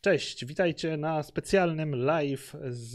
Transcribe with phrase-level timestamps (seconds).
[0.00, 2.92] Cześć, witajcie na specjalnym live z,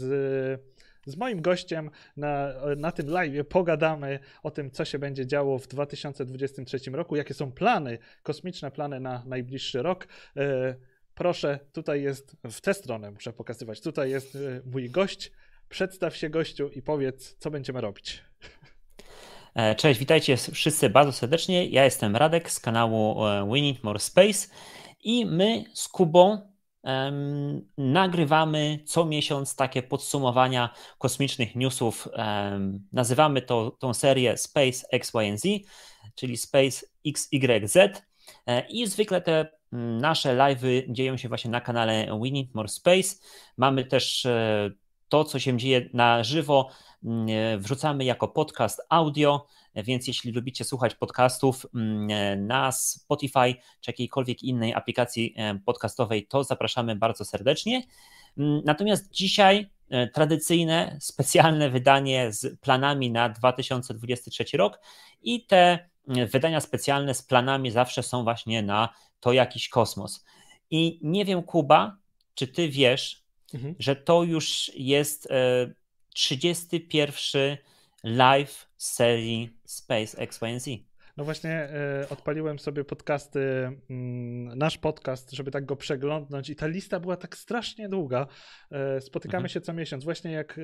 [1.06, 1.90] z moim gościem.
[2.16, 7.34] Na, na tym live pogadamy o tym, co się będzie działo w 2023 roku, jakie
[7.34, 10.08] są plany, kosmiczne plany na najbliższy rok.
[10.36, 10.74] E,
[11.14, 15.32] proszę, tutaj jest, w tę stronę muszę pokazywać, tutaj jest e, mój gość.
[15.68, 18.24] Przedstaw się gościu i powiedz, co będziemy robić.
[19.54, 21.66] E, cześć, witajcie wszyscy bardzo serdecznie.
[21.66, 24.48] Ja jestem Radek z kanału We Need More Space
[25.04, 26.55] i my z Kubą
[27.78, 32.08] nagrywamy co miesiąc takie podsumowania kosmicznych newsów.
[32.92, 35.42] Nazywamy to, tą serię Space XYZ,
[36.14, 37.76] czyli Space XYZ
[38.46, 39.46] e, i zwykle te
[40.00, 43.14] nasze live'y dzieją się właśnie na kanale We Need More Space.
[43.56, 44.70] Mamy też e,
[45.08, 46.68] to, co się dzieje na żywo,
[47.04, 49.46] mm, wrzucamy jako podcast audio.
[49.84, 56.44] Więc jeśli lubicie słuchać podcastów mm, na Spotify czy jakiejkolwiek innej aplikacji e, podcastowej, to
[56.44, 57.82] zapraszamy bardzo serdecznie.
[58.38, 64.80] Mm, natomiast dzisiaj e, tradycyjne, specjalne wydanie z planami na 2023 rok
[65.22, 68.88] i te mm, wydania specjalne z planami zawsze są właśnie na
[69.20, 70.24] to jakiś kosmos.
[70.70, 71.96] I nie wiem, Kuba,
[72.34, 73.22] czy ty wiesz,
[73.54, 73.74] mhm.
[73.78, 75.28] że to już jest
[76.14, 77.58] 31 e,
[78.76, 80.68] live serii Space X, Y, Z.
[81.16, 83.40] No właśnie e, odpaliłem sobie podcasty,
[83.90, 88.26] mm, nasz podcast, żeby tak go przeglądnąć i ta lista była tak strasznie długa.
[88.70, 89.48] E, spotykamy mhm.
[89.48, 90.04] się co miesiąc.
[90.04, 90.62] Właśnie jak e,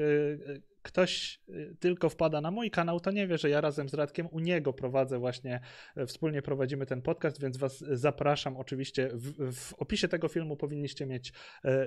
[0.82, 1.40] ktoś
[1.80, 4.72] tylko wpada na mój kanał, to nie wie, że ja razem z Radkiem u niego
[4.72, 5.60] prowadzę właśnie,
[6.06, 9.10] wspólnie prowadzimy ten podcast, więc was zapraszam oczywiście.
[9.14, 11.32] W, w opisie tego filmu powinniście mieć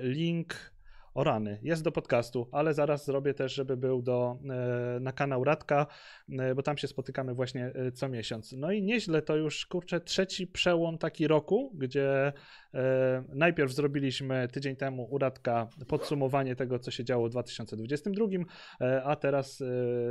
[0.02, 0.75] link
[1.16, 4.38] o rany, jest do podcastu, ale zaraz zrobię też, żeby był do,
[4.96, 5.86] e, na kanał Radka,
[6.38, 8.52] e, bo tam się spotykamy właśnie e, co miesiąc.
[8.52, 12.32] No i nieźle to już, kurczę, trzeci przełom taki roku, gdzie
[13.28, 18.26] najpierw zrobiliśmy tydzień temu u Radka podsumowanie tego, co się działo w 2022,
[19.04, 19.62] a teraz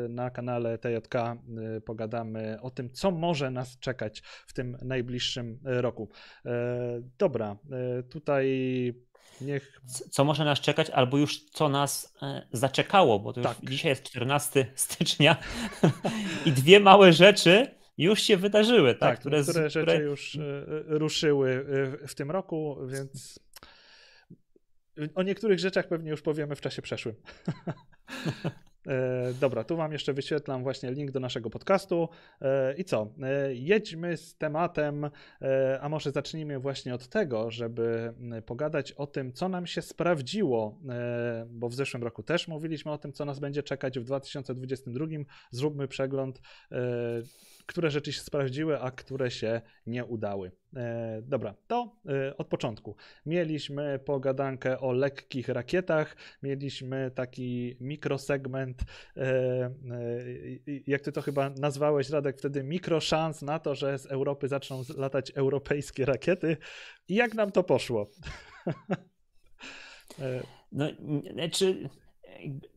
[0.10, 1.16] na kanale TJK
[1.86, 6.10] pogadamy o tym, co może nas czekać w tym najbliższym roku.
[7.18, 7.58] Dobra,
[8.10, 8.56] tutaj
[9.42, 9.82] Niech...
[10.12, 13.70] Co może nas czekać, albo już co nas e, zaczekało, bo to już tak.
[13.70, 15.38] dzisiaj jest 14 stycznia
[16.46, 19.00] i dwie małe rzeczy już się wydarzyły, tak?
[19.00, 20.42] tak które, które rzeczy już e,
[20.86, 21.66] ruszyły
[22.04, 23.40] e, w tym roku, więc
[25.16, 27.16] o niektórych rzeczach pewnie już powiemy w czasie przeszłym.
[28.88, 32.10] E, dobra, tu Wam jeszcze wyświetlam właśnie link do naszego podcastu.
[32.42, 33.08] E, I co?
[33.24, 35.10] E, jedźmy z tematem,
[35.82, 38.14] a może zacznijmy właśnie od tego, żeby
[38.46, 40.80] pogadać o tym, co nam się sprawdziło,
[41.48, 45.06] bo w zeszłym roku też mówiliśmy o tym, co nas będzie czekać w 2022.
[45.52, 46.42] Zróbmy przegląd
[47.66, 50.52] które rzeczy się sprawdziły, a które się nie udały.
[50.76, 52.96] E, dobra, to e, od początku.
[53.26, 58.82] Mieliśmy pogadankę o lekkich rakietach, mieliśmy taki mikrosegment,
[59.18, 59.72] e, e,
[60.88, 65.32] jak ty to chyba nazwałeś, Radek, wtedy mikroszans na to, że z Europy zaczną latać
[65.36, 66.58] europejskie rakiety.
[67.08, 68.10] I jak nam to poszło?
[70.20, 70.86] E, no,
[71.34, 71.90] znaczy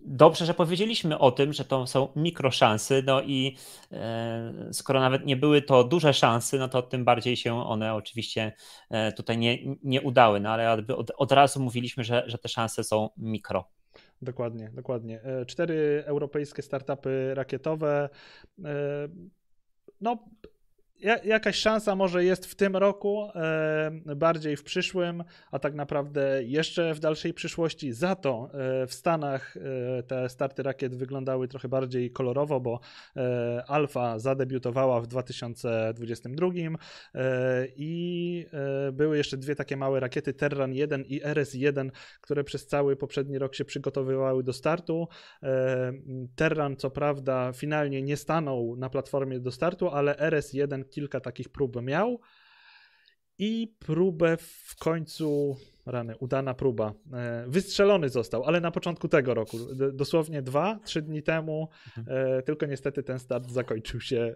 [0.00, 3.56] dobrze, że powiedzieliśmy o tym, że to są mikroszansy, no i
[3.92, 8.52] e, skoro nawet nie były to duże szanse, no to tym bardziej się one oczywiście
[8.90, 12.84] e, tutaj nie, nie udały, no ale od, od razu mówiliśmy, że, że te szanse
[12.84, 13.68] są mikro.
[14.22, 15.22] Dokładnie, dokładnie.
[15.22, 18.08] E, cztery europejskie startupy rakietowe.
[20.00, 20.18] No,
[21.24, 26.94] jakaś szansa może jest w tym roku, e, bardziej w przyszłym, a tak naprawdę jeszcze
[26.94, 27.92] w dalszej przyszłości.
[27.92, 32.80] Za to e, w Stanach e, te starty rakiet wyglądały trochę bardziej kolorowo, bo
[33.66, 36.46] Alfa zadebiutowała w 2022
[37.14, 38.46] e, i
[38.92, 43.54] były jeszcze dwie takie małe rakiety Terran 1 i RS-1, które przez cały poprzedni rok
[43.54, 45.08] się przygotowywały do startu.
[46.36, 51.82] Terran co prawda finalnie nie stanął na platformie do startu, ale RS-1 kilka takich prób
[51.82, 52.20] miał
[53.38, 55.56] i próbę w końcu,
[55.86, 59.58] rany, udana próba, e, wystrzelony został, ale na początku tego roku,
[59.92, 62.38] dosłownie dwa, trzy dni temu, mhm.
[62.38, 64.34] E, tylko niestety ten start zakończył się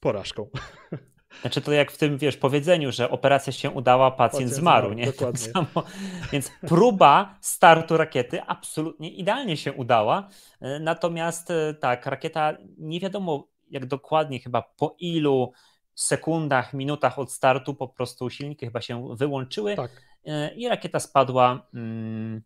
[0.00, 0.50] porażką.
[1.40, 4.98] Znaczy to jak w tym, wiesz, powiedzeniu, że operacja się udała, pacjent, pacjent zmarł, zmarł,
[4.98, 5.06] nie?
[5.12, 5.52] Dokładnie.
[5.52, 5.86] Tak samo.
[6.32, 10.28] Więc próba startu rakiety absolutnie idealnie się udała,
[10.60, 15.52] e, natomiast tak, rakieta nie wiadomo jak dokładnie, chyba po ilu
[15.94, 19.90] sekundach, minutach od startu po prostu silniki chyba się wyłączyły tak.
[20.24, 22.42] E, i rakieta spadła mm,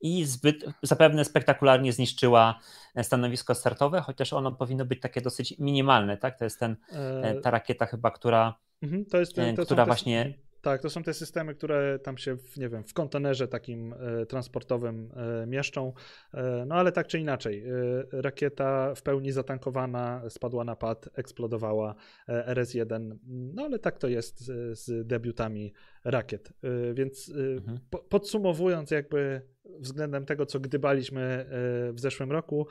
[0.00, 2.60] i zbyt, zapewne spektakularnie zniszczyła
[3.02, 6.38] stanowisko startowe, chociaż ono powinno być takie dosyć minimalne, tak?
[6.38, 10.82] To jest ten, e, ta rakieta chyba, która, mhm, to jest, e, która właśnie Tak,
[10.82, 15.10] to są te systemy, które tam się, w, nie wiem, w kontenerze takim e, transportowym
[15.16, 15.92] e, mieszczą.
[16.34, 17.64] E, no ale tak czy inaczej,
[18.12, 21.94] rakieta w pełni zatankowana spadła na pad, eksplodowała
[22.28, 23.16] e, RS-1.
[23.26, 25.72] No ale tak to jest z, z debiutami
[26.04, 26.52] rakiet.
[26.94, 27.78] Więc Mhm.
[27.90, 31.46] po, podsumowując, jakby względem tego, co gdybaliśmy
[31.92, 32.66] w zeszłym roku,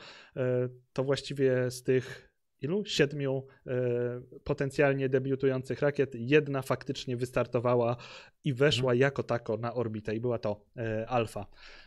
[0.92, 2.33] to właściwie z tych
[2.64, 2.84] ilu?
[2.84, 3.72] Siedmiu e,
[4.44, 7.96] potencjalnie debiutujących rakiet, jedna faktycznie wystartowała
[8.44, 11.46] i weszła jako tako na orbitę i była to e, Alfa.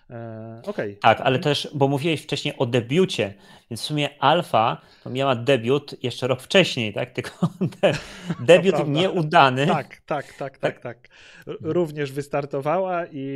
[0.09, 0.97] E, Okej.
[0.97, 3.33] Tak, ale też, bo mówiłeś wcześniej o debiucie,
[3.69, 7.11] więc w sumie Alfa miała debiut jeszcze rok wcześniej, tak?
[7.11, 7.49] Tylko
[7.81, 7.91] de,
[8.39, 9.67] debiut nieudany.
[9.67, 11.07] Tak, tak, tak, tak, tak.
[11.47, 13.27] R- Również wystartowała i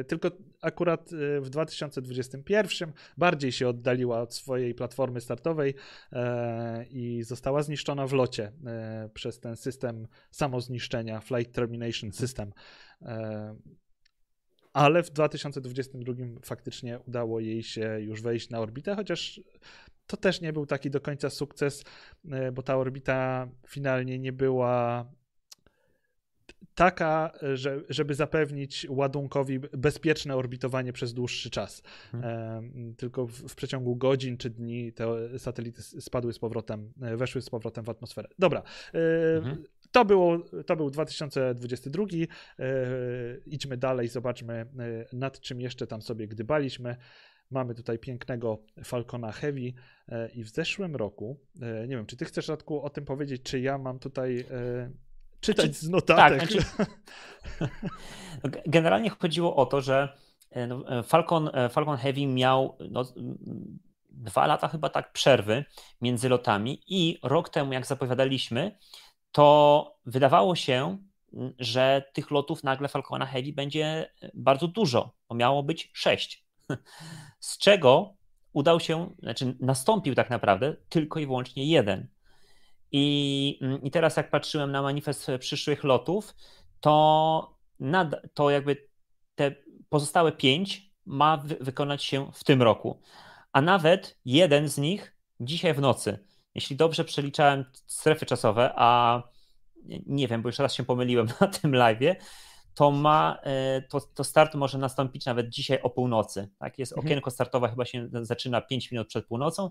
[0.00, 0.30] e, tylko
[0.62, 5.74] akurat e, w 2021 bardziej się oddaliła od swojej platformy startowej
[6.90, 8.52] i została zniszczona w locie
[9.14, 12.52] przez ten system samozniszczenia, Flight Termination System.
[14.72, 19.40] Ale w 2022 faktycznie udało jej się już wejść na orbitę, chociaż
[20.06, 21.84] to też nie był taki do końca sukces,
[22.30, 25.06] e, bo ta orbita finalnie nie była
[26.74, 31.82] taka, że, żeby zapewnić ładunkowi bezpieczne orbitowanie przez dłuższy czas.
[32.14, 32.62] E,
[32.96, 37.50] tylko w, w przeciągu godzin czy dni te satelity spadły z powrotem, e, weszły z
[37.50, 38.28] powrotem w atmosferę.
[38.38, 38.62] Dobra.
[38.94, 38.98] E,
[39.38, 39.64] Mhm.
[39.90, 42.04] To, było, to był 2022.
[42.04, 42.66] E,
[43.46, 44.66] idźmy dalej, zobaczmy e,
[45.16, 46.96] nad czym jeszcze tam sobie gdybaliśmy.
[47.50, 49.72] Mamy tutaj pięknego Falcona Heavy
[50.08, 53.42] e, i w zeszłym roku, e, nie wiem, czy ty chcesz Radku o tym powiedzieć,
[53.42, 54.90] czy ja mam tutaj e,
[55.40, 56.40] czytać Znaczy, z notatek?
[56.40, 56.66] tak, znaczy-
[58.44, 60.16] No, ge- Generalnie chodziło o to, że
[60.50, 63.78] e, no, e, Falcon, e, Falcon Heavy miał no, mm,
[64.10, 65.64] dwa lata chyba tak przerwy
[66.00, 68.78] między lotami i rok temu, jak zapowiadaliśmy,
[69.32, 70.98] to wydawało się,
[71.32, 76.46] mm, że tych lotów nagle Falcona Heavy będzie bardzo dużo, bo miało być sześć.
[77.40, 78.14] Z czego
[78.52, 82.08] udał się, znaczy nastąpił tak naprawdę tylko i wyłącznie jeden.
[82.92, 86.34] I, mm, I teraz, jak patrzyłem na manifest przyszłych lotów,
[86.80, 88.88] to, nad, to jakby
[89.34, 89.54] te
[89.88, 93.00] pozostałe pięć ma wy, wykonać się w tym roku.
[93.52, 96.18] A nawet jeden z nich dzisiaj w nocy.
[96.54, 99.22] Jeśli dobrze przeliczałem strefy czasowe, a
[100.06, 102.16] nie- wiem, bo już raz się pomyliłem na tym live'ie,
[102.74, 106.48] to ma, e, to, to start może nastąpić nawet dzisiaj o północy.
[106.58, 106.78] Tak?
[106.78, 107.06] Jest Mhm.
[107.06, 109.70] okienko startowe, chyba się zaczyna 5 minut przed północą,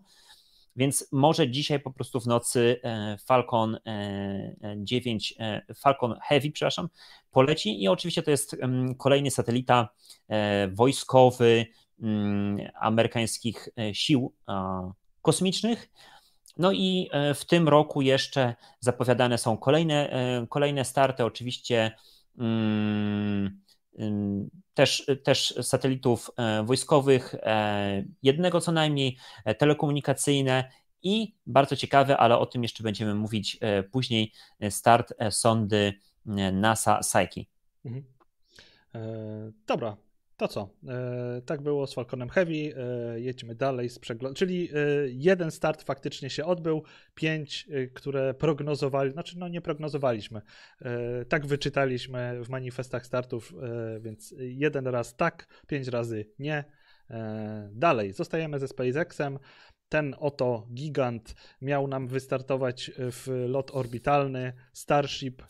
[0.78, 6.52] więc może dzisiaj po prostu w nocy e, Falcon e, e, 9, e, Falcon Heavy,
[6.52, 6.90] przepraszam,
[7.32, 9.90] poleci i oczywiście to jest em, kolejny satelita
[10.72, 11.66] wojskowy
[12.02, 14.34] mm, amerykańskich sił
[15.22, 15.90] kosmicznych.
[16.58, 20.10] No i w tym roku jeszcze zapowiadane są kolejne,
[20.50, 21.92] kolejne starty, oczywiście
[22.38, 23.62] mm, ym,
[24.74, 30.72] też, też satelitów e, wojskowych, e, jednego co najmniej, e, telekomunikacyjne
[31.04, 33.60] i bardzo ciekawe, ale o tym jeszcze będziemy mówić
[33.92, 34.32] później,
[34.70, 35.94] start sondy
[36.54, 37.42] NASA Psyche.
[37.86, 38.04] Mhm.
[39.68, 39.98] Dobra,
[40.38, 40.70] to co?
[40.88, 42.54] E, tak było z Falconem Heavy.
[42.54, 44.36] E, jedźmy dalej z przeglądem.
[44.36, 44.74] Czyli e,
[45.10, 46.84] jeden start faktycznie się odbył,
[47.16, 50.42] pięć, które prognozowali, znaczy no nie prognozowaliśmy.
[51.30, 53.54] Tak wyczytaliśmy w manifestach startów,
[54.00, 56.64] więc jeden raz tak, pięć razy nie.
[57.72, 59.40] Dalej, zostajemy ze SpaceXem.
[59.90, 65.44] Ten oto gigant miał nam wystartować w lot orbitalny Starship.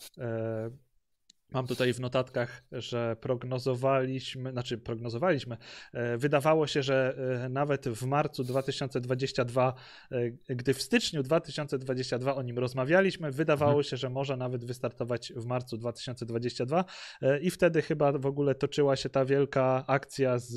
[1.52, 5.56] Mam tutaj w notatkach, że prognozowaliśmy, znaczy prognozowaliśmy,
[5.92, 7.14] e, wydawało się, że
[7.44, 9.74] e, nawet w marcu 2022,
[10.12, 13.84] e, gdy w styczniu 2022 o nim rozmawialiśmy, wydawało Mhm.
[13.84, 16.84] się, że może nawet wystartować w marcu 2022
[17.22, 20.52] e, i wtedy chyba w ogóle toczyła się ta wielka akcja z,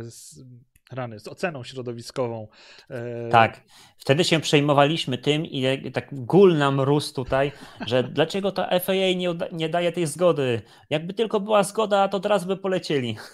[0.00, 0.44] z
[0.90, 2.48] rany, z oceną środowiskową.
[2.90, 3.60] E, Tak,
[3.98, 7.52] wtedy się przejmowaliśmy tym i tak gól nam rósł tutaj,
[7.86, 10.62] że dlaczego ta FAA nie, nie daje tej zgody.
[10.90, 13.16] Jakby tylko była zgoda, to od razu by polecieli.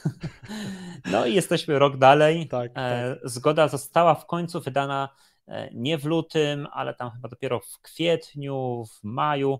[1.11, 2.49] No i jesteśmy rok dalej.
[2.49, 5.09] Tak, E, Zgoda została w końcu wydana
[5.49, 9.59] e, nie w lutym, ale tam chyba dopiero w kwietniu, w maju.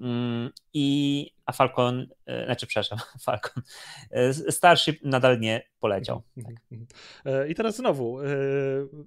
[0.00, 3.62] Mm, I a Falcon, e, znaczy przepraszam, Falcon,
[4.10, 6.22] e, Starship nadal nie poleciał.
[7.24, 8.18] E, I teraz znowu.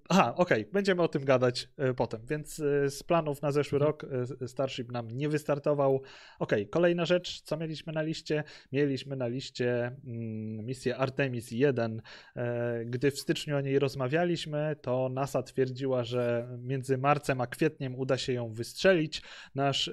[0.09, 2.21] Aha, okej, będziemy o tym gadać potem.
[2.25, 2.55] Więc
[2.87, 4.05] z planów na zeszły rok
[4.47, 6.01] Starship nam nie wystartował.
[6.39, 8.43] Okej, kolejna rzecz, co mieliśmy na liście?
[8.71, 12.01] Mieliśmy na liście mm, misję Artemis 1.
[12.35, 17.95] E, Gdy w styczniu o niej rozmawialiśmy, to NASA twierdziła, że między marcem a kwietniem
[17.95, 19.21] uda się ją wystrzelić.
[19.55, 19.91] Nasz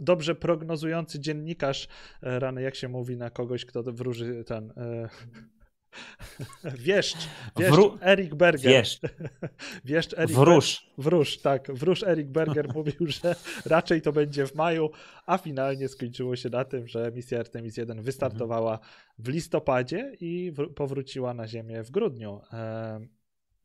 [0.00, 1.88] dobrze prognozujący dziennikarz,
[2.22, 4.72] e, rany jak się mówi na kogoś, kto wróży ten...
[4.76, 5.08] E,
[6.64, 7.16] wieszcz,
[7.58, 7.98] wieszcz Wró...
[8.02, 8.72] Erik Berger.
[8.72, 9.00] Wieszcz.
[9.84, 10.86] wieszcz Erik Wróż.
[10.96, 11.04] Ber...
[11.04, 11.72] Wróż, tak.
[11.72, 13.34] Wróż Erik Berger mówił, że
[13.66, 14.90] raczej to będzie w maju,
[15.26, 18.78] a finalnie skończyło się na tym, że misja Artemis 1 wystartowała
[19.18, 22.40] w listopadzie i powróciła na Ziemię w grudniu.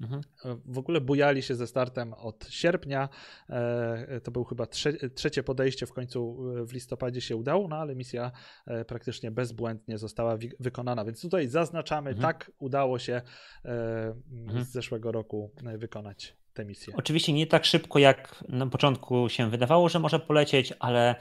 [0.01, 0.21] Mhm.
[0.65, 3.09] W ogóle bujali się ze startem od sierpnia.
[3.49, 7.95] E, to był chyba trze trzecie podejście, w końcu w listopadzie się udało, no ale
[7.95, 8.31] misja
[8.65, 11.05] e, praktycznie bezbłędnie została wykonana.
[11.05, 12.33] Więc tutaj zaznaczamy, mhm.
[12.33, 13.21] tak udało się
[13.65, 14.63] e, mhm.
[14.63, 16.93] z zeszłego roku wykonać tę misję.
[16.97, 21.15] Oczywiście nie tak szybko, jak na początku się wydawało, że może polecieć, ale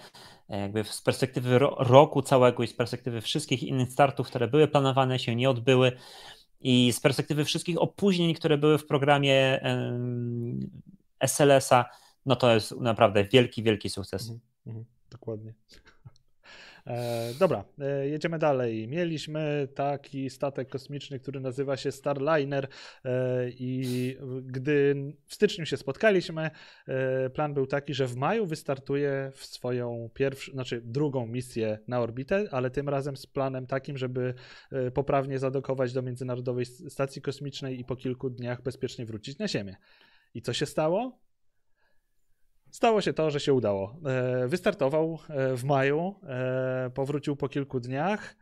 [0.49, 5.37] jakby z perspektywy roku całego i z perspektywy wszystkich innych startów, które były planowane, się
[5.37, 5.93] nie odbyły.
[6.62, 9.61] I z perspektywy wszystkich opóźnień, które były w programie
[11.21, 11.85] SLS-a,
[12.26, 14.23] no to jest naprawdę wielki, wielki sukces.
[14.23, 15.54] Mhm, mhm, dokładnie.
[16.87, 18.89] E, dobra, e, jedziemy dalej.
[18.89, 22.69] Mieliśmy taki statek kosmiczny, który nazywa się Starliner
[23.05, 24.95] e, i gdy
[25.27, 26.51] w styczniu się spotkaliśmy,
[26.89, 32.01] e, plan był taki, że w maju wystartuje w swoją pierwszą, znaczy drugą misję na
[32.01, 34.35] orbitę, ale tym razem z planem takim, żeby
[34.73, 39.77] e, poprawnie zadokować do Międzynarodowej Stacji Kosmicznej i po kilku dniach bezpiecznie wrócić na Ziemię.
[40.35, 41.19] I co się stało?
[42.73, 43.97] Stało się to, że się udało.
[44.07, 48.37] E, wystartował e, w maju, e, powrócił po kilku dniach.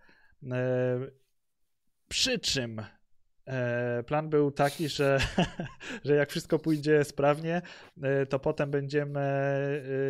[2.08, 2.82] Przy czym
[4.06, 5.18] plan był taki, że,
[6.04, 7.62] że jak wszystko pójdzie sprawnie,
[8.28, 9.20] to potem będziemy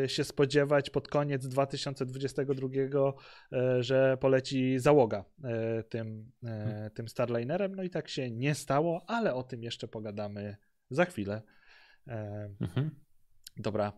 [0.07, 2.69] się spodziewać pod koniec 2022,
[3.81, 5.25] że poleci załoga
[5.89, 6.33] tym,
[6.95, 7.75] tym Starlinerem.
[7.75, 10.57] No i tak się nie stało, ale o tym jeszcze pogadamy
[10.91, 11.43] za chwilę.
[12.61, 12.91] Mhm.
[13.57, 13.92] Dobra.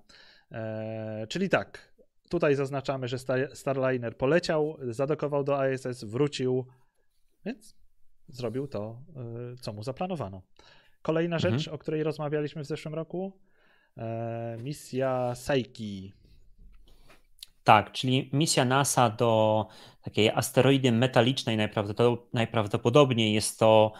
[0.53, 1.93] E, czyli tak,
[2.29, 3.17] tutaj zaznaczamy, że
[3.55, 6.67] Starliner poleciał, zadokował do ISS, wrócił,
[7.45, 7.77] więc
[8.29, 9.03] zrobił to,
[9.53, 10.43] e, co mu zaplanowano.
[11.03, 11.59] Kolejna mhm.
[11.59, 13.41] rzecz, o której rozmawialiśmy w zeszłym roku,
[13.97, 16.13] e, misja Psyche.
[17.65, 19.67] Tak, czyli misja NASA do
[20.03, 21.59] takiej asteroidy metalicznej
[22.33, 23.93] najprawdopodobniej jest to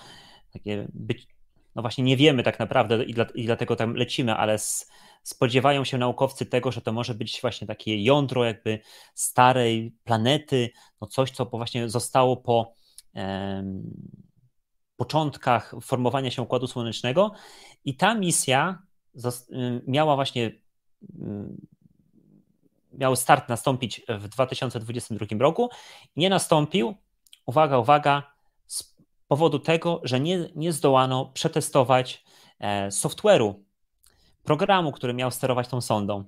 [0.53, 1.27] takie być,
[1.75, 4.91] no właśnie nie wiemy tak naprawdę i, dla, i dlatego tam lecimy, ale z
[5.23, 8.81] spodziewają się naukowcy tego, że to może być właśnie takie jądro jakby
[9.15, 12.75] starej planety, no coś, co właśnie zostało po
[14.97, 17.33] początkach formowania się Układu Słonecznego.
[17.85, 18.83] I ta misja
[19.87, 20.51] miała właśnie
[22.93, 25.71] miał start nastąpić w 2022 roku
[26.17, 26.95] nie nastąpił,
[27.47, 28.33] uwaga, uwaga,
[28.67, 28.97] z
[29.29, 32.25] powodu tego, że nie, nie zdołano przetestować
[32.59, 33.55] e, software'u
[34.43, 36.25] programu, który miał sterować tą sondą.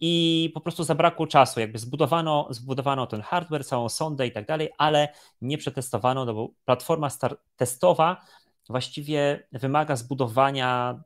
[0.00, 4.70] I po prostu zabrakło czasu, jakby zbudowano, zbudowano ten hardware, całą sondę i tak dalej,
[4.78, 5.08] ale
[5.40, 7.08] nie przetestowano, no bo platforma
[7.56, 8.24] testowa
[8.68, 11.00] właściwie wymaga zbudowania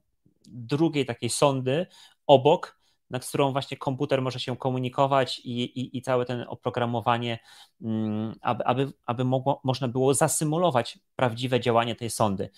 [0.46, 1.86] drugiej takiej sondy
[2.26, 7.38] obok, na którą właśnie komputer może się komunikować i, i, i całe ten oprogramowanie,
[7.82, 12.50] mm, aby, aby, aby mogło, można było zasymulować prawdziwe działanie tej sondy.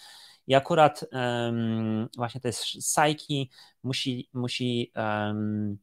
[0.47, 3.51] I akurat um, właśnie to jest Psyche,
[3.83, 5.79] musi, musi um,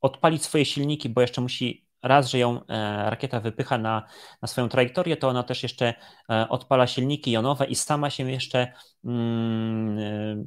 [0.00, 4.02] odpalić swoje silniki, bo jeszcze musi raz, że ją e, rakieta wypycha na,
[4.42, 5.94] na swoją trajektorię, to ona też jeszcze
[6.30, 8.72] e, odpala silniki jonowe i sama się jeszcze
[9.04, 10.44] mm, e,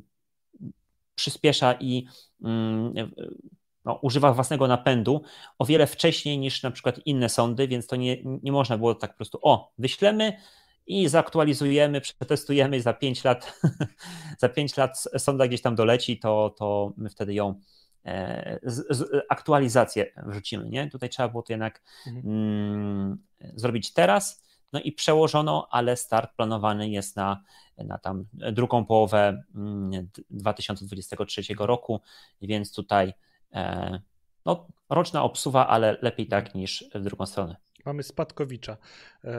[1.16, 2.08] przyspiesza i
[2.44, 2.94] mm,
[3.86, 5.22] no, używa własnego napędu
[5.60, 9.12] o wiele wcześniej niż na przykład inne sądy, więc to nie, nie można było tak
[9.12, 10.38] po prostu, o, wyślemy,
[10.90, 13.62] i zaktualizujemy, przetestujemy za 5 lat,
[14.42, 17.60] za 5 lat sonda gdzieś tam doleci, to, to my wtedy ją
[18.06, 20.90] e, z, z, aktualizację wrzucimy, nie?
[20.90, 22.26] Tutaj trzeba było to jednak mhm.
[22.28, 23.18] mm,
[23.56, 24.44] zrobić teraz,
[24.74, 27.44] no i przełożono, ale start planowany jest na,
[27.78, 29.44] na tam drugą połowę
[30.30, 32.02] 2023 mm, roku,
[32.42, 33.14] więc tutaj
[33.54, 34.00] e,
[34.46, 37.56] no, roczna obsuwa, ale lepiej tak niż w drugą stronę.
[37.90, 38.78] Mamy Spadkowicza.
[39.24, 39.30] E,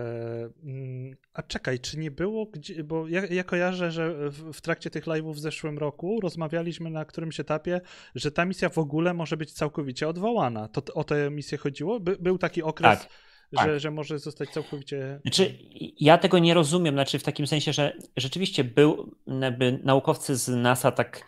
[0.62, 4.90] mm, a czekaj, czy nie było, gdzie, bo ja, ja kojarzę, że w, w, trakcie
[4.90, 7.80] tych live'ów w zeszłym roku rozmawialiśmy na którymś etapie,
[8.14, 10.69] że ta misja w ogóle może być całkowicie odwołana.
[10.69, 12.00] To o tę misję chodziło?
[12.00, 13.09] By, był taki okres, tak,
[13.52, 13.80] że, tak.
[13.80, 15.21] że może zostać całkowicie...
[15.23, 15.59] Znaczy,
[16.00, 20.92] ja tego nie rozumiem, znaczy w takim sensie, że rzeczywiście był, jakby naukowcy z NASA
[20.92, 21.25] tak,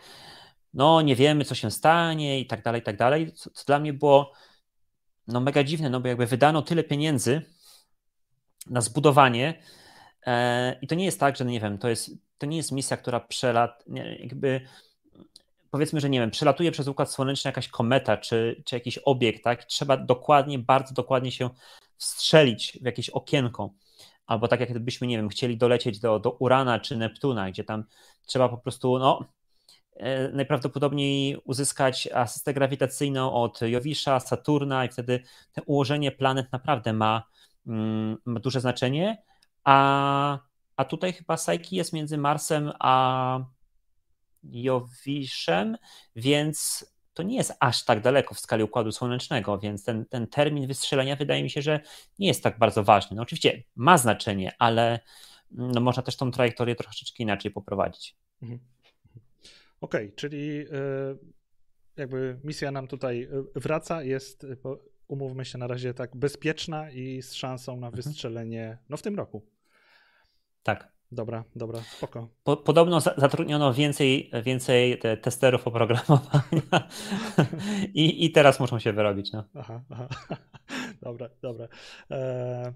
[0.73, 3.79] no nie wiemy, co się stanie i tak dalej, i tak dalej, co, co dla
[3.79, 4.33] mnie było
[5.27, 7.41] no mega dziwne, no bo jakby wydano tyle pieniędzy
[8.69, 9.63] na zbudowanie
[10.25, 12.71] e, i to nie jest tak, że no nie wiem, to jest, to nie jest
[12.71, 14.61] misja, która przelat, nie, jakby
[15.71, 19.63] powiedzmy, że nie wiem, przelatuje przez Układ Słoneczny jakaś kometa czy, czy jakiś obiekt, tak?
[19.63, 21.49] Trzeba dokładnie, bardzo dokładnie się
[21.97, 23.73] wstrzelić w jakieś okienko.
[24.25, 27.83] Albo tak jak gdybyśmy, nie wiem, chcieli dolecieć do, do Urana czy Neptuna, gdzie tam
[28.25, 29.25] trzeba po prostu, no,
[30.33, 35.23] najprawdopodobniej uzyskać asystę grawitacyjną od Jowisza, Saturna i wtedy
[35.65, 37.23] ułożenie planet naprawdę ma,
[37.67, 39.23] mm, ma duże znaczenie,
[39.63, 40.39] a,
[40.75, 43.39] a tutaj chyba Psyche jest między Marsem a
[44.43, 45.77] Jowiszem,
[46.15, 50.67] więc to nie jest aż tak daleko w skali Układu Słonecznego, więc ten, ten termin
[50.67, 51.79] wystrzelenia wydaje mi się, że
[52.19, 53.15] nie jest tak bardzo ważny.
[53.15, 54.99] No oczywiście ma znaczenie, ale
[55.51, 58.15] no można też tą trajektorię troszeczkę inaczej poprowadzić.
[58.41, 58.72] Mhm.
[59.83, 60.65] Okej, okay, czyli e,
[61.97, 64.47] jakby misja nam tutaj e, wraca, jest, e,
[65.07, 67.93] umówmy się na razie tak, bezpieczna i z szansą na mhm.
[67.95, 69.45] wystrzelenie no w tym roku.
[70.63, 70.93] Tak.
[71.11, 72.29] Dobra, dobra, spoko.
[72.43, 76.89] Po, podobno zatrudniono więcej, więcej te testerów oprogramowania
[77.93, 79.31] I, i teraz muszą się wyrobić.
[79.31, 79.43] No.
[79.53, 80.07] Aha, aha.
[81.01, 81.67] Dobra, dobra.
[82.11, 82.73] E,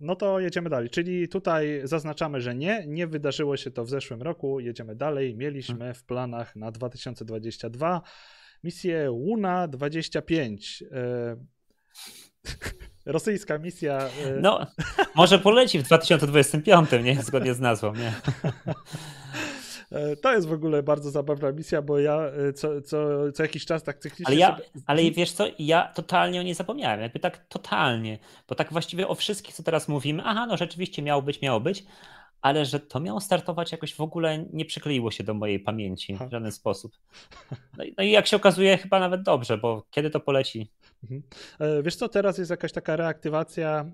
[0.00, 0.90] No to jedziemy dalej.
[0.90, 4.60] Czyli tutaj zaznaczamy, że nie, nie wydarzyło się to w zeszłym roku.
[4.60, 5.36] Jedziemy dalej.
[5.36, 5.94] Mieliśmy hmm.
[5.94, 8.02] w planach na 2022
[8.64, 10.84] misję Luna 25.
[10.92, 11.36] E,
[13.12, 13.98] rosyjska misja.
[13.98, 14.66] E, no,
[15.14, 17.22] może poleci w 2025, nie?
[17.22, 18.12] Zgodnie z nazwą, nie?
[19.92, 23.64] E, to jest w ogóle bardzo zabawna misja, bo ja e, co, co, co jakiś
[23.64, 24.26] czas tak cyklicznie.
[24.26, 24.68] Ale, ja, sobie...
[24.86, 29.14] ale wiesz co, ja totalnie o niej zapomniałem, jakby tak totalnie, bo tak właściwie o
[29.14, 31.84] wszystkich, co teraz mówimy, aha, no rzeczywiście miało być, miało być,
[32.46, 36.30] ale że to miało startować jakoś w ogóle nie przykleiło się do mojej pamięci w
[36.30, 36.92] żaden sposób.
[37.78, 40.70] No i, no i jak się okazuje, chyba nawet dobrze, bo kiedy to poleci?
[41.02, 41.22] Mhm.
[41.60, 43.92] E, wiesz co, teraz jest jakaś taka reaktywacja e,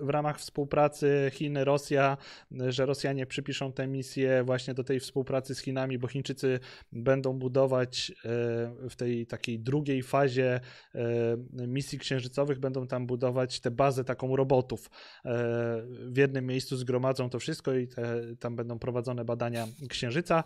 [0.00, 2.16] w ramach współpracy Chiny-Rosja,
[2.60, 6.60] e, że Rosjanie przypiszą tę misję właśnie do tej współpracy z Chinami, bo Chińczycy
[6.92, 8.12] będą budować
[8.90, 10.60] w tej takiej drugiej fazie
[11.52, 14.90] misji księżycowych, będą tam budować tę bazę taką robotów.
[15.88, 20.44] W jednym miejscu zgromadzą to wszystko i te, tam będą prowadzone badania księżyca.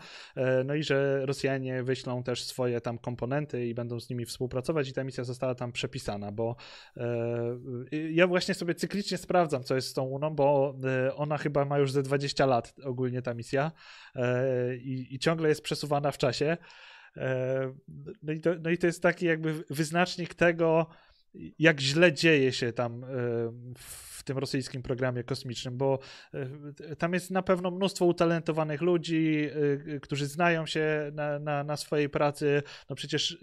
[0.65, 4.93] No i że Rosjanie wyślą też swoje tam komponenty i będą z nimi współpracować i
[4.93, 6.57] ta misja została tam przepisana, bo
[6.97, 7.03] e,
[8.11, 11.79] ja właśnie sobie cyklicznie sprawdzam, co jest z tą Uną, bo e, ona chyba ma
[11.79, 13.73] już ze 20 lat ogólnie ta misja
[14.15, 16.57] e, i, i ciągle jest przesuwana w czasie.
[18.23, 20.87] No i, to, no i to jest taki jakby wyznacznik tego,
[21.59, 23.05] jak źle dzieje się tam
[23.79, 25.99] w tym rosyjskim programie kosmicznym, bo
[26.99, 29.49] tam jest na pewno mnóstwo utalentowanych ludzi,
[30.03, 32.63] którzy znają się na, na, na swojej pracy.
[32.91, 33.39] No przecież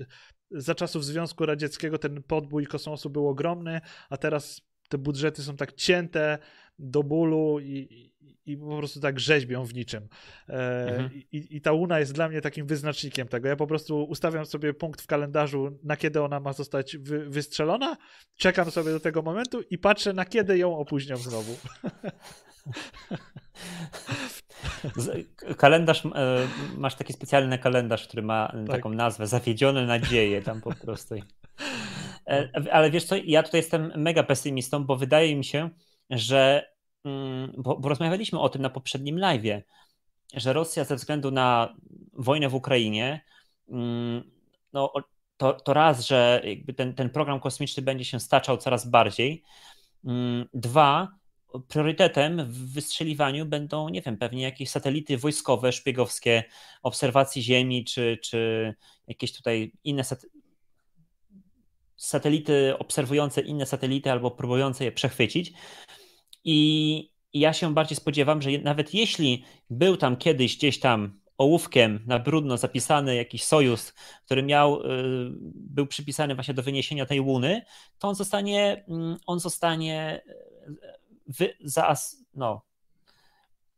[0.51, 5.73] za czasów Związku Radzieckiego ten podbój kosmosu był ogromny, a teraz te budżety są tak
[5.73, 6.37] cięte
[6.81, 8.11] do bólu i,
[8.45, 10.07] i po prostu tak rzeźbią w niczym.
[10.49, 11.09] E, mhm.
[11.31, 13.47] i, I ta Luna jest dla mnie takim wyznacznikiem tego.
[13.47, 17.97] Ja po prostu ustawiam sobie punkt w kalendarzu, na kiedy ona ma zostać wy, wystrzelona,
[18.37, 21.55] czekam sobie do tego momentu i patrzę, na kiedy ją opóźnią znowu.
[25.57, 28.67] Kalendarz, e, masz taki specjalny kalendarz, który ma tak.
[28.67, 31.15] taką nazwę, zawiedzione nadzieje tam po prostu.
[32.27, 35.69] E, ale wiesz co, ja tutaj jestem mega pesymistą, bo wydaje mi się,
[36.09, 36.70] że,
[37.57, 39.63] bo, bo rozmawialiśmy o tym na poprzednim live,
[40.33, 41.75] że Rosja ze względu na
[42.13, 43.21] wojnę w Ukrainie,
[43.69, 44.31] mm,
[44.73, 44.93] no
[45.37, 46.43] to, to raz, że
[46.77, 49.43] ten, ten program kosmiczny będzie się staczał coraz bardziej,
[50.05, 51.07] mm, dwa,
[51.67, 56.43] priorytetem w wystrzeliwaniu będą, nie wiem, pewnie jakieś satelity wojskowe, szpiegowskie,
[56.83, 58.73] obserwacji Ziemi, czy, czy
[59.07, 60.03] jakieś tutaj inne
[61.95, 65.53] satelity obserwujące inne satelity albo próbujące je przechwycić.
[66.43, 72.19] I, ja się bardziej spodziewam, że nawet jeśli był tam kiedyś gdzieś tam ołówkiem na
[72.19, 73.93] brudno zapisany jakiś sojusz,
[74.25, 74.85] który miał, y,
[75.55, 77.61] był przypisany właśnie do wyniesienia tej łuny,
[77.99, 80.21] to on zostanie, mm, on zostanie
[81.27, 81.95] wy, za,
[82.33, 82.61] no,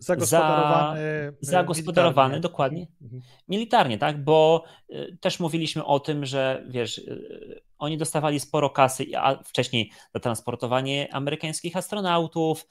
[0.03, 0.99] zagospodarowany.
[1.41, 2.87] Za, zagospodarowany, dokładnie.
[3.01, 3.21] Mhm.
[3.47, 9.05] Militarnie, tak, bo y, też mówiliśmy o tym, że wiesz, y, oni dostawali sporo kasy,
[9.17, 12.67] a wcześniej za transportowanie amerykańskich astronautów,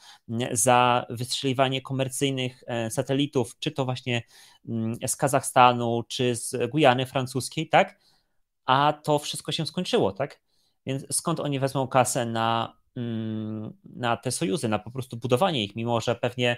[0.53, 4.23] za wystrzeliwanie komercyjnych e, satelitów, czy to właśnie
[4.68, 7.99] mm, z Kazachstanu, czy z Gujany francuskiej, tak?
[8.66, 10.40] A to wszystko się skończyło, tak?
[10.87, 12.77] Więc skąd oni wezmą kasę na
[13.85, 16.57] na te sojuzy, na po prostu budowanie ich, mimo że pewnie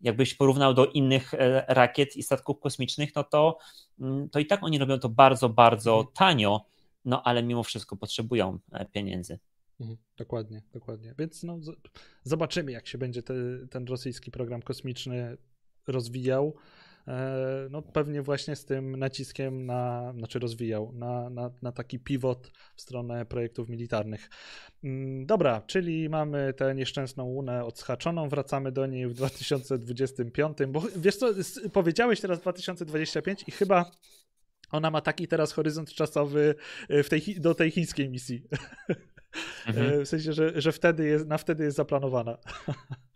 [0.00, 3.58] jakbyś porównał do innych e, rakiet i statków kosmicznych, no to,
[4.00, 6.14] mm, to i tak oni robią to bardzo, bardzo mhm.
[6.14, 6.64] tanio,
[7.04, 9.38] no ale mimo wszystko potrzebują e, pieniędzy.
[9.80, 11.14] Mhm, dokładnie, dokładnie.
[11.18, 11.58] Więc no,
[12.22, 13.34] zobaczymy, jak się będzie te,
[13.70, 15.36] ten rosyjski program kosmiczny
[15.86, 16.54] rozwijał.
[17.70, 22.80] No pewnie właśnie z tym naciskiem na, znaczy rozwijał, na, na, na taki pivot w
[22.80, 24.30] stronę projektów militarnych.
[24.84, 31.16] Mm, dobra, czyli mamy tę nieszczęsną łunę odschaczoną, wracamy do niej w 2025, bo wiesz
[31.16, 31.26] co,
[31.72, 33.90] powiedziałeś teraz 2025 i chyba
[34.70, 36.54] ona ma taki teraz horyzont czasowy
[36.88, 38.42] w tej, do tej chińskiej misji.
[39.66, 40.04] Mhm.
[40.04, 42.38] W sensie, że, że wtedy jest, na wtedy jest zaplanowana.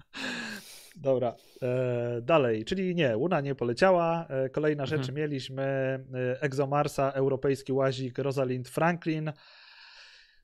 [1.04, 4.26] Dobra, e, dalej, czyli nie, Luna nie poleciała.
[4.28, 5.16] E, kolejna rzecz, mhm.
[5.16, 9.32] mieliśmy e, ExoMarsa, europejski łazik Rosalind Franklin.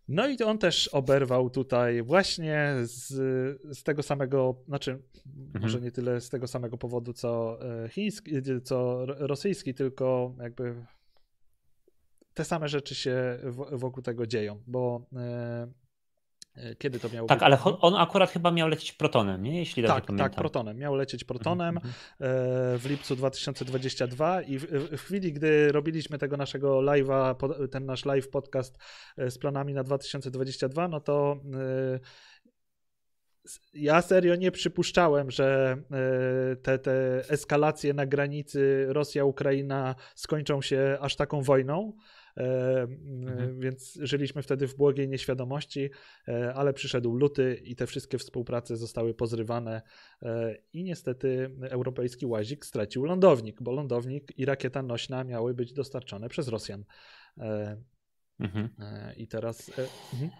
[0.08, 3.08] No i on też oberwał tutaj właśnie z,
[3.78, 4.90] z tego samego, znaczy
[5.46, 5.62] mhm.
[5.62, 8.32] może nie tyle z tego samego powodu co e, chiński,
[8.64, 10.74] co rosyjski, tylko jakby
[12.34, 13.38] te same rzeczy się
[13.72, 15.68] wokół tego dzieją, bo e, e,
[16.78, 17.46] kiedy to miało Tak, być?
[17.46, 19.58] ale on akurat chyba miał lecieć protonem, nie?
[19.58, 20.30] Jeśli dobrze tak, pamiętam.
[20.30, 20.78] Tak, protonem.
[20.78, 22.78] Miał lecieć protonem mhm, mhm.
[22.78, 27.34] w lipcu 2022 i w, w, chwili, gdy robiliśmy tego naszego live'a,
[27.68, 28.78] ten nasz live podcast
[29.18, 31.40] z planami na 2022, no to
[33.74, 35.76] ja serio nie przypuszczałem, że
[36.62, 41.92] te, te eskalacje na granicy Rosja-Ukraina skończą się aż taką wojną.
[42.36, 43.60] E, mhm.
[43.60, 45.90] Więc żyliśmy wtedy w błogiej nieświadomości,
[46.28, 49.82] e, ale przyszedł luty i te wszystkie współprace zostały pozrywane
[50.22, 56.28] e, i niestety europejski łazik stracił lądownik, bo lądownik i rakieta nośna miały być dostarczone
[56.28, 56.84] przez Rosjan.
[58.40, 58.70] Mhm.
[59.16, 59.70] I teraz.
[60.12, 60.30] Mhm.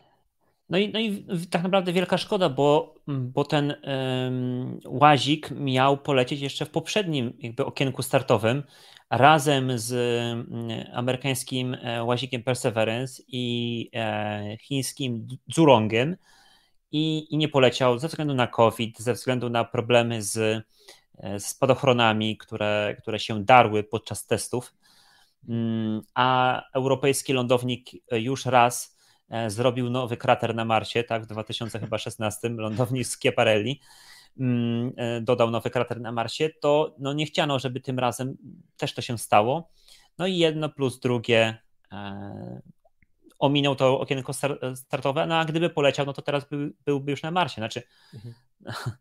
[0.71, 6.41] No i, no i tak naprawdę wielka szkoda, bo, bo ten um, łazik miał polecieć
[6.41, 8.63] jeszcze w poprzednim jakby okienku startowym
[9.11, 16.17] razem z mm, amerykańskim e, łazikiem Perseverance i e, chińskim Zurongiem
[16.93, 20.37] i, i nie poleciał ze względu na COVID, ze względu na problemy z,
[21.19, 24.75] e, z spadochronami, które, które się darły podczas testów.
[25.49, 29.00] Mm, a europejski lądownik już raz
[29.49, 33.81] zrobił nowy krater na Marsie, tak, w 2016, lądownik Schiaparelli
[34.41, 38.37] mm, e, dodał nowy krater na Marsie, to no nie chciano, żeby tym razem
[38.77, 39.71] też to się stało.
[40.19, 41.59] No i jedno plus drugie
[41.93, 42.61] e,
[43.39, 44.33] ominął to okienko
[44.75, 47.61] startowe, no a gdyby poleciał, no to teraz by, byłby już na Marsie.
[47.61, 47.83] Znaczy,
[48.15, 48.35] mhm.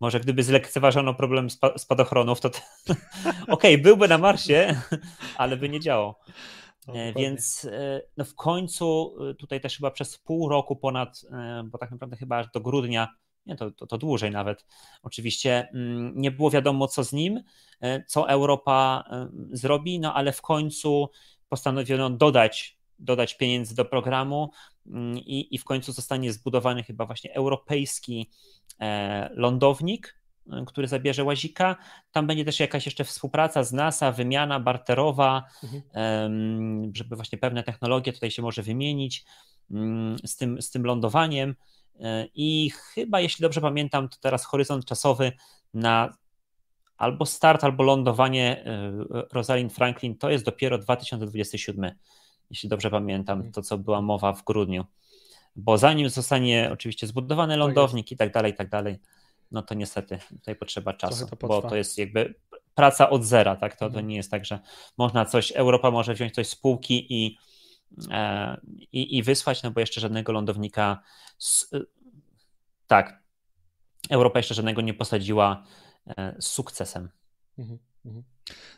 [0.00, 2.60] może gdyby zlekceważono problem spadochronów, to, to
[3.48, 4.80] okej, okay, byłby na Marsie,
[5.36, 6.14] ale by nie działał.
[6.86, 11.22] No, e, Więc e, no w końcu e, tutaj też chyba przez pół roku ponad,
[11.64, 13.08] bo tak naprawdę chyba aż do grudnia,
[13.46, 14.66] nie, to, to, to dłużej nawet,
[15.02, 17.42] oczywiście mm, nie było wiadomo co z nim,
[18.06, 19.04] co Europa
[19.52, 21.10] zrobi, no ale w końcu
[21.48, 24.50] postanowiono dodać, dodać pieniędzy do programu
[24.86, 28.30] mm, i, i w końcu zostanie zbudowany chyba właśnie europejski
[29.30, 30.23] lądownik,
[30.66, 31.76] który zabierze łazika.
[32.12, 36.92] Tam będzie też jakaś jeszcze współpraca z NASA, wymiana barterowa, mhm.
[36.94, 39.24] żeby właśnie pewne technologie tutaj się może wymienić
[39.70, 41.50] mm, z tym, z tym lądowaniem.
[41.50, 42.00] Y,
[42.34, 45.32] I chyba, jeśli dobrze pamiętam, to teraz horyzont czasowy
[45.74, 46.16] na
[46.96, 51.90] albo start, albo lądowanie y, Rosalind Franklin to jest dopiero 2027,
[52.50, 53.52] jeśli dobrze pamiętam, mhm.
[53.52, 54.84] to co była mowa w grudniu.
[55.56, 58.98] Bo zanim zostanie oczywiście zbudowany tak lądownik i tak dalej, i tak dalej,
[59.50, 62.34] no to niestety tutaj potrzeba czasu, to bo to jest jakby
[62.74, 63.72] praca od zera, tak?
[63.76, 64.06] To, to mhm.
[64.06, 64.58] nie jest tak, że
[64.98, 67.38] można coś, Europa może wziąć coś z półki i,
[68.10, 68.60] e,
[68.92, 71.02] i, i wysłać, no bo jeszcze żadnego lądownika,
[71.38, 71.70] z,
[72.86, 73.22] tak,
[74.10, 75.64] Europa jeszcze żadnego nie posadziła
[76.06, 77.08] e, z sukcesem.
[77.58, 78.24] Mhm, mhm.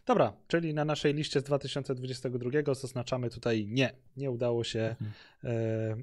[0.06, 5.12] Dobra, czyli na naszej liście z 2022 zaznaczamy tutaj nie, nie udało się mhm.
[5.44, 5.96] e,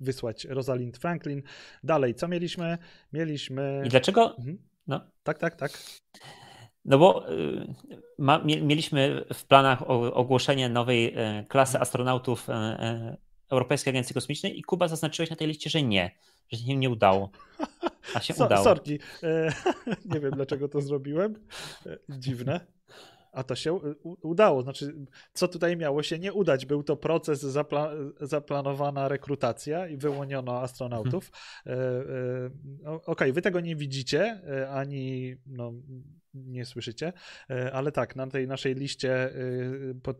[0.00, 1.42] wysłać Rosalind Franklin.
[1.84, 2.78] Dalej, co mieliśmy?
[3.12, 3.82] Mieliśmy.
[3.86, 4.36] I dlaczego?
[4.36, 4.58] Mhm.
[4.86, 5.00] No.
[5.22, 5.72] Tak, tak, tak.
[6.84, 7.74] No bo y,
[8.18, 13.16] ma, mieliśmy w planach ogłoszenie nowej e, klasy astronautów e, e,
[13.50, 16.10] Europejskiej Agencji Kosmicznej i Kuba zaznaczyłeś na tej liście, że nie,
[16.52, 17.30] że się nie udało.
[18.14, 18.64] A się so, udało.
[18.64, 18.98] Sorki.
[20.14, 21.34] nie wiem, dlaczego to zrobiłem.
[22.08, 22.75] Dziwne.
[23.36, 23.80] A to się
[24.22, 24.62] udało.
[24.62, 24.94] Znaczy,
[25.32, 26.66] co tutaj miało się nie udać?
[26.66, 31.30] Był to proces, zapla zaplanowana rekrutacja i wyłoniono astronautów.
[31.64, 32.52] Hmm.
[32.84, 35.72] Okej, okay, wy tego nie widzicie, e, ani no,
[36.34, 37.12] nie słyszycie,
[37.72, 39.32] ale tak, na tej naszej liście,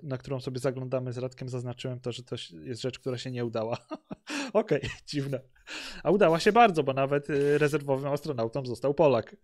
[0.02, 3.44] na którą sobie zaglądamy z Radkiem, zaznaczyłem to, że to jest rzecz, która się nie
[3.44, 3.78] udała.
[4.52, 5.40] Okej, okay, dziwne.
[6.02, 7.26] A udała się bardzo, bo nawet
[7.58, 9.36] rezerwowym astronautą został Polak.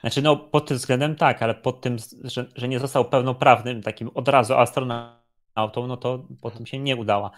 [0.00, 4.10] Znaczy, no pod tym względem tak, ale pod tym, że, że nie został pełnoprawnym takim
[4.14, 7.30] od razu astronautą, no to po tym się nie udała.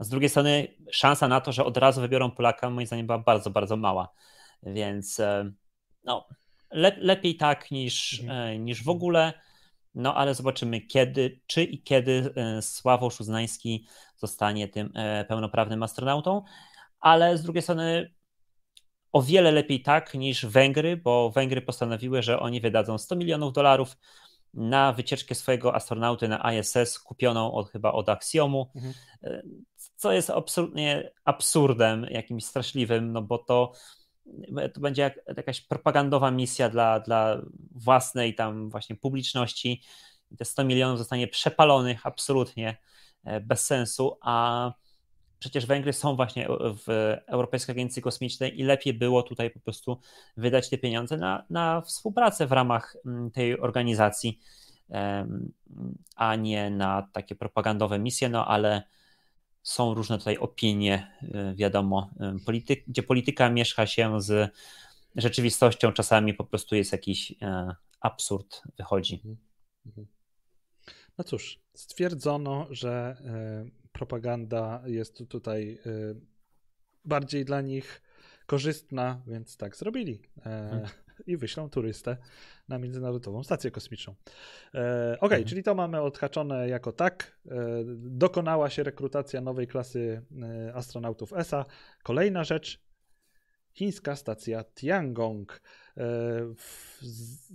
[0.00, 3.50] Z drugiej strony szansa na to, że od razu wybiorą Polaka, moim zdaniem była bardzo,
[3.50, 4.08] bardzo mała.
[4.62, 5.52] Więc e,
[6.04, 6.26] no,
[6.70, 8.64] le, lepiej tak niż, mhm.
[8.64, 9.32] niż w ogóle.
[9.94, 14.92] No ale zobaczymy kiedy, czy i kiedy Sławosz Uznański zostanie tym
[15.28, 16.42] pełnoprawnym astronautą.
[17.00, 18.14] Ale z drugiej strony
[19.12, 23.96] o wiele lepiej tak niż Węgry, bo Węgry postanowiły, że oni wydadzą 100 milionów dolarów
[24.54, 28.94] na wycieczkę swojego astronauty na ISS, kupioną od, chyba od Axiomu, mhm.
[29.96, 33.72] co jest absolutnie absurdem, jakimś straszliwym, no bo to,
[34.74, 39.82] to będzie jak, jakaś propagandowa misja dla, dla własnej tam właśnie publiczności.
[40.38, 42.76] Te 100 milionów zostanie przepalonych absolutnie
[43.24, 44.72] e, bez sensu, a
[45.38, 46.48] przecież Węgry są właśnie
[46.86, 50.00] w Europejskiej Agencji Kosmicznej i lepiej było tutaj po prostu
[50.36, 54.38] wydać te pieniądze na, na współpracę w ramach mm, tej organizacji,
[56.16, 58.82] a nie na takie propagandowe misje, no ale
[59.62, 64.52] są różne tutaj opinie, y, wiadomo, y, polityk, gdzie polityka mieszka się z
[65.16, 69.14] rzeczywistością, czasami po prostu jest jakiś e, absurd, wychodzi.
[69.14, 69.36] Mhm.
[69.86, 70.06] Mhm.
[71.18, 76.20] No cóż, stwierdzono, że e, propaganda jest tutaj y,
[77.04, 78.02] bardziej dla nich
[78.46, 80.22] korzystna, więc tak zrobili.
[80.38, 80.86] E, hmm.
[81.26, 82.16] I wyślą turystę
[82.68, 84.14] na Międzynarodową Stację Kosmiczną.
[84.74, 85.48] E, ok, hmm.
[85.48, 87.38] czyli to mamy odhaczone jako tak.
[87.46, 87.56] E,
[87.96, 90.22] dokonała się rekrutacja nowej klasy
[90.74, 91.64] astronautów ESA.
[92.02, 92.85] Kolejna rzecz,
[93.76, 95.60] chińska stacja Tiangong.
[95.96, 96.02] E,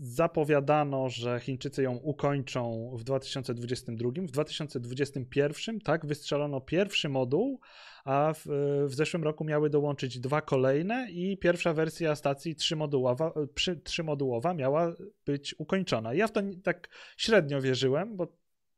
[0.01, 4.11] zapowiadano, że Chińczycy ją ukończą w 2022.
[4.15, 7.59] W 2021 tak wystrzelono pierwszy moduł,
[8.05, 8.45] a w,
[8.87, 14.93] w zeszłym roku miały dołączyć dwa kolejne i pierwsza wersja stacji trzymodułowa, przy, trzymodułowa miała
[15.25, 16.13] być ukończona.
[16.13, 18.27] Ja w to tak średnio wierzyłem, bo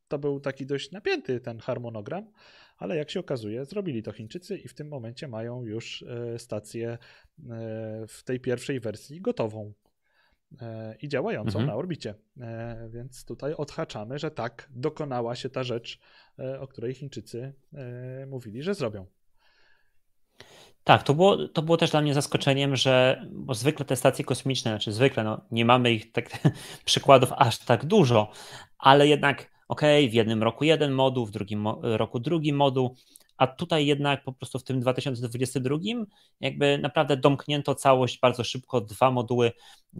[0.08, 2.32] to był taki dość napięty ten harmonogram
[2.78, 6.90] ale jak się okazuje, zrobili to Chińczycy i w tym momencie mają już e, stację
[6.90, 6.98] e,
[8.08, 9.74] w tej pierwszej wersji gotową
[10.62, 11.68] e, i działającą mhm.
[11.68, 12.16] na orbicie.
[12.90, 16.00] Więc tutaj odhaczamy, że tak, dokonała się ta rzecz,
[16.60, 17.54] o której Chińczycy
[18.28, 19.06] mówili, że zrobią.
[20.84, 24.72] Tak, to było, to było też dla mnie zaskoczeniem, że bo zwykle te stacje kosmiczne,
[24.72, 26.30] znaczy zwykle, no, nie mamy ich tak,
[26.86, 28.32] przykładów aż tak dużo,
[28.78, 32.96] ale jednak ok, w jednym roku jeden moduł, w drugim roku drugi moduł,
[33.38, 35.78] a tutaj jednak po prostu w tym 2022
[36.40, 39.52] jakby naprawdę domknięto całość bardzo szybko, dwa moduły,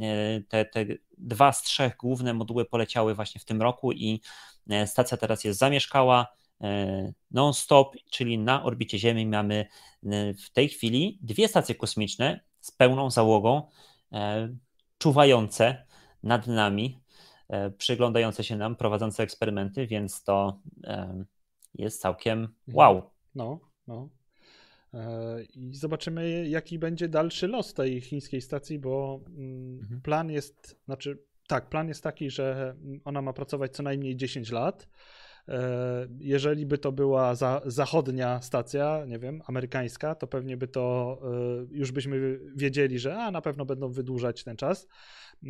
[0.02, 0.86] e, te, te
[1.18, 4.22] dwa z trzech główne moduły poleciały właśnie w tym roku i
[4.70, 6.28] e, stacja teraz jest zamieszkała
[6.62, 9.66] e, non-stop, czyli na orbicie Ziemi mamy
[10.46, 13.68] w tej chwili dwie stacje kosmiczne z pełną załogą,
[14.98, 15.86] czuwające
[16.24, 17.03] nad nami,
[17.78, 20.60] przyglądające się nam, prowadzące eksperymenty, więc to
[21.74, 22.56] jest całkiem mhm.
[22.68, 23.12] wow.
[23.36, 24.10] No, no.
[24.94, 30.02] E, I zobaczymy, jaki będzie dalszy los tej chińskiej stacji, bo mm, mhm.
[30.02, 32.76] plan jest, znaczy, tak, plan jest taki, że
[33.06, 34.90] ona ma pracować co najmniej 10 lat.
[35.48, 41.20] E, jeżeli by to była za, zachodnia stacja, nie wiem, amerykańska, to pewnie by to
[41.72, 44.88] już byśmy wiedzieli, że a, na pewno będą wydłużać ten czas.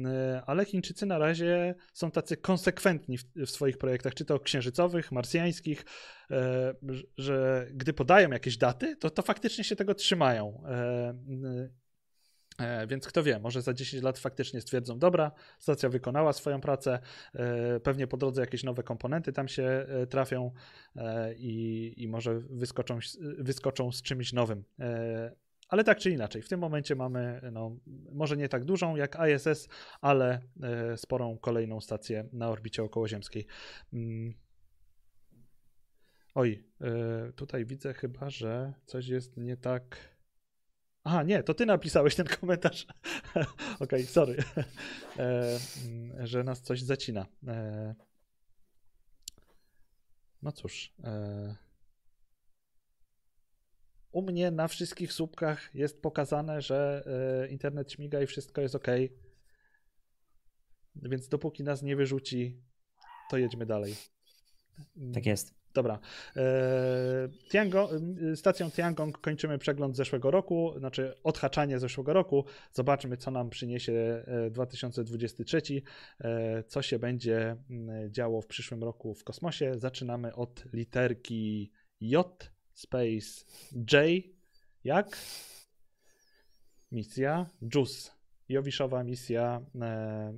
[0.06, 5.12] E, ale Chińczycy na razie są tacy konsekwentni w, w, swoich projektach, czy to księżycowych,
[5.12, 5.86] marsjańskich,
[6.32, 6.74] e,
[7.18, 10.64] że gdy podają jakieś daty, to, to faktycznie się tego trzymają.
[12.60, 17.00] E, więc kto wie, może za 10 lat faktycznie stwierdzą, dobra, stacja wykonała swoją pracę,
[17.84, 20.52] pewnie po drodze jakieś nowe komponenty tam się trafią
[21.38, 23.00] i, i może wyskoczą,
[23.38, 24.64] wyskoczą z czymś nowym.
[25.74, 27.78] Ale tak czy inaczej, w tym momencie mamy, no,
[28.12, 29.70] może nie tak dużą jak ISS,
[30.02, 33.46] ale e, sporą kolejną stację na orbicie okołoziemskiej.
[33.94, 34.34] Mm.
[36.36, 40.13] Oj, e, tutaj widzę chyba, że coś jest nie tak.
[41.04, 42.88] Aha, nie, to ty napisałeś ten komentarz.
[43.80, 44.38] Okej, sorry,
[45.18, 47.26] e, mm, że nas coś zacina.
[50.42, 50.94] No cóż.
[54.12, 57.04] U mnie na wszystkich słupkach jest pokazane, że
[57.44, 58.88] e, internet śmiga i wszystko jest ok.
[60.96, 62.62] Więc dopóki nas nie wyrzuci,
[63.30, 63.96] to jedźmy dalej.
[65.14, 65.63] Tak jest.
[65.74, 66.00] Dobra.
[66.36, 66.42] E,
[67.52, 67.90] Tiango,
[68.36, 72.46] stacją Tiangong kończymy przegląd zeszłego roku, znaczy odhaczanie zeszłego roku.
[72.72, 75.62] Zobaczmy, co nam przyniesie 2023,
[76.20, 77.56] e, co się będzie
[78.10, 79.72] działo w przyszłym roku w kosmosie.
[79.76, 83.46] Zaczynamy od literki J Space
[83.92, 84.24] J
[84.84, 85.18] jak?
[86.92, 88.12] Misja JUICE.
[88.50, 90.34] Jowiszowa misja, e,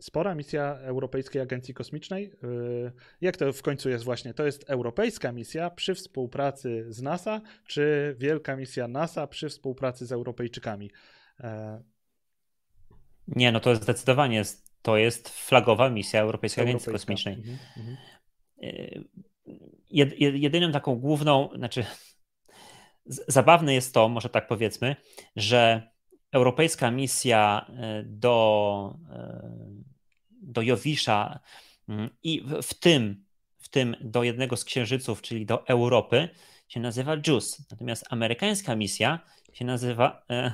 [0.00, 2.32] spora misja Europejskiej Agencji Kosmicznej.
[2.42, 4.34] E, jak to w końcu jest właśnie?
[4.34, 10.12] To jest europejska misja przy współpracy z NASA, czy wielka misja NASA przy współpracy z
[10.12, 10.90] Europejczykami?
[11.40, 11.82] E,
[13.28, 14.42] Nie, no to zdecydowanie
[14.82, 17.34] to jest flagowa misja Europejskiej Agencji Kosmicznej.
[17.34, 17.96] Mhm, mhm.
[20.18, 21.84] Jedyną taką główną, znaczy
[23.06, 24.96] zabawne jest to, może tak powiedzmy,
[25.36, 25.90] że
[26.32, 27.70] europejska misja
[28.04, 28.98] do,
[30.40, 31.40] do Jowisza
[31.88, 33.24] mm, i w tym,
[33.58, 36.28] w tym do jednego z księżyców, czyli do Europy,
[36.70, 37.62] się nazywa JUICE.
[37.70, 39.20] Natomiast amerykańska misja
[39.52, 40.52] się nazywa, e,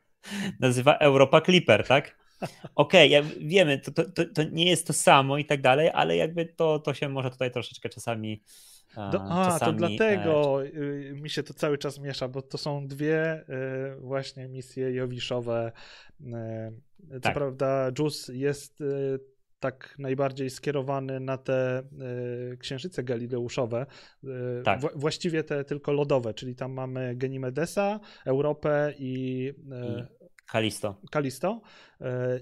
[0.60, 2.16] nazywa Europa Clipper, tak?
[2.74, 6.46] Okej, okay, wiemy, to, to, to, nie jest to samo i tak dalej, ale jakby
[6.46, 8.42] to, to się może tutaj troszeczkę czasami.
[8.96, 10.70] Do, a, czasami, to dlatego e...
[11.12, 13.44] mi się to cały czas miesza, bo to są dwie e,
[14.00, 15.72] właśnie misje Jowiszowe.
[16.32, 16.72] E,
[17.12, 17.34] co tak.
[17.34, 18.82] prawda, JUS jest
[19.60, 21.82] tak najbardziej skierowany na te
[22.52, 23.86] y, księżyce galileuszowe,
[24.24, 24.28] y,
[24.64, 24.80] tak.
[24.94, 30.06] właściwie te tylko lodowe, czyli tam mamy Genimedesa, Europę i, y,
[30.46, 31.00] Kalisto.
[31.10, 31.60] Kalisto.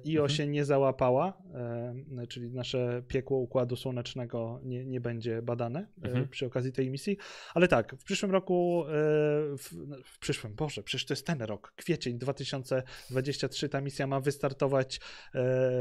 [0.05, 0.29] IO mhm.
[0.29, 1.43] się nie załapała,
[2.29, 6.29] czyli nasze piekło układu słonecznego nie, nie będzie badane mhm.
[6.29, 7.17] przy okazji tej misji.
[7.55, 8.85] Ale tak, w przyszłym roku,
[9.59, 9.69] w,
[10.05, 15.01] w, przyszłym, Boże, przecież to jest ten rok, kwiecień 2023, ta misja ma wystartować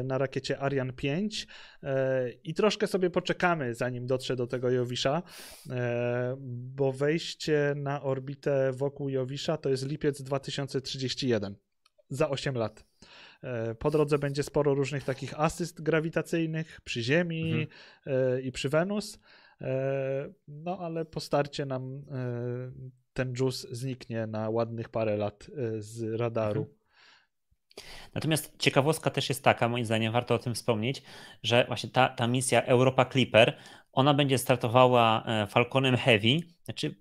[0.04, 1.48] na rakiecie Ariane 5
[2.44, 5.24] i troszkę sobie poczekamy, zanim dotrze do tego Jowisza,
[6.50, 11.56] bo wejście na orbitę wokół Jowisza to jest lipiec 2031
[12.16, 12.86] za 8 lat.
[13.44, 17.68] E, po drodze będzie sporo różnych takich asyst grawitacyjnych przy Ziemi mhm.
[18.06, 19.20] E, i przy Wenus.
[19.62, 22.02] E, no ale po starcie nam
[23.14, 25.48] ten JUICE zniknie na ładnych parę lat
[25.78, 26.62] z radaru.
[26.62, 26.78] Mhm.
[28.14, 31.04] Natomiast ciekawostka też jest taka, moim zdaniem warto o tym wspomnieć,
[31.44, 33.58] że właśnie ta, ta misja Europa Clipper,
[33.94, 36.96] ona będzie startowała Falconem Heavy, znaczy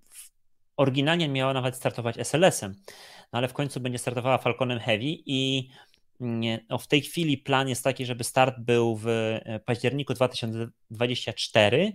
[0.76, 2.74] oryginalnie miała nawet startować SLS-em,
[3.32, 5.68] no ale w końcu będzie startowała Falconem Heavy i
[6.68, 11.92] no w tej chwili plan jest taki, żeby start był w e, październiku 2024,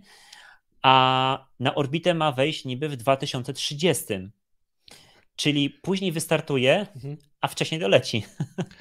[0.82, 4.06] a na orbitę ma wejść niby w 2030.
[5.36, 7.18] Czyli później wystartuje, mhm.
[7.42, 8.26] a wcześniej doleci.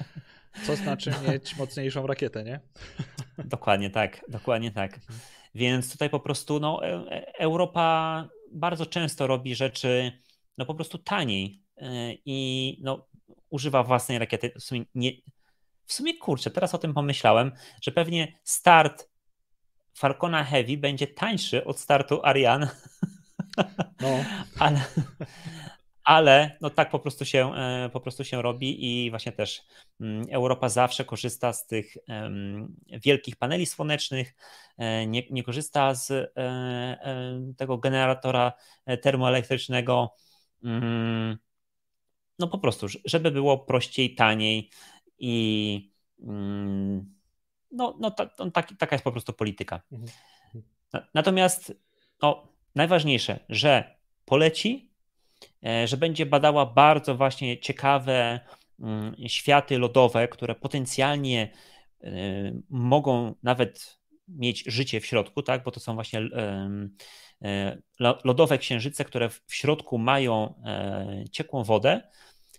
[0.65, 2.59] Co znaczy mieć mocniejszą rakietę, nie?
[3.45, 4.93] Dokładnie tak, dokładnie tak.
[4.93, 5.19] Mhm.
[5.55, 10.11] Więc tutaj po prostu no, e, e, Europa bardzo często robi rzeczy
[10.57, 11.66] no po prostu taniej
[12.25, 13.07] i no,
[13.49, 14.51] używa własnej rakiety.
[14.59, 15.11] W sumie, nie,
[15.85, 19.09] w sumie kurczę, teraz o tym pomyślałem, że pewnie start
[19.97, 22.69] Falcona Heavy będzie tańszy od startu Ariane.
[24.01, 24.07] No.
[24.59, 24.81] ale,
[26.03, 29.61] ale no tak po prostu się e, po prostu się robi i właśnie też
[30.01, 31.97] mm, Europa zawsze korzysta z tych
[32.89, 34.35] wielkich paneli słonecznych,
[34.77, 38.53] e, nie, nie korzysta z e, tego generatora
[39.01, 40.13] termoelektrycznego
[40.63, 41.37] mm,
[42.39, 44.69] no po prostu, żeby było prościej, taniej
[45.19, 47.15] i mm,
[47.71, 49.81] no, no, ta, taki, taka jest po prostu polityka.
[49.91, 50.11] Mhm.
[51.13, 51.73] Natomiast
[52.21, 54.91] no, najważniejsze, że poleci,
[55.65, 58.39] e, że będzie badała bardzo właśnie ciekawe
[58.79, 61.51] mm, światy lodowe, które potencjalnie
[62.03, 62.11] e,
[62.69, 65.63] mogą nawet mieć życie w środku, tak?
[65.63, 66.19] bo to są właśnie
[67.41, 67.77] e,
[68.23, 70.61] lodowe księżyce, które w środku mają
[71.31, 72.01] ciekłą wodę,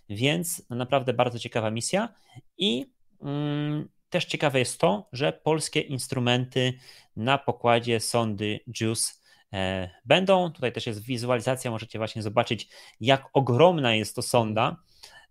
[0.09, 2.09] więc naprawdę bardzo ciekawa misja
[2.57, 2.85] i
[3.21, 6.73] mm, też ciekawe jest to, że polskie instrumenty
[7.15, 9.13] na pokładzie sondy JUICE
[9.53, 10.51] e, będą.
[10.51, 12.69] Tutaj też jest wizualizacja, możecie właśnie zobaczyć,
[13.01, 14.77] jak ogromna jest to sonda.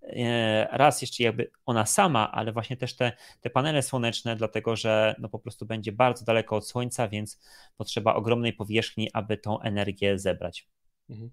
[0.02, 5.14] E, raz jeszcze jakby ona sama, ale właśnie też te, te panele słoneczne, dlatego że
[5.18, 7.40] no po prostu będzie bardzo daleko od Słońca, więc
[7.76, 10.68] potrzeba ogromnej powierzchni, aby tą energię zebrać.
[11.10, 11.30] Mhm.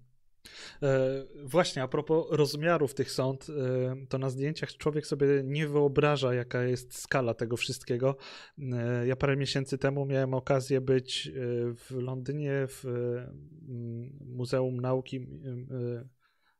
[0.82, 1.08] E,
[1.44, 6.62] właśnie, a propos rozmiarów tych sąd, e, to na zdjęciach człowiek sobie nie wyobraża, jaka
[6.62, 8.16] jest skala tego wszystkiego.
[8.58, 11.30] E, ja parę miesięcy temu miałem okazję być
[11.74, 12.84] w Londynie w
[14.20, 15.26] Muzeum Nauki.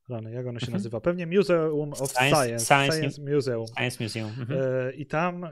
[0.08, 0.72] Rany, jak ono się mhm.
[0.72, 1.00] nazywa?
[1.00, 2.36] Pewnie Museum of Science.
[2.36, 3.66] Science, Science, Science Museum.
[3.66, 4.30] Science Museum.
[4.40, 4.94] Mhm.
[4.94, 5.46] I tam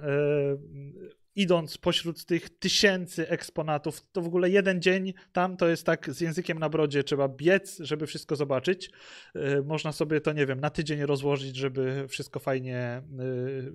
[1.37, 6.21] idąc pośród tych tysięcy eksponatów, to w ogóle jeden dzień tam to jest tak z
[6.21, 8.91] językiem na brodzie, trzeba biec, żeby wszystko zobaczyć.
[9.35, 13.03] E, można sobie to, nie wiem, na tydzień rozłożyć, żeby wszystko fajnie, e,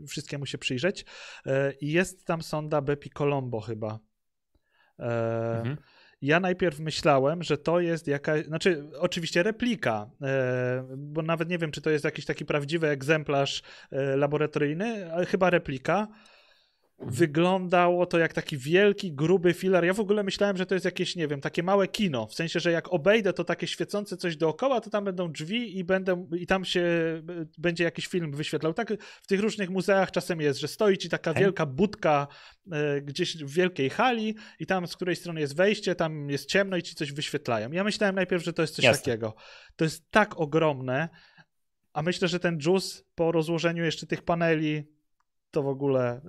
[0.08, 1.06] wszystkiemu się przyjrzeć.
[1.46, 4.00] E, I jest tam sonda Bepi Colombo chyba.
[5.00, 5.78] Mhm.
[6.22, 10.10] Ja najpierw myślałem, że to jest jakaś, znaczy oczywiście replika,
[10.98, 16.08] bo nawet nie wiem, czy to jest jakiś taki prawdziwy egzemplarz laboratoryjny, ale chyba replika
[17.02, 19.86] wyglądało to jak taki wielki, gruby filar.
[19.86, 22.28] Ja w ogóle myślałem, że to jest jakieś, nie wiem, takie małe kino.
[22.28, 25.84] W sensie, że jak obejdę to takie świecące coś dookoła, to tam będą drzwi i,
[25.84, 26.84] będę, i tam się
[27.58, 28.74] będzie jakiś film wyświetlał.
[28.74, 32.28] Tak w tych różnych muzeach czasem jest, że stoi ci taka wielka budka
[32.72, 36.78] e, gdzieś w wielkiej hali i tam z której strony jest wejście, tam jest ciemno
[36.78, 37.72] i ci coś wyświetlają.
[37.72, 39.04] Ja myślałem najpierw, że to jest coś Jasne.
[39.04, 39.36] takiego.
[39.76, 41.10] To jest tak ogromne,
[41.94, 44.99] a myślę, że ten juice po rozłożeniu jeszcze tych paneli
[45.52, 46.22] to w ogóle.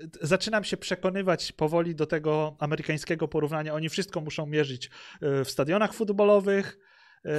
[0.00, 3.74] Y, zaczynam się przekonywać powoli do tego amerykańskiego porównania.
[3.74, 6.78] Oni wszystko muszą mierzyć y, w stadionach futbolowych.
[7.26, 7.30] Y,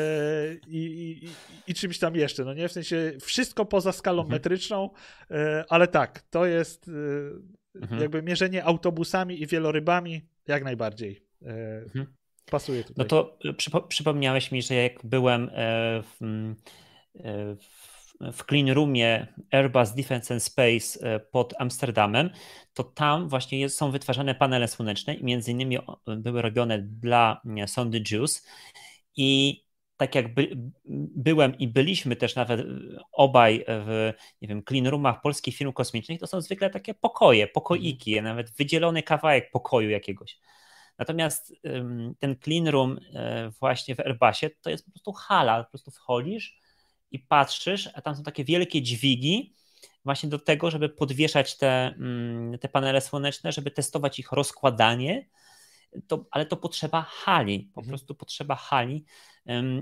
[0.67, 0.85] I,
[1.23, 1.29] i,
[1.71, 2.67] i, czymś tam jeszcze, no nie?
[2.67, 4.35] W sensie wszystko poza skalą mhm.
[4.35, 4.89] metryczną,
[5.69, 6.91] ale tak, to jest
[7.75, 8.01] mhm.
[8.01, 11.25] jakby mierzenie autobusami i wielorybami jak najbardziej.
[11.85, 12.05] Mhm.
[12.51, 12.95] Pasuje tutaj.
[12.97, 15.49] No to przypo, przypomniałeś mi, że jak byłem
[16.03, 16.45] w,
[17.59, 17.84] w
[18.21, 22.29] w clean roomie Airbus Defence and Space e, pod Amsterdamem,
[22.73, 28.03] to tam właśnie jest, są wytwarzane panele słoneczne i między innymi były robione dla sondy
[28.11, 28.41] JUICE
[29.15, 29.61] i
[29.97, 30.57] tak jak by,
[31.15, 32.61] byłem i byliśmy też nawet
[33.11, 38.17] obaj w nie wiem, clean roomach polskich firm kosmicznych, to są zwykle takie pokoje, pokoiki,
[38.17, 38.35] mhm.
[38.35, 40.39] nawet wydzielony kawałek pokoju jakiegoś.
[40.97, 41.53] Natomiast
[42.19, 46.59] ten clean room e, właśnie w Airbusie to jest po prostu hala, po prostu wchodzisz,
[47.11, 49.55] i patrzysz, a tam są takie wielkie dźwigi,
[50.05, 55.27] właśnie do tego, żeby podwieszać te, mm, te panele słoneczne, żeby testować ich rozkładanie.
[56.07, 57.87] To, ale to potrzeba hali, po mhm.
[57.87, 59.05] prostu potrzeba hali.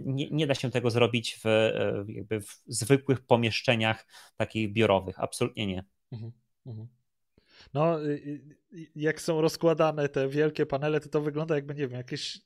[0.05, 4.07] Nie, nie, da się tego zrobić w, e, jakby w zwykłych pomieszczeniach
[4.38, 5.84] takich biurowych, absolutnie nie.
[6.11, 6.32] Mhm.
[6.65, 6.88] Mhm.
[7.74, 8.09] No, y,
[8.74, 12.41] y, jak są rozkładane te wielkie panele, to to wygląda jakby, nie wiem, jakieś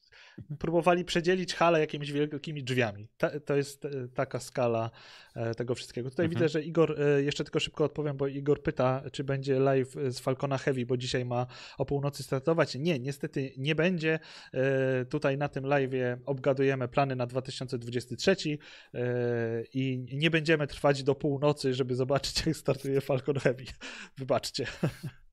[0.60, 3.08] próbowali przedzielić halę jakimiś wielkimi drzwiami.
[3.18, 4.92] Ta, to jest e, taka skala
[5.36, 6.10] e, tego wszystkiego.
[6.10, 6.40] Tutaj mhm.
[6.40, 10.20] widzę, że Igor, e, jeszcze tylko szybko odpowiem, bo Igor pyta, czy będzie live z
[10.20, 12.76] Falcona Heavy, bo dzisiaj ma o północy startować.
[12.76, 14.20] Nie, niestety nie będzie.
[15.10, 15.92] Tutaj na tym live
[16.26, 18.36] obgadujemy plany na 2023
[19.74, 23.66] i nie będziemy trwać do północy, żeby zobaczyć, jak startuje Falcon Heavy.
[24.18, 24.66] Wybaczcie.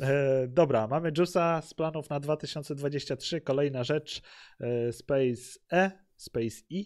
[0.00, 3.40] E, dobra, mamy Jusa z planów na 2023.
[3.40, 4.22] Kolejna rzecz,
[4.60, 6.84] e, Space E, Space E.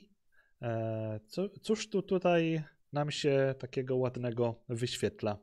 [0.62, 1.20] e
[1.62, 2.62] cóż tu tutaj
[2.92, 5.38] nam się takiego ładnego wyświetla,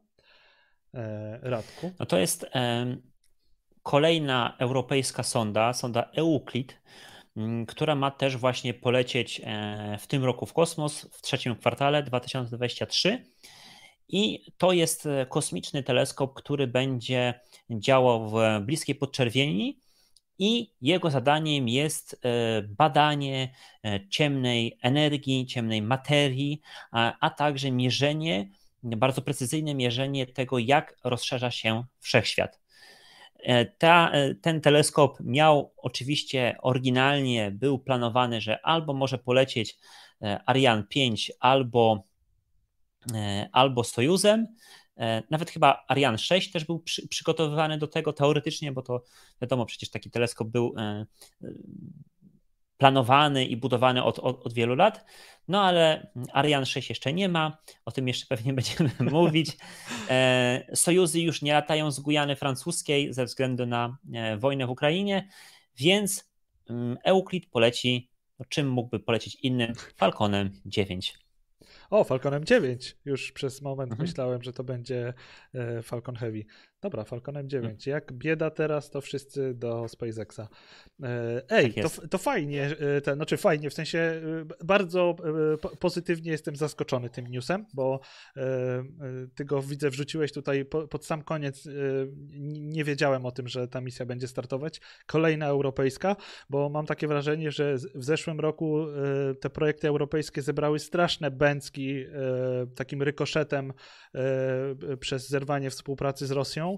[1.41, 1.91] Radku?
[1.99, 2.45] No to jest
[3.83, 6.81] kolejna europejska sonda, sonda Euclid,
[7.67, 9.41] która ma też właśnie polecieć
[9.99, 13.25] w tym roku w kosmos w trzecim kwartale 2023.
[14.09, 17.39] I to jest e, kosmiczny teleskop, który będzie
[17.69, 19.79] działał w bliskiej podczerwieni
[20.39, 23.53] i jego zadaniem jest e, badanie
[23.85, 28.49] e, ciemnej energii, ciemnej materii, a, także mierzenie,
[28.83, 32.59] bardzo precyzyjne mierzenie tego, jak rozszerza się wszechświat.
[33.77, 39.77] Ta, ten teleskop miał oczywiście oryginalnie był planowany, że albo może polecieć
[40.45, 42.08] Ariane 5, albo
[43.51, 44.47] albo Sojuzem.
[44.99, 49.03] E, nawet chyba Ariane 6 też był przy, przygotowywany do tego teoretycznie, bo to
[49.41, 51.05] wiadomo, przecież taki teleskop był e,
[52.77, 55.05] planowany i budowany od, od, od, wielu lat.
[55.47, 59.57] No ale Ariane 6 jeszcze nie ma, o tym jeszcze pewnie będziemy mówić.
[60.73, 63.97] Sojuzy już nie latają z Gujany francuskiej ze względu na
[64.37, 65.29] wojnę w Ukrainie,
[65.77, 66.31] więc
[66.69, 69.73] mm, Euclid poleci, no czym mógłby polecieć innym?
[69.95, 71.28] Falconem 9.
[71.89, 72.97] O, Falconem 9.
[73.05, 74.07] Już przez moment mhm.
[74.07, 75.13] myślałem, że to będzie
[75.53, 76.43] e, Falcon Heavy.
[76.81, 77.71] Dobra, Falconem 9.
[77.71, 77.93] Mhm.
[77.93, 80.39] Jak bieda teraz, to wszyscy do SpaceXa.
[81.03, 84.21] E, ej, tak to, to fajnie, e, ten, znaczy fajnie, w sensie
[84.63, 85.15] bardzo
[85.79, 87.99] pozytywnie jestem zaskoczony tym newsem, bo
[89.35, 91.67] ty go widzę, wrzuciłeś tutaj pod sam koniec.
[92.49, 94.81] Nie wiedziałem o tym, że ta misja będzie startować.
[95.05, 96.15] Kolejna europejska,
[96.49, 98.85] bo mam takie wrażenie, że w zeszłym roku
[99.41, 103.73] te projekty europejskie zebrały straszne bęcki E, takim rykoszetem
[104.15, 106.68] e, przez zerwanie współpracy z Rosją,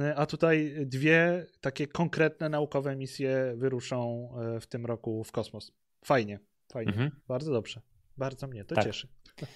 [0.00, 4.28] e, a tutaj dwie takie konkretne naukowe misje wyruszą
[4.60, 5.72] w tym roku w kosmos.
[6.04, 6.40] Fajnie,
[6.72, 7.10] fajnie, mhm.
[7.28, 7.80] bardzo dobrze.
[8.16, 8.84] Bardzo mnie to tak.
[8.84, 9.08] cieszy.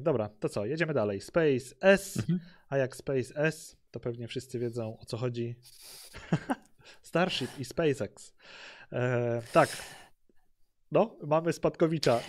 [0.00, 0.66] Dobra, to co?
[0.66, 1.20] Jedziemy dalej.
[1.20, 2.40] Space S, mhm.
[2.68, 5.56] a jak Space S, to pewnie wszyscy wiedzą o co chodzi.
[7.02, 8.34] Starship i SpaceX.
[8.92, 9.68] E, tak,
[10.90, 12.20] no, mamy spadkowicza.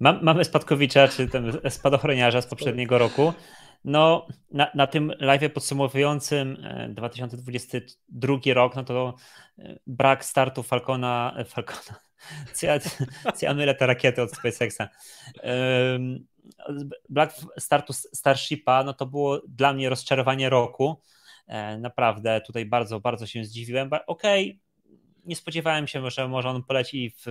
[0.00, 3.32] Mam, mamy spadkowicza, czy ten spadochroniarza z poprzedniego roku.
[3.84, 6.56] No, na, na tym live podsumowującym
[6.88, 9.14] 2022 e, rok, no to
[9.58, 12.00] e, brak startu Falcona, e, Falcona,
[12.54, 12.80] co ja,
[13.34, 14.88] co ja mylę te rakiety od SpaceXa,
[17.08, 21.00] brak startu Starshipa, no to było dla mnie rozczarowanie roku,
[21.78, 24.60] naprawdę tutaj bardzo, bardzo się zdziwiłem, okej, okay,
[25.24, 27.24] nie spodziewałem się, że może on poleci w,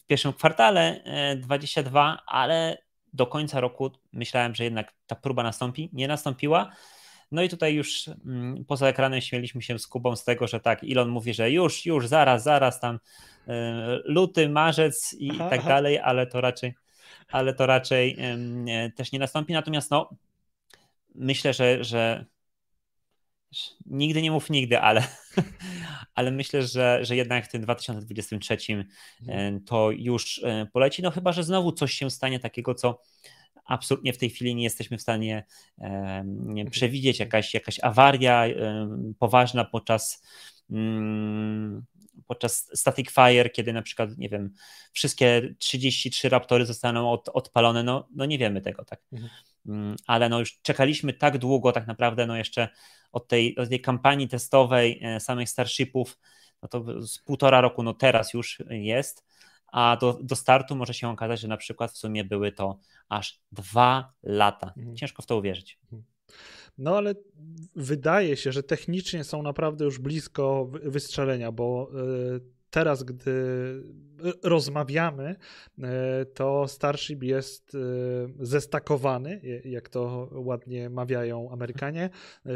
[0.00, 1.04] w pierwszym kwartale
[1.36, 5.90] 22, ale do końca roku myślałem, że jednak ta próba nastąpi.
[5.92, 6.70] Nie nastąpiła.
[7.32, 10.84] No i tutaj już mm, poza ekranem śmieliśmy się z Kubą z tego, że tak,
[10.84, 12.98] Elon mówi, że już, już, zaraz, zaraz tam
[13.48, 15.68] e, luty, marzec i aha, tak aha.
[15.68, 16.74] dalej, ale to raczej,
[17.28, 18.16] ale to raczej
[18.96, 19.52] też nie nastąpi.
[19.52, 20.10] Natomiast no,
[21.14, 22.24] myślę, że, że
[23.86, 25.02] nigdy nie mów nigdy, ale,
[26.14, 28.86] ale myślę, że, że jednak w tym 2023 mhm.
[29.28, 31.02] e, to już e, poleci.
[31.02, 33.02] No chyba, że znowu coś się stanie takiego, co
[33.64, 35.44] absolutnie w tej chwili nie jesteśmy w stanie
[36.24, 37.18] nie, przewidzieć.
[37.18, 38.44] Jakaś, jakaś awaria
[39.18, 40.22] poważna podczas
[40.70, 41.84] mm,
[42.26, 44.54] podczas Static Fire, kiedy na przykład, nie wiem,
[44.92, 49.00] wszystkie 33 raptory zostaną od, odpalone, no, no nie wiemy tego, tak.
[49.12, 49.30] Mhm.
[49.66, 52.68] Mm, ale no już czekaliśmy tak długo tak naprawdę, no jeszcze
[53.12, 56.18] od tej, od tej kampanii testowej e, samych Starshipów,
[56.62, 59.24] no to z półtora roku, no teraz już jest,
[59.66, 63.40] a do, do startu może się okazać, że na przykład w sumie były to aż
[63.52, 64.72] dwa lata.
[64.76, 64.96] Mhm.
[64.96, 65.78] Ciężko w to uwierzyć.
[65.84, 66.17] Mhm.
[66.78, 67.14] No ale
[67.76, 73.32] wydaje się, że technicznie są naprawdę już blisko wystrzelenia, bo e, teraz, gdy
[74.42, 75.36] rozmawiamy,
[75.82, 77.78] e, to Starship jest e,
[78.40, 82.10] zestakowany, jak to ładnie mawiają Amerykanie,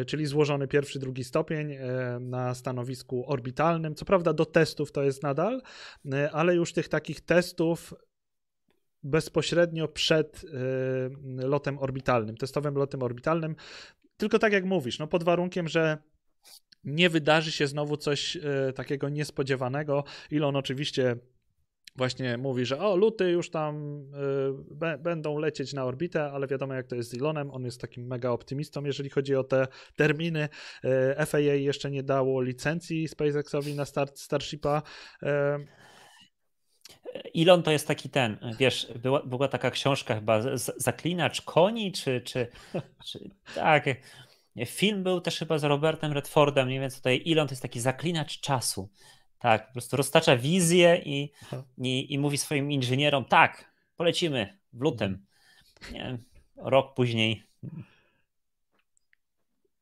[0.06, 1.76] czyli złożony pierwszy, drugi stopień
[2.20, 3.94] na stanowisku orbitalnym.
[3.94, 5.62] Co prawda do testów to jest nadal,
[6.32, 7.94] ale już tych takich testów
[9.04, 10.44] bezpośrednio przed
[11.36, 13.56] lotem orbitalnym, testowym lotem orbitalnym.
[14.16, 15.98] Tylko tak jak mówisz, no pod warunkiem, że
[16.84, 20.04] nie wydarzy się znowu coś e, takiego niespodziewanego.
[20.30, 21.16] Ilon oczywiście
[21.96, 24.02] właśnie mówi, że o, luty już tam
[24.92, 28.06] y, będą lecieć na orbitę, ale wiadomo jak to jest z Elonem, on jest takim
[28.06, 30.48] mega optymistą, jeżeli chodzi o te terminy.
[31.20, 34.82] Y, FAA jeszcze nie dało licencji SpaceXowi na start Starshipa.
[35.22, 35.26] Y,
[37.36, 40.40] Elon to jest taki ten, wiesz, była, była taka książka chyba,
[40.76, 42.46] Zaklinacz koni, czy, czy,
[43.06, 43.84] czy tak,
[44.66, 48.40] Film był też chyba z Robertem Redfordem, nie wiem, tutaj Elon to jest taki zaklinacz
[48.40, 48.88] czasu.
[49.38, 51.32] Tak, po prostu roztacza wizję i,
[51.78, 55.26] i, i mówi swoim inżynierom, tak, polecimy w lutym.
[55.92, 56.18] Nie,
[56.56, 57.42] rok później.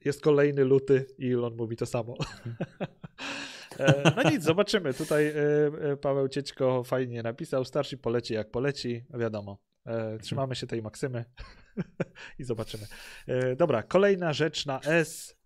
[0.05, 2.14] Jest kolejny luty i Elon mówi to samo.
[3.81, 4.95] E, no nic, zobaczymy.
[4.95, 5.33] Tutaj e,
[5.93, 7.64] e, Paweł Ciećko fajnie napisał.
[7.64, 9.59] Starszy poleci jak poleci, wiadomo.
[10.22, 11.24] Trzymamy się tej maksymy.
[12.39, 12.87] I zobaczymy.
[13.57, 15.37] Dobra, kolejna rzecz na S.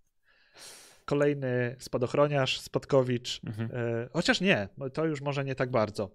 [1.04, 3.40] Kolejny spadochroniarz, Spadkowicz.
[3.44, 3.68] Mhm.
[4.12, 6.10] Chociaż nie, to już może nie tak bardzo.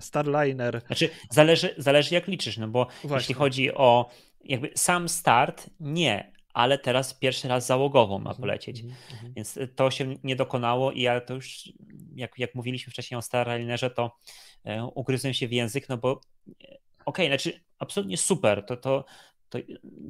[0.00, 0.82] Starliner.
[0.86, 3.16] Znaczy, zależy, zależy jak liczysz, no bo Właśnie.
[3.16, 4.10] jeśli chodzi o
[4.44, 8.80] jakby sam start, nie, ale teraz pierwszy raz załogową ma mhm, polecieć.
[8.80, 9.32] Mhm, mhm.
[9.34, 11.72] Więc to się nie dokonało i ja to już,
[12.14, 14.16] jak, jak mówiliśmy wcześniej o Starlinerze, to
[14.94, 16.20] ugryzłem się w język, no bo okej,
[17.04, 19.04] okay, znaczy absolutnie super, to, to
[19.50, 19.58] to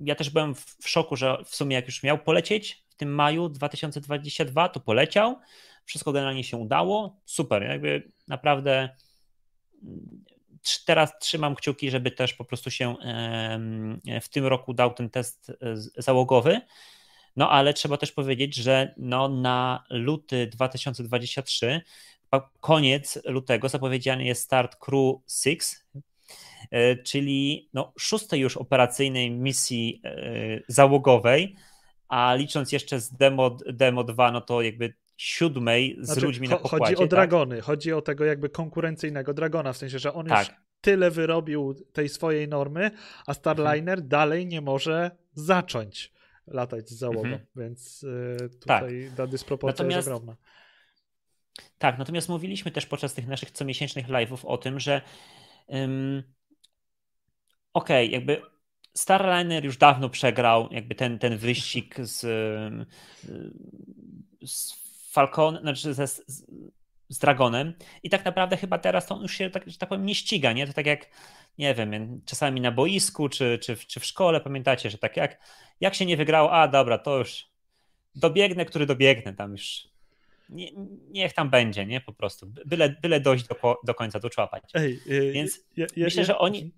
[0.05, 3.49] ja też byłem w szoku, że w sumie jak już miał polecieć w tym maju
[3.49, 5.39] 2022, to poleciał.
[5.85, 7.21] Wszystko generalnie się udało.
[7.25, 8.89] Super, jakby naprawdę
[10.87, 12.95] teraz trzymam kciuki, żeby też po prostu się
[14.23, 15.55] w tym roku dał ten test e,
[15.97, 16.61] załogowy.
[17.37, 21.81] No ale trzeba też powiedzieć, że no, na luty 2023,
[22.61, 25.61] koniec lutego zapowiedziany jest start Crew 6,
[26.71, 31.57] E, czyli no, szóstej już operacyjnej misji e, załogowej,
[32.09, 36.57] a licząc jeszcze z demo, demo 2, no to jakby siódmej z znaczy, ludźmi na
[36.57, 36.85] pokładzie.
[36.85, 37.11] Chodzi o tak?
[37.11, 40.49] dragony, chodzi o tego jakby konkurencyjnego dragona, w sensie, że on tak.
[40.49, 42.91] już tyle wyrobił tej swojej normy,
[43.27, 44.09] a Starliner mhm.
[44.09, 46.13] dalej nie może zacząć
[46.47, 47.47] latać z załogą, mhm.
[47.57, 49.17] więc y, tutaj tak.
[49.17, 50.37] ta dysproporcja natomiast, jest ogromna.
[51.79, 55.03] Tak, natomiast mówiliśmy też podczas tych naszych comiesięcznych live'ów o tym, że
[55.75, 56.23] ym,
[57.73, 58.43] okej, okay, jakby
[58.95, 62.21] Starliner już dawno przegrał jakby ten, ten wyścig z,
[64.47, 66.07] z Falcon, znaczy ze,
[67.11, 70.07] z Dragonem i tak naprawdę chyba teraz to on już się, tak, że tak powiem,
[70.07, 70.67] nie ściga, nie?
[70.67, 71.11] To tak jak,
[71.59, 75.39] nie wiem, czasami na boisku czy, czy, czy w szkole, pamiętacie, że tak jak,
[75.81, 77.47] jak się nie wygrało, a dobra, to już
[78.15, 79.91] dobiegnę, który dobiegnę, tam już
[80.49, 80.71] nie,
[81.11, 82.01] niech tam będzie, nie?
[82.01, 84.63] Po prostu, byle, byle dojść do, do końca, doczłapać.
[84.75, 86.73] Ej, yy, Więc ja, ja, myślę, że oni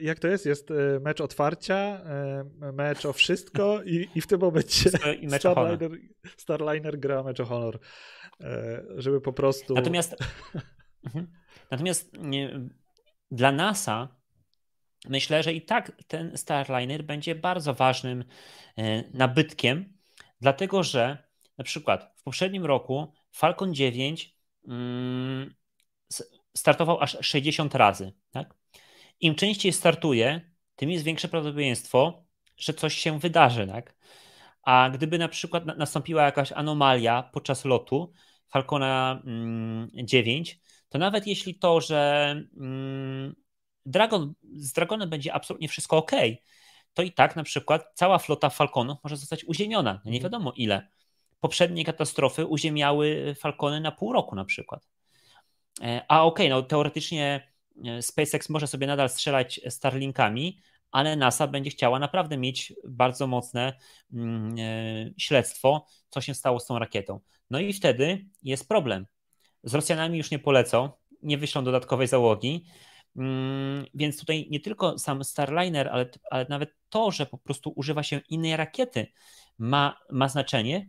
[0.00, 0.46] jak to jest?
[0.46, 5.90] Jest e, mecz otwarcia, e, mecz o wszystko i, i w tym momencie Starliner,
[6.36, 7.78] Starliner gra mecz o honor,
[8.96, 9.74] żeby po prostu...
[9.74, 10.16] Natomiast,
[11.06, 11.32] mhm.
[11.70, 12.12] natomiast
[13.30, 14.16] dla NASA
[15.08, 18.24] myślę, że i tak ten Starliner będzie bardzo ważnym
[19.14, 19.98] nabytkiem,
[20.40, 21.28] dlatego że
[21.58, 24.36] na przykład w poprzednim roku Falcon 9
[24.68, 25.54] mm,
[26.56, 28.12] startował aż 60 razy.
[28.30, 28.61] Tak?
[29.22, 32.24] Im częściej startuje, tym jest większe prawdopodobieństwo,
[32.56, 33.66] że coś się wydarzy.
[33.66, 33.94] Tak?
[34.62, 38.12] A gdyby na przykład nastąpiła jakaś anomalia podczas lotu
[38.48, 39.22] Falcona
[39.94, 43.34] 9, mm, to nawet jeśli to, że mm,
[43.86, 46.12] Dragon, z Dragonem będzie absolutnie wszystko ok,
[46.94, 49.92] to i tak na przykład cała flota Falconów może zostać uziemiona.
[50.04, 50.22] No nie mhm.
[50.22, 50.88] wiadomo ile.
[51.40, 54.88] Poprzednie katastrofy uziemiały Falcony na pół roku na przykład.
[55.82, 57.51] E, a okej, okay, no teoretycznie
[58.00, 60.60] SpaceX może sobie nadal strzelać Starlinkami,
[60.90, 63.78] ale NASA będzie chciała naprawdę mieć bardzo mocne
[64.12, 67.20] mm, e, śledztwo, co się stało z tą rakietą.
[67.50, 69.06] No i wtedy jest problem.
[69.64, 70.90] Z Rosjanami już nie polecą,
[71.22, 72.64] nie wyślą dodatkowej załogi,
[73.16, 78.02] mm, więc tutaj nie tylko sam Starliner, ale, ale nawet to, że po prostu używa
[78.02, 79.06] się innej rakiety,
[79.58, 80.88] ma, ma znaczenie,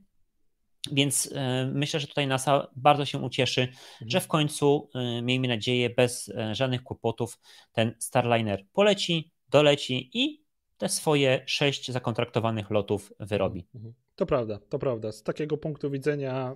[0.91, 4.09] więc e, myślę, że tutaj NASA bardzo się ucieszy, mhm.
[4.09, 7.39] że w końcu, e, miejmy nadzieję, bez e, żadnych kłopotów
[7.71, 10.43] ten Starliner poleci, doleci i
[10.77, 13.67] te swoje sześć zakontraktowanych lotów wyrobi.
[13.75, 13.93] Mhm.
[14.15, 15.11] To prawda, to prawda.
[15.11, 16.55] Z takiego punktu widzenia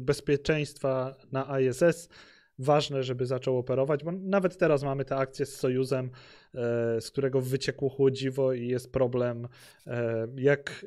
[0.00, 2.08] bezpieczeństwa na ISS
[2.58, 6.10] ważne, żeby zaczął operować, bo nawet teraz mamy te akcje z Sojuzem,
[7.00, 9.48] z którego wyciekło chłodziwo i jest problem,
[10.36, 10.86] jak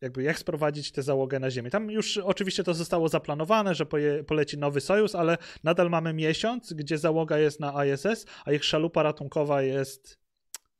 [0.00, 1.70] jakby jak sprowadzić tę załogę na Ziemię.
[1.70, 6.72] Tam już oczywiście to zostało zaplanowane, że poje, poleci nowy sojusz, ale nadal mamy miesiąc,
[6.72, 10.18] gdzie załoga jest na ISS, a ich szalupa ratunkowa jest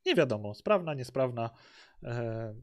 [0.05, 1.49] nie wiadomo, sprawna, niesprawna,
[2.03, 2.53] e,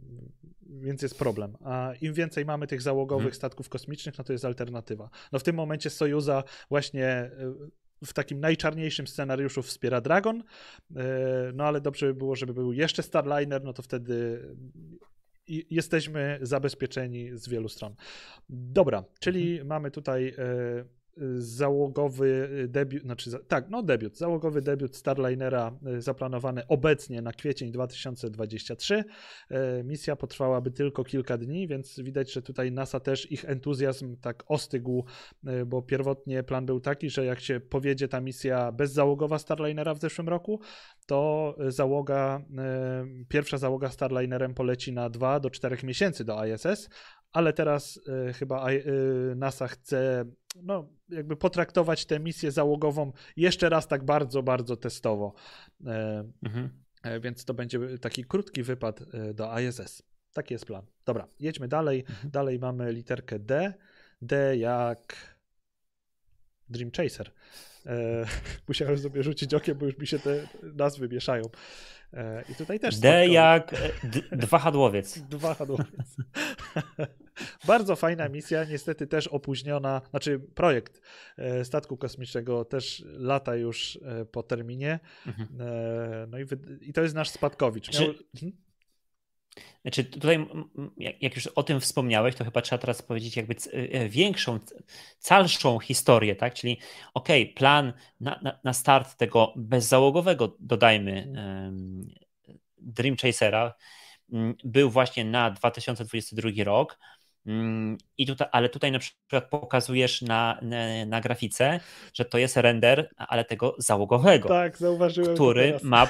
[0.62, 1.56] więc jest problem.
[1.64, 3.34] A im więcej mamy tych załogowych hmm.
[3.34, 5.10] statków kosmicznych, no to jest alternatywa.
[5.32, 7.30] No w tym momencie Sojuza właśnie e,
[8.04, 10.42] w takim najczarniejszym scenariuszu wspiera Dragon,
[10.96, 11.04] e,
[11.54, 14.42] no ale dobrze by było, żeby był jeszcze Starliner, no to wtedy
[15.48, 17.94] jesteśmy zabezpieczeni z wielu stron.
[18.48, 19.68] Dobra, czyli mhm.
[19.68, 20.84] mamy tutaj e,
[21.38, 29.04] załogowy debiut, znaczy tak, no debiut, załogowy debiut Starlinera e, zaplanowany obecnie na kwiecień 2023.
[29.50, 34.44] E, misja potrwałaby tylko kilka dni, więc widać, że tutaj NASA też ich entuzjazm tak
[34.46, 35.04] ostygł,
[35.66, 40.28] bo pierwotnie plan był taki, że jak się powiedzie ta misja bezzałogowa Starlinera w zeszłym
[40.28, 40.60] roku,
[41.06, 42.42] to załoga,
[43.28, 46.88] pierwsza załoga Starlinerem poleci na 2 do 4 miesięcy do ISS,
[47.32, 48.00] ale teraz
[48.34, 48.66] chyba
[49.36, 50.24] NASA chce
[50.62, 55.32] no, jakby potraktować tę misję załogową jeszcze raz tak bardzo, bardzo testowo.
[55.86, 56.70] E, mhm.
[57.02, 60.02] E, więc to będzie taki krótki wypad e, do ISS.
[60.32, 60.86] Taki jest plan.
[61.04, 62.04] Dobra, jedźmy dalej.
[62.08, 62.30] Mhm.
[62.30, 63.74] Dalej mamy literkę D.
[64.22, 65.36] D jak
[66.68, 67.32] Dream Chaser.
[68.68, 71.42] musiałem sobie rzucić okiem, bo już mi się te nazwy mieszają.
[72.48, 72.98] I tutaj też.
[72.98, 73.74] D jak
[74.32, 75.20] dwa hadłowiec.
[75.36, 76.16] dwa hadłowiec.
[77.66, 81.00] Bardzo fajna misja, niestety też opóźniona, znaczy projekt
[81.36, 85.00] e, statku kosmicznego też lata już e, po terminie.
[85.26, 85.48] Mhm.
[85.60, 86.44] E, no i,
[86.80, 88.00] i, to jest nasz spadkowicz.
[88.00, 88.14] Miał...
[88.14, 88.52] Czy...
[89.82, 90.46] Znaczy tutaj,
[91.20, 93.54] jak już o tym wspomniałeś, to chyba trzeba teraz powiedzieć jakby
[94.08, 94.58] większą,
[95.18, 96.54] calszą historię, tak?
[96.54, 96.78] Czyli
[97.14, 101.32] ok, plan na, na, na start tego bezzałogowego, dodajmy,
[102.78, 103.74] Dream Chasera,
[104.64, 106.98] był właśnie na 2022 rok.
[107.46, 111.80] Mm, I tutaj, ale tutaj na przykład pokazujesz na, na, na, grafice,
[112.14, 114.48] że to jest render, ale tego załogowego.
[114.48, 115.34] Tak, zauważyłem.
[115.34, 116.08] Który ma,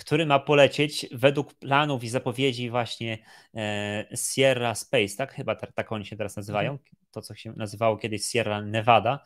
[0.00, 3.18] który ma polecieć według planów i zapowiedzi właśnie
[3.54, 5.34] e, Sierra Space, tak?
[5.34, 6.72] Chyba tak, oni się teraz nazywają.
[6.72, 6.88] Mhm.
[7.10, 9.24] To, co się nazywało kiedyś Sierra Nevada.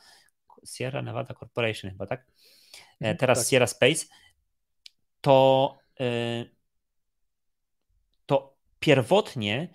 [0.67, 2.21] Sierra Nevada Corporation chyba, tak?
[2.21, 2.25] E,
[3.01, 3.49] mhm, teraz tak.
[3.49, 4.07] Sierra Space.
[5.21, 6.45] To, e,
[8.27, 9.69] to pierwotnie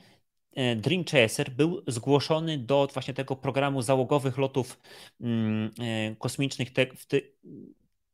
[0.76, 4.80] Dream Chaser był zgłoszony do właśnie tego programu załogowych lotów
[5.22, 5.72] mm,
[6.18, 7.18] kosmicznych, te, te,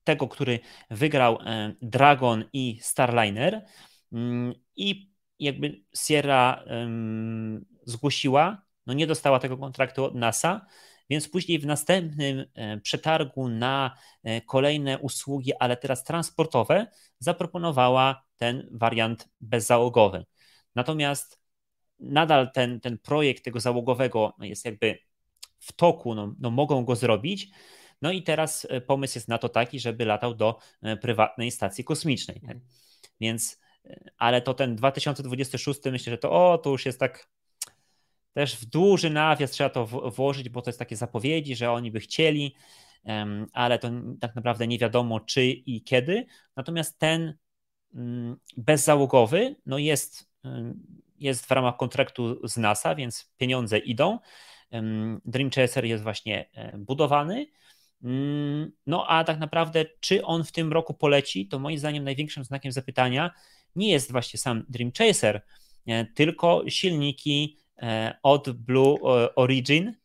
[0.05, 3.65] tego, który wygrał e, Dragon i Starliner.
[4.13, 6.63] Mm, I jakby Sierra
[7.85, 10.65] zgłosiła, no nie dostała tego kontraktu od NASA,
[11.09, 12.45] więc później w następnym
[12.81, 13.97] przetargu na
[14.45, 16.87] kolejne usługi, ale teraz transportowe,
[17.19, 20.25] zaproponowała ten wariant bezzałogowy.
[20.75, 21.39] Natomiast
[21.99, 24.99] nadal ten, ten projekt tego załogowego jest jakby
[25.59, 27.49] w toku, no, no mogą go zrobić.
[28.01, 30.59] No i teraz pomysł jest na to taki, żeby latał do
[31.01, 32.35] prywatnej stacji kosmicznej.
[32.35, 32.43] Tak?
[32.43, 32.61] Mhm.
[33.21, 33.61] Więc,
[34.17, 37.29] ale to ten 2026 myślę, że to o, to już jest tak
[38.35, 41.99] też w duży nawias trzeba to włożyć, bo to jest takie zapowiedzi, że oni by
[41.99, 42.55] chcieli,
[43.53, 43.89] ale to
[44.19, 46.25] tak naprawdę nie wiadomo czy i kiedy.
[46.55, 47.37] Natomiast ten
[47.93, 50.31] mm, bezzałogowy no jest,
[51.19, 54.19] jest w ramach kontraktu z NASA, więc pieniądze idą.
[55.25, 57.47] Dream Chaser jest właśnie e, budowany.
[58.03, 62.43] Mm, no a tak naprawdę, czy on w tym roku poleci, to moim zdaniem największym
[62.43, 63.31] znakiem zapytania
[63.75, 65.41] nie jest właśnie sam Dream Chaser,
[65.87, 68.97] e, tylko silniki e, od Blue
[69.35, 69.95] Origin,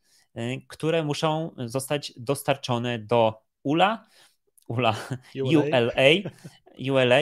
[0.67, 4.07] które muszą zostać dostarczone do ULA,
[4.67, 4.95] ULA,
[5.43, 5.91] ULA,
[6.89, 7.19] ULA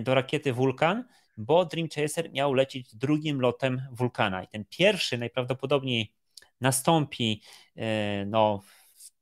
[0.00, 1.04] do rakiety Vulcan,
[1.36, 4.42] bo Dream Chaser miał lecieć drugim lotem Vulcana.
[4.42, 6.12] I ten pierwszy najprawdopodobniej
[6.60, 7.42] nastąpi
[8.26, 8.62] no,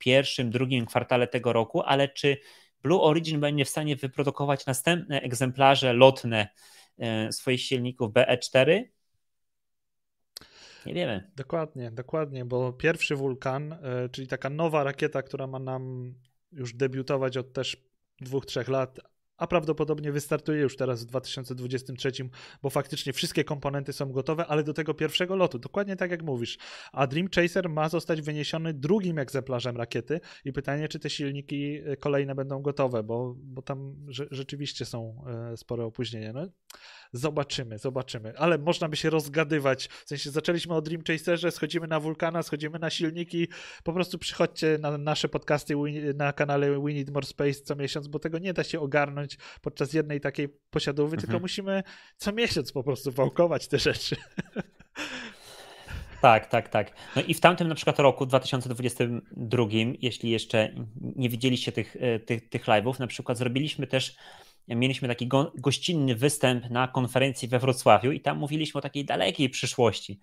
[0.01, 2.37] pierwszym, drugim kwartale tego roku, ale czy
[2.83, 6.49] Blue Origin będzie w stanie wyprodukować następne egzemplarze lotne
[6.99, 8.83] e, swoich silników BE4?
[10.87, 11.31] Nie wiemy.
[11.37, 16.15] Dokładnie, dokładnie, bo pierwszy wulkan, e, czyli taka nowa rakieta, która ma nam
[16.53, 17.77] już debiutować od też
[18.21, 19.01] dwóch, trzech lat,
[19.41, 22.13] a prawdopodobnie wystartuje już teraz w 2023,
[22.63, 26.59] bo faktycznie wszystkie komponenty są gotowe, ale do tego pierwszego lotu, dokładnie tak jak mówisz.
[26.93, 31.97] A Dream Chaser ma zostać wyniesiony drugim egzemplarzem rakiety i pytanie, czy te silniki e,
[31.97, 33.97] kolejne będą gotowe, bo, bo tam
[34.31, 36.33] rzeczywiście są e, spore opóźnienia.
[36.33, 36.47] No,
[37.13, 42.01] zobaczymy, zobaczymy, ale można by się rozgadywać, w sensie zaczęliśmy o Dream Chaserze, schodzimy na
[42.01, 43.49] wulkana, schodzimy na silniki,
[43.85, 45.75] po prostu przychodźcie na nasze podcasty
[46.15, 49.30] na kanale We Need More Space co miesiąc, bo tego nie da się ogarnąć
[49.61, 51.21] podczas jednej takiej posiadówy, mhm.
[51.21, 51.83] tylko musimy
[52.17, 54.17] co miesiąc po prostu wałkować te rzeczy.
[56.21, 56.93] Tak, tak, tak.
[57.17, 59.65] No i w tamtym na przykład roku 2022,
[60.01, 64.17] jeśli jeszcze nie widzieliście tych, e, tych, tych live'ów, na przykład zrobiliśmy też
[64.69, 69.51] mieliśmy taki go, gościnny występ na konferencji we Wrocławiu i tam mówiliśmy o takiej dalekiej
[69.51, 70.21] przyszłości.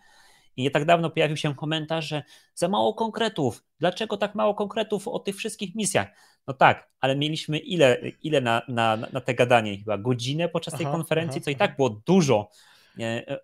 [0.55, 2.23] I nie tak dawno pojawił się komentarz, że
[2.55, 3.63] za mało konkretów.
[3.79, 6.07] Dlaczego tak mało konkretów o tych wszystkich misjach?
[6.47, 9.77] No tak, ale mieliśmy ile, ile na, na, na te gadanie?
[9.77, 12.49] Chyba godzinę podczas tej aha, konferencji, aha, co i tak było dużo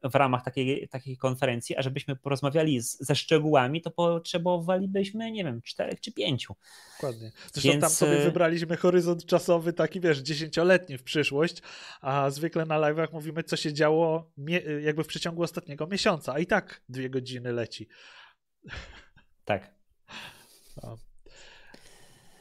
[0.04, 5.62] w ramach takiej, takiej konferencji, a żebyśmy porozmawiali z, ze szczegółami, to potrzebowalibyśmy, nie wiem,
[5.62, 6.56] czterech czy pięciu.
[6.97, 7.32] Dokładnie.
[7.54, 7.82] Zresztą Więc...
[7.82, 11.62] tam sobie e, wybraliśmy horyzont czasowy taki, wiesz, dziesięcioletni w przyszłość,
[12.01, 14.32] a zwykle na live'ach mówimy, co się działo
[14.82, 17.88] jakby w przeciągu ostatniego miesiąca, a i tak dwie godziny leci.
[19.45, 19.76] Tak.
[20.84, 20.97] No.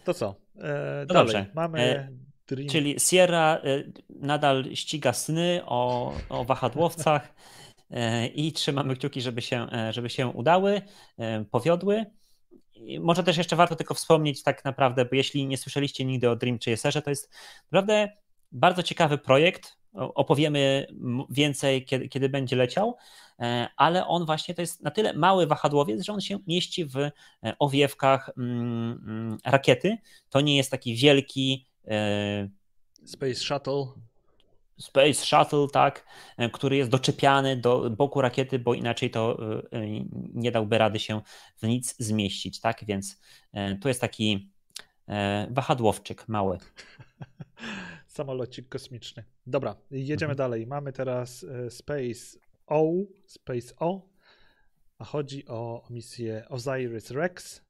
[0.04, 0.34] To co?
[0.58, 1.46] E, no dobrze.
[1.54, 2.08] Mamy e,
[2.46, 2.68] Dream.
[2.68, 7.34] Czyli Sierra y, nadal ściga sny o, o wahadłowcach
[7.90, 10.82] y, i trzymamy kciuki, żeby się, żeby się udały,
[11.50, 12.06] powiodły.
[12.74, 16.36] I może też jeszcze warto tylko wspomnieć tak naprawdę, bo jeśli nie słyszeliście nigdy o
[16.36, 17.30] Dream Chaserze, to jest
[17.62, 18.08] naprawdę
[18.52, 19.76] bardzo ciekawy projekt.
[19.94, 20.86] Opowiemy
[21.30, 22.96] więcej, kiedy, kiedy będzie leciał,
[23.76, 26.94] ale on właśnie to jest na tyle mały wahadłowiec, że on się mieści w
[27.58, 29.96] owiewkach mm, mm, rakiety.
[30.30, 32.48] To nie jest taki wielki, E,
[33.04, 33.86] Space Shuttle.
[34.78, 36.06] Space Shuttle, tak,
[36.36, 39.38] e, który jest doczepiany do boku rakiety, bo inaczej to
[39.72, 39.86] e,
[40.34, 41.20] nie dałby rady się
[41.62, 42.84] w nic zmieścić, tak?
[42.84, 43.20] Więc
[43.80, 44.50] tu jest taki
[45.50, 46.58] wahadłowczyk mały.
[48.06, 49.24] Samolocik kosmiczny.
[49.46, 50.36] Dobra, jedziemy mhm.
[50.36, 50.66] dalej.
[50.66, 52.38] Mamy teraz Space
[52.72, 54.08] O, Space O,
[54.98, 57.62] a chodzi o misję Osiris Rex.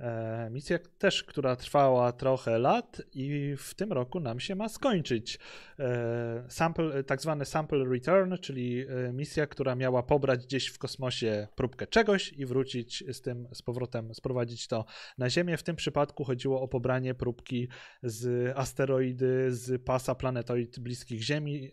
[0.00, 5.38] E, misja też, która trwała trochę lat i w tym roku nam się ma skończyć.
[5.78, 11.48] E, sample, tak zwany sample return, czyli e, misja, która miała pobrać gdzieś w kosmosie
[11.56, 14.84] próbkę czegoś i wrócić z tym z powrotem, sprowadzić to
[15.18, 15.56] na Ziemię.
[15.56, 17.68] W tym przypadku chodziło o pobranie próbki
[18.02, 21.72] z asteroidy, z pasa planetoid bliskich Ziemi.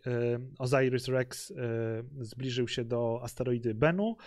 [0.60, 1.54] Osiris Rex
[2.20, 4.18] zbliżył się do asteroidy Bennu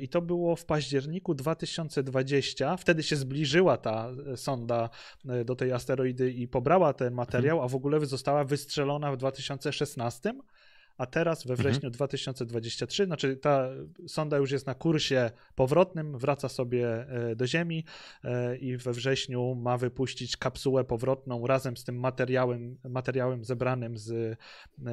[0.00, 2.76] i to było w październiku 2020.
[2.76, 4.90] Wtedy się zbliżył zbliżyła ta e, sonda
[5.28, 10.34] e, do tej asteroidy i pobrała ten materiał, a w ogóle została wystrzelona w 2016
[10.98, 11.92] a teraz we wrześniu mhm.
[11.92, 13.68] 2023, znaczy ta
[14.08, 17.84] sonda już jest na kursie powrotnym, wraca sobie e, do Ziemi
[18.60, 24.38] i we wrześniu ma wypuścić kapsułę powrotną razem z tym materiałem, materiałem zebranym z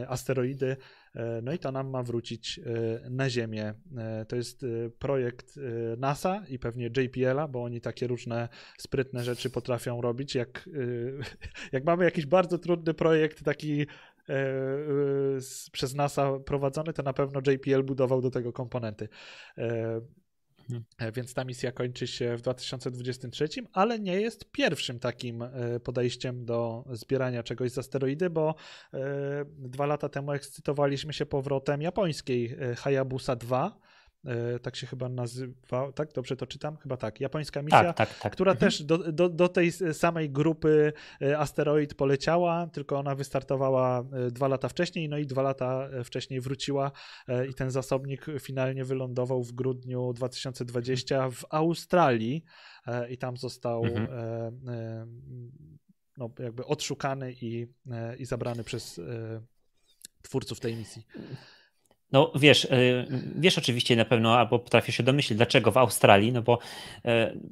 [0.07, 0.77] asteroidy
[1.15, 3.73] E, no i to nam ma wrócić e, na Ziemię.
[3.97, 4.65] E, to jest
[4.99, 5.59] projekt
[5.97, 10.35] NASA i pewnie JPL-a, bo oni takie różne sprytne rzeczy potrafią robić.
[10.35, 10.69] Jak,
[11.71, 13.85] jak mamy jakiś bardzo trudny projekt, taki
[15.71, 19.09] przez NASA prowadzony, to na pewno JPL budował do tego komponenty.
[20.69, 21.13] Mhm.
[21.13, 25.43] Więc ta misja kończy się w 2023, ale nie jest pierwszym takim
[25.83, 28.55] podejściem do zbierania czegoś z asteroidy, bo
[29.47, 33.92] dwa lata temu ekscytowaliśmy się powrotem japońskiej Hayabusa 2 E,
[34.61, 36.13] tak się chyba nazywa, tak?
[36.13, 36.77] Dobrze to czytam?
[36.77, 37.21] Chyba tak.
[37.21, 38.33] Japońska misja, tak, tak, tak.
[38.33, 38.69] która mhm.
[38.69, 44.47] też do, do, do, tej samej grupy e, asteroid poleciała, tylko ona wystartowała e, dwa
[44.47, 46.91] lata wcześniej, no i dwa lata wcześniej wróciła
[47.49, 52.43] i ten zasobnik finalnie wylądował w grudniu 2020 w Australii
[53.09, 54.07] i tam został mhm.
[56.17, 57.67] no, jakby odszukany i,
[58.17, 59.01] i zabrany przez
[60.21, 61.05] twórców tej misji.
[62.13, 66.41] No wiesz, y, wiesz oczywiście na pewno, albo potrafisz się domyślić, dlaczego w Australii, no
[66.41, 66.59] bo
[67.05, 67.09] y,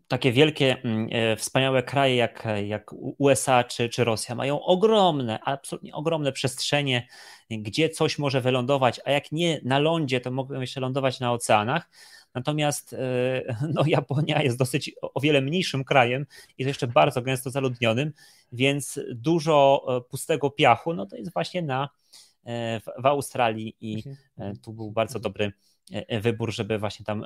[0.07, 5.93] takie wielkie, mm, y, wspaniałe kraje jak, jak USA czy, czy Rosja mają ogromne, absolutnie
[5.93, 7.07] ogromne przestrzenie,
[7.49, 11.89] gdzie coś może wylądować, a jak nie na lądzie, to mogą jeszcze lądować na oceanach.
[12.35, 12.95] Natomiast
[13.75, 16.25] no, Japonia jest dosyć o wiele mniejszym krajem
[16.57, 18.13] i to jeszcze bardzo gęsto zaludnionym,
[18.51, 24.03] więc dużo pustego piachu, no to jest właśnie na E, w, w Australii i
[24.37, 25.53] e, tu był bardzo dobry
[25.91, 27.25] e, wybór, żeby właśnie tam,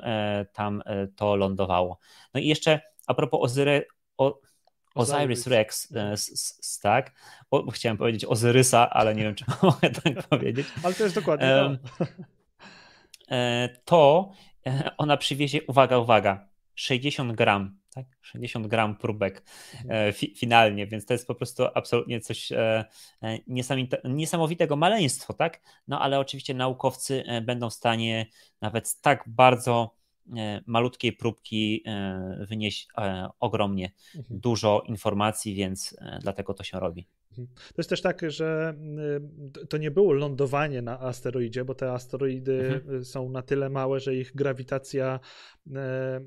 [0.52, 0.82] tam
[1.16, 1.98] to lądowało.
[2.34, 3.86] No i jeszcze a propos Ozyry,
[4.18, 4.40] o,
[4.94, 5.92] Osiris Rex,
[6.82, 7.12] tak?
[7.50, 10.66] O, chciałem powiedzieć Ozyrysa, ale nie wiem, czy mogę tak powiedzieć.
[10.82, 11.76] Ale to jest dokładnie to.
[13.84, 14.30] To
[14.98, 18.06] ona przywiezie, uwaga, uwaga, 60 gram tak?
[18.22, 19.42] 60 gram próbek
[19.74, 20.08] mhm.
[20.08, 22.84] e, fi finalnie, więc to jest po prostu absolutnie coś e,
[23.22, 23.38] e,
[24.04, 25.60] niesamowitego maleństwo, tak?
[25.88, 28.26] No ale oczywiście naukowcy będą w stanie
[28.60, 29.96] nawet z tak bardzo
[30.66, 31.84] malutkiej próbki
[32.48, 32.88] wynieść
[33.40, 34.40] ogromnie mhm.
[34.40, 37.06] dużo informacji, więc dlatego to się robi.
[37.44, 38.74] To jest też tak, że
[39.62, 43.04] y, to nie było lądowanie na asteroidzie, bo te asteroidy mhm.
[43.04, 45.20] są na tyle małe, że ich grawitacja
[45.74, 46.20] e,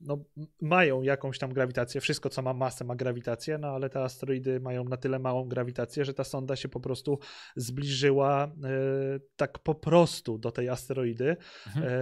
[0.00, 0.24] no,
[0.60, 2.00] mają jakąś tam grawitację.
[2.00, 6.04] Wszystko, co ma masę, ma grawitację, no ale te asteroidy mają na tyle małą grawitację,
[6.04, 7.18] że ta sonda się po prostu
[7.56, 8.50] zbliżyła e,
[9.36, 11.36] tak po prostu do tej asteroidy,
[11.66, 11.86] mhm.
[11.86, 11.92] E,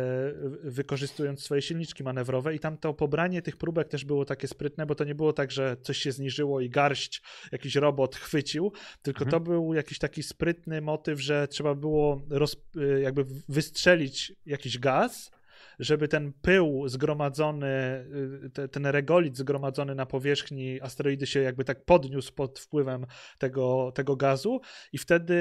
[0.70, 2.54] wykorzystując swoje silniczki manewrowe.
[2.54, 5.50] I tam to pobranie tych próbek też było takie sprytne, bo to nie było tak,
[5.50, 7.22] że coś się zniżyło i garść,
[7.52, 8.72] jakiś robot chwycił,
[9.02, 9.30] tylko mhm.
[9.30, 15.30] to był jakiś taki sprytny motyw, że trzeba było roz, y, jakby wystrzelić jakiś gaz,
[15.80, 17.66] żeby ten pył zgromadzony,
[18.58, 23.06] y, ten regolit zgromadzony na powierzchni asteroidy się jakby tak podniósł pod wpływem
[23.38, 24.60] tego, tego gazu
[24.92, 25.34] i wtedy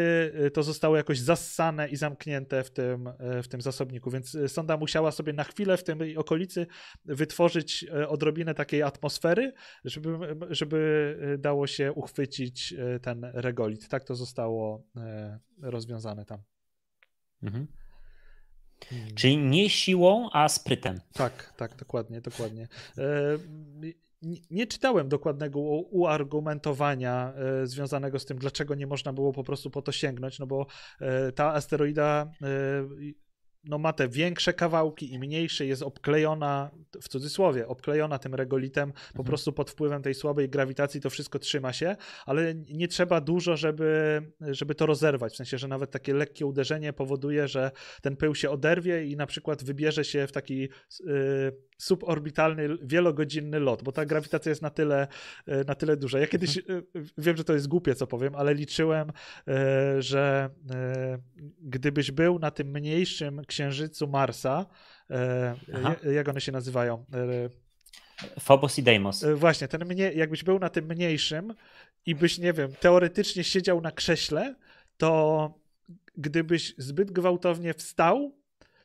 [0.46, 4.12] y, to zostało jakoś zassane i zamknięte w tym, y, w tym zasobniku.
[4.12, 6.68] Więc sonda musiała sobie na chwilę w tej okolicy
[7.06, 9.54] wytworzyć odrobinę takiej atmosfery,
[9.86, 10.18] żeby,
[10.50, 13.88] żeby dało się uchwycić ten regolit.
[13.88, 14.84] Tak to zostało
[15.62, 16.42] rozwiązane tam.
[17.44, 17.68] Mhm.
[18.86, 19.16] Hmm.
[19.16, 21.00] Czyli nie siłą, a sprytem.
[21.14, 22.68] Tak, tak, dokładnie, dokładnie.
[22.98, 23.04] E,
[24.52, 29.82] nie czytałem dokładnego uargumentowania e, związanego z tym, dlaczego nie można było po prostu po
[29.82, 30.66] to sięgnąć, no bo
[31.00, 32.32] e, ta asteroida
[33.64, 39.00] no ma te większe kawałki i mniejsze, jest obklejona, w cudzysłowie, obklejona tym regolitem, po
[39.08, 39.26] mhm.
[39.26, 41.96] prostu pod wpływem tej słabej grawitacji to wszystko trzyma się,
[42.26, 46.94] ale nie trzeba dużo, żeby, żeby to rozerwać, w sensie, że nawet takie lekkie uderzenie
[46.94, 52.68] powoduje, że ten pył się oderwie i na przykład wybierze się w taki yy, suborbitalny,
[52.82, 55.08] wielogodzinny lot, bo ta grawitacja jest na tyle,
[55.48, 56.20] yy, na tyle duża.
[56.20, 56.84] Ja kiedyś, yy,
[57.18, 60.50] wiem, że to jest głupie, co powiem, ale liczyłem, y, że
[61.62, 64.66] gdybyś był na tym mniejszym księżycu Marsa.
[65.10, 67.06] E, jak one się nazywają?
[67.14, 67.50] E,
[68.40, 69.24] Phobos i Deimos.
[69.24, 71.54] E, właśnie, ten mnie, jakbyś był na tym mniejszym
[72.06, 74.56] i byś, nie wiem, teoretycznie siedział na krześle,
[74.98, 75.54] to
[76.18, 78.36] gdybyś zbyt gwałtownie wstał,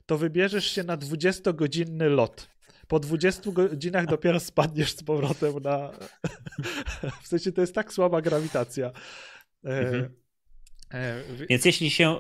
[0.07, 2.54] to wybierzesz się na 20-godzinny lot.
[2.89, 5.91] Po 20 godzinach dopiero spadniesz z powrotem na.
[7.23, 8.91] w sensie to jest tak słaba grawitacja.
[9.65, 10.15] Mhm.
[10.95, 12.19] E, Więc jeśli się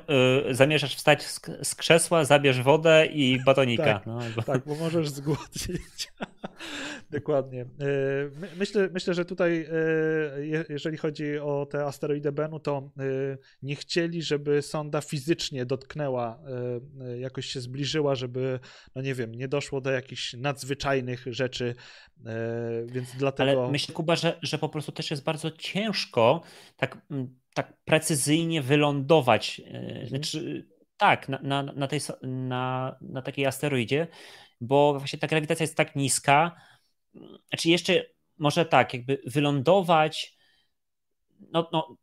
[0.50, 3.84] y, zamierzasz wstać z, z, krzesła, zabierz wodę i batonika.
[3.84, 4.42] tak, no, bo...
[4.42, 6.12] tak, bo możesz zgłodnić.
[7.14, 7.62] Dokładnie.
[7.62, 7.66] E,
[8.56, 9.68] myślę, myślę, że tutaj,
[10.68, 12.90] jeżeli chodzi o te asteroidy Benu, to
[13.62, 16.42] nie chcieli, żeby sonda fizycznie dotknęła,
[17.18, 18.60] jakoś się zbliżyła, żeby,
[18.94, 21.74] no nie wiem, nie doszło do jakichś nadzwyczajnych rzeczy,
[22.86, 23.62] więc dlatego...
[23.62, 26.42] Ale myślę, Kuba, że, że po prostu też jest bardzo ciężko
[26.76, 26.98] tak
[27.54, 29.60] tak precyzyjnie wylądować.
[29.60, 30.08] E, mhm.
[30.08, 34.06] Znaczy, tak, na, na, na, tej, na, na takiej asteroidzie,
[34.60, 36.56] bo właśnie ta grawitacja jest tak niska.
[37.48, 38.04] Znaczy, jeszcze
[38.38, 40.38] może tak, jakby wylądować.
[41.52, 41.96] No, no,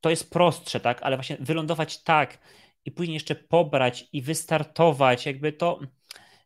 [0.00, 2.38] to jest prostsze, tak, ale właśnie wylądować tak
[2.84, 5.80] i później jeszcze pobrać i wystartować, jakby to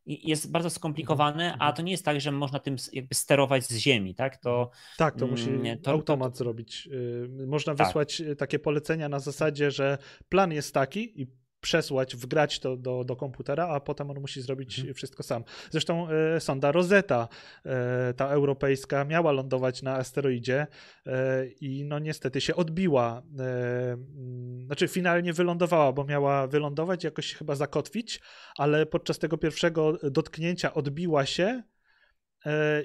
[0.06, 1.74] jest bardzo skomplikowane, a mhm.
[1.74, 4.36] to nie jest tak, że można tym jakby sterować z ziemi, tak?
[4.36, 6.88] To, tak, to musi mm, to, automat to, zrobić.
[6.92, 7.86] Y, można tak.
[7.86, 11.26] wysłać takie polecenia na zasadzie, że plan jest taki i
[11.68, 14.94] przesłać, wgrać to do, do komputera, a potem on musi zrobić mhm.
[14.94, 15.44] wszystko sam.
[15.70, 17.28] Zresztą e, sonda Rosetta,
[17.66, 20.66] e, ta europejska, miała lądować na asteroidzie
[21.06, 23.22] e, i no niestety się odbiła.
[23.38, 28.20] Mm, znaczy finalnie wylądowała, bo miała wylądować, jakoś chyba zakotwić,
[28.56, 31.62] ale podczas tego pierwszego dotknięcia odbiła się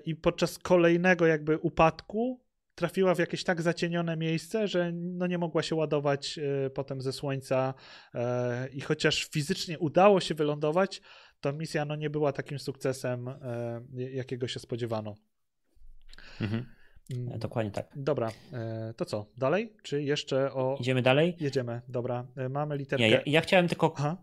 [0.06, 2.43] i podczas kolejnego jakby upadku
[2.76, 7.14] trafiła w jakieś tak zacienione miejsce, że no nie mogła się ładować e, potem ze
[7.14, 7.74] słońca
[8.14, 11.02] e, i chociaż fizycznie udało się wylądować,
[11.42, 15.16] to misja no nie była takim sukcesem, e, jakiego się spodziewano.
[16.42, 16.66] Mhm.
[17.14, 17.40] Mm.
[17.40, 17.88] Dokładnie tak.
[17.96, 18.32] Dobra,
[18.98, 19.26] to co?
[19.38, 19.74] Dalej?
[19.84, 20.78] Czy jeszcze o.
[20.80, 21.36] Idziemy dalej?
[21.40, 22.28] Jedziemy, dobra.
[22.50, 23.06] Mamy literkę.
[23.06, 24.18] Nie, ja, ja chciałem tylko Aha.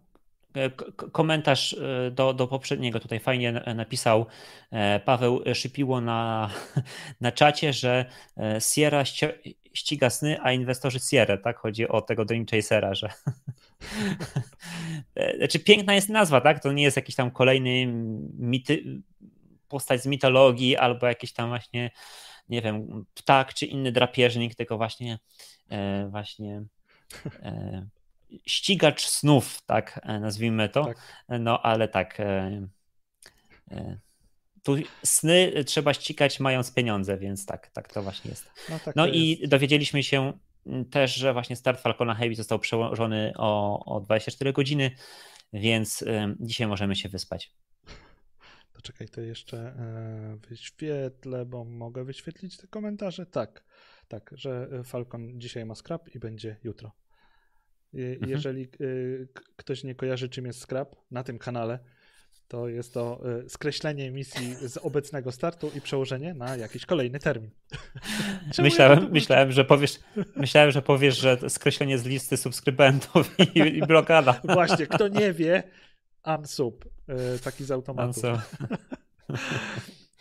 [0.57, 0.70] E,
[1.12, 4.26] komentarz e, do, do poprzedniego tutaj fajnie napisał
[4.70, 6.51] e, Paweł Szypiło na,
[7.20, 8.05] na czacie, że
[8.59, 9.05] Sierra
[9.72, 11.59] ściga sny, a inwestorzy Sierra, tak?
[11.59, 13.09] Chodzi o tego Dream Chasera, że
[15.38, 16.62] znaczy piękna jest nazwa, tak?
[16.62, 17.86] To nie jest jakiś tam kolejny
[18.38, 19.03] mity...
[19.68, 21.90] postać z mitologii albo jakiś tam właśnie
[22.48, 25.18] nie wiem, ptak czy inny drapieżnik, tylko właśnie
[26.11, 26.62] właśnie
[28.47, 30.85] ścigacz snów, tak e, nazwijmy to.
[30.85, 30.97] Tak.
[31.28, 32.20] No ale tak.
[32.20, 32.68] E,
[33.70, 33.99] e,
[34.62, 38.51] tu sny trzeba ścigać mając pieniądze, więc tak, tak to właśnie jest.
[38.70, 39.51] No, tak no i jest.
[39.51, 40.33] dowiedzieliśmy się
[40.91, 44.91] też, że właśnie start Falcona Heavy został przełożony o, o 24 godziny,
[45.53, 46.05] więc
[46.41, 47.53] dzisiaj możemy się wyspać.
[48.72, 49.74] To czekaj, to jeszcze
[50.49, 53.26] wyświetlę, bo mogę wyświetlić te komentarze.
[53.26, 53.64] Tak,
[54.09, 56.93] tak, że Falcon dzisiaj ma scrap i będzie jutro.
[57.95, 58.30] Mhm.
[58.30, 61.78] Jeżeli y, ktoś nie kojarzy, czym jest Scrap na tym kanale,
[62.49, 67.51] to jest to y, skreślenie misji z obecnego startu i przełożenie na jakiś kolejny termin.
[68.59, 70.01] myślałem, myślałem, że powiesz,
[70.36, 74.41] myślałem, że powiesz, że skreślenie z listy subskrybentów i, i blokada.
[74.45, 75.62] Właśnie, kto nie wie,
[76.24, 76.84] unsub,
[77.36, 78.20] y, taki z automatu.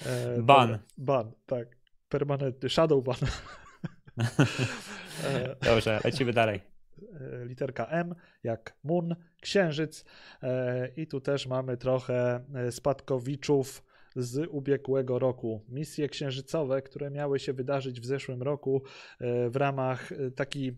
[0.06, 0.80] E, ban.
[0.98, 1.68] Ban, tak.
[2.10, 3.16] Permanentny, shadow ban.
[5.62, 6.62] Dobrze, lecimy dalej.
[7.14, 10.06] E, literka M, jak Moon, Księżyc.
[10.44, 13.84] E, I tu też mamy trochę e, spadkowiczów
[14.16, 15.66] z ubiegłego roku.
[15.70, 18.84] Misje księżycowe, które miały się wydarzyć w zeszłym roku
[19.50, 20.72] w ramach taki.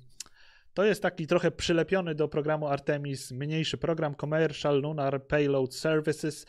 [0.73, 6.45] To jest taki trochę przylepiony do programu Artemis mniejszy program Commercial Lunar Payload Services.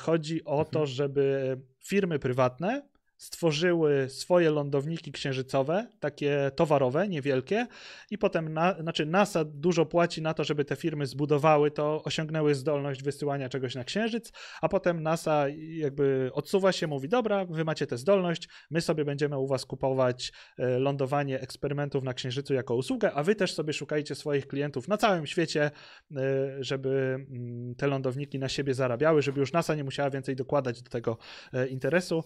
[0.00, 0.86] Chodzi o to, mhm.
[0.86, 2.82] żeby firmy prywatne
[3.24, 7.66] stworzyły swoje lądowniki księżycowe, takie towarowe, niewielkie,
[8.10, 12.54] i potem, na, znaczy NASA dużo płaci na to, żeby te firmy zbudowały to, osiągnęły
[12.54, 17.86] zdolność wysyłania czegoś na księżyc, a potem NASA jakby odsuwa się, mówi: Dobra, wy macie
[17.86, 23.12] tę zdolność, my sobie będziemy u was kupować e, lądowanie eksperymentów na księżycu jako usługę,
[23.12, 25.70] a wy też sobie szukajcie swoich klientów na całym świecie,
[26.16, 26.20] e,
[26.60, 26.90] żeby
[27.30, 31.18] mm, te lądowniki na siebie zarabiały, żeby już NASA nie musiała więcej dokładać do tego
[31.52, 32.24] e, interesu.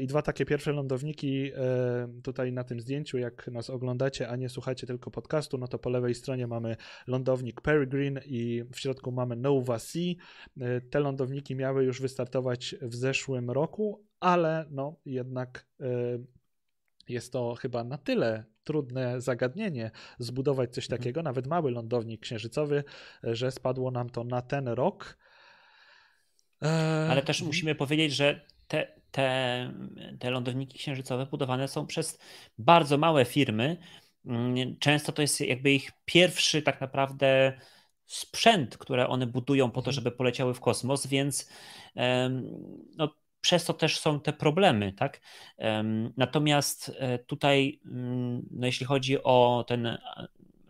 [0.00, 4.48] I dwa takie pierwsze lądowniki e, tutaj na tym zdjęciu, jak nas oglądacie, a nie
[4.48, 6.76] słuchacie tylko podcastu, no to po lewej stronie mamy
[7.06, 10.14] lądownik Peregrine i w środku mamy Nova Sea.
[10.60, 15.84] E, te lądowniki miały już wystartować w zeszłym roku, ale no jednak e,
[17.08, 20.98] jest to chyba na tyle trudne zagadnienie zbudować coś mhm.
[20.98, 22.84] takiego, nawet mały lądownik księżycowy,
[23.22, 25.18] że spadło nam to na ten rok.
[27.10, 29.72] Ale też musimy powiedzieć, że te, te,
[30.18, 32.18] te lądowniki księżycowe budowane są przez
[32.58, 33.76] bardzo małe firmy.
[34.26, 37.52] Mm, często to jest jakby ich pierwszy tak naprawdę
[38.06, 39.94] sprzęt, które one budują po to, mhm.
[39.94, 41.50] żeby poleciały w kosmos, więc
[42.96, 45.20] no, przez to też są te problemy, tak?
[46.16, 49.98] Natomiast e, tutaj, mm, no jeśli chodzi o ten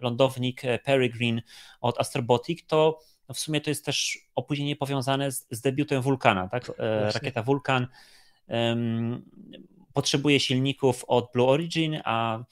[0.00, 1.42] lądownik e, Peregrine
[1.80, 2.98] od Astrobotic, to
[3.34, 6.70] w sumie to jest też opóźnienie powiązane z, z debiutem Vulkana, tak?
[6.70, 7.10] E, Właśnie.
[7.12, 7.88] Rakieta Vulkan um,
[9.92, 12.44] potrzebuje silników od Blue Origin, a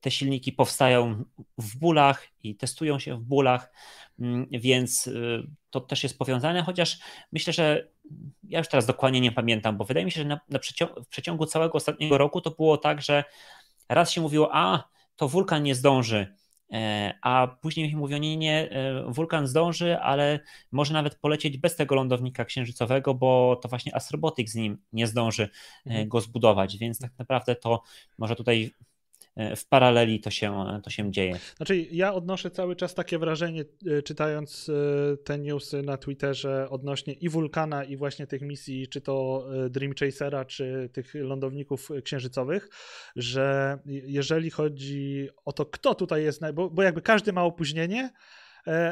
[0.00, 1.24] te silniki powstają
[1.58, 3.72] w bólach i testują się w bólach,
[4.18, 6.98] mm, więc y, to też jest powiązane, chociaż
[7.32, 7.88] myślę, że
[8.48, 10.58] ja już teraz dokładnie nie pamiętam, bo wydaje mi się, że na, na
[11.04, 13.24] w przeciągu całego ostatniego roku to było tak, że
[13.88, 16.34] raz się mówiło, a to wulkan nie zdąży,
[17.22, 20.40] a później mi mówią, nie, nie, e, wulkan zdąży, ale
[20.72, 25.42] może nawet polecieć bez tego lądownika księżycowego, bo to właśnie Astrobotic z nim nie zdąży
[25.42, 25.48] e,
[25.86, 26.08] mhm.
[26.08, 27.82] go zbudować, więc tak naprawdę to
[28.18, 28.70] może tutaj
[29.56, 31.38] w paraleli to się, to się dzieje.
[31.56, 33.64] Znaczy, ja odnoszę cały czas takie wrażenie,
[34.04, 34.70] czytając
[35.24, 40.44] te newsy na Twitterze odnośnie i Wulkana, i właśnie tych misji, czy to Dream Chasera,
[40.44, 42.68] czy tych lądowników księżycowych,
[43.16, 48.10] że jeżeli chodzi o to, kto tutaj jest, bo, bo jakby każdy ma opóźnienie, E,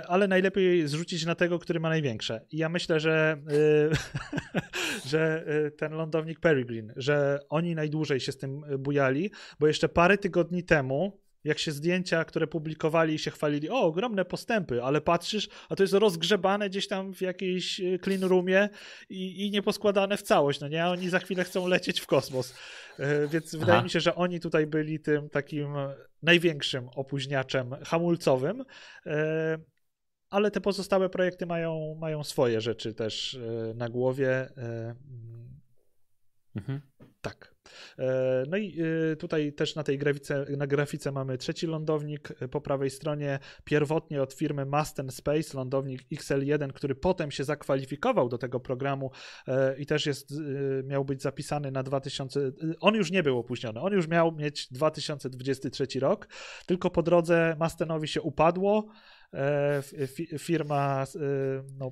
[0.09, 2.41] ale najlepiej zrzucić na tego, który ma największe.
[2.51, 8.37] I ja myślę, że, e, że e, ten lądownik Peregrine, że oni najdłużej się z
[8.37, 13.81] tym bujali, bo jeszcze parę tygodni temu jak się zdjęcia, które publikowali się chwalili, o,
[13.81, 18.69] ogromne postępy, ale patrzysz, a to jest rozgrzebane gdzieś tam w jakiejś clean roomie
[19.09, 20.85] i, i nieposkładane w całość, no nie?
[20.85, 22.55] A oni za chwilę chcą lecieć w kosmos.
[23.31, 23.61] Więc Aha.
[23.61, 25.69] wydaje mi się, że oni tutaj byli tym takim
[26.25, 28.65] największym opóźniaczem hamulcowym.
[29.07, 29.59] E,
[30.31, 34.31] ale te pozostałe projekty mają, mają swoje rzeczy też e, na głowie.
[34.31, 34.95] E,
[36.57, 36.81] mhm.
[37.21, 37.54] Tak.
[37.99, 42.49] E, no i e, tutaj też na tej grafice, na grafice mamy trzeci lądownik e,
[42.49, 48.39] po prawej stronie, pierwotnie od firmy Masten Space, lądownik XL1, który potem się zakwalifikował do
[48.39, 49.11] tego programu
[49.79, 50.35] i też jest,
[50.85, 56.01] miał być zapisany na 2000, on już nie był opóźniony, on już miał mieć 2023
[56.01, 56.29] rok,
[56.67, 58.89] tylko po drodze Mastenowi się upadło,
[60.39, 61.05] firma
[61.79, 61.91] no,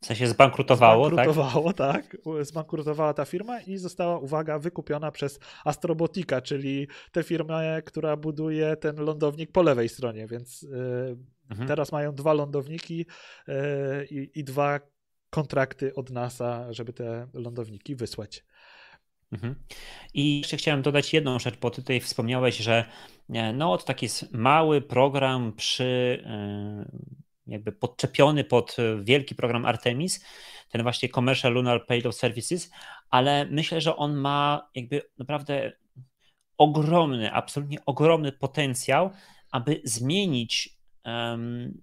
[0.00, 1.12] w sensie zbankrutowało, tak?
[1.12, 2.16] zbankrutowało tak?
[2.24, 2.46] tak?
[2.46, 8.96] Zbankrutowała ta firma i została, uwaga, wykupiona przez Astrobotica, czyli tę firmę, która buduje ten
[8.96, 11.16] lądownik po lewej stronie, więc y,
[11.50, 11.68] mhm.
[11.68, 13.06] teraz mają dwa lądowniki
[13.48, 14.80] y, i dwa
[15.30, 18.44] kontrakty od NASA, żeby te lądowniki wysłać.
[19.32, 19.54] Mhm.
[20.14, 22.84] I jeszcze chciałem dodać jedną rzecz, bo ty tutaj wspomniałeś, że
[23.30, 26.90] e, no, to taki mały program przy e,
[27.48, 30.24] jakby podczepiony pod e, wielki program Artemis,
[30.68, 32.70] ten właśnie Commercial Lunar Payload Services,
[33.10, 35.72] ale myślę, że on ma jakby naprawdę
[36.58, 39.10] ogromny, absolutnie ogromny potencjał,
[39.50, 41.82] aby zmienić um,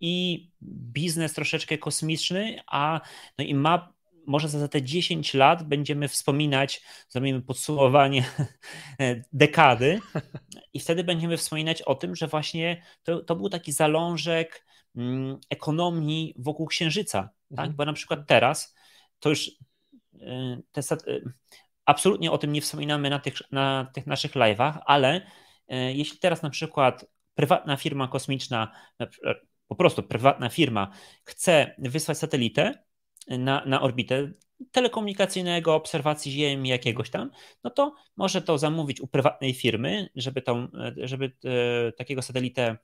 [0.00, 3.00] i biznes troszeczkę kosmiczny, a
[3.38, 3.92] no i ma
[4.26, 8.24] może za te 10 lat będziemy wspominać, zrobimy podsumowanie
[9.32, 10.00] dekady
[10.74, 14.66] i wtedy będziemy wspominać o tym, że właśnie to, to był taki zalążek
[15.50, 17.58] ekonomii wokół Księżyca, tak?
[17.66, 17.76] mhm.
[17.76, 18.74] bo na przykład teraz
[19.20, 21.24] to już y, te, y,
[21.84, 26.42] absolutnie o tym nie wspominamy na tych, na tych naszych live'ach, ale y, jeśli teraz
[26.42, 28.72] na przykład prywatna firma kosmiczna,
[29.68, 30.90] po prostu prywatna firma
[31.24, 32.84] chce wysłać satelitę
[33.28, 34.32] na, na orbitę
[34.70, 37.30] telekomunikacyjnego, obserwacji Ziemi jakiegoś tam,
[37.64, 41.32] no to może to zamówić u prywatnej firmy, żeby, tą, żeby
[41.96, 42.76] takiego satelitę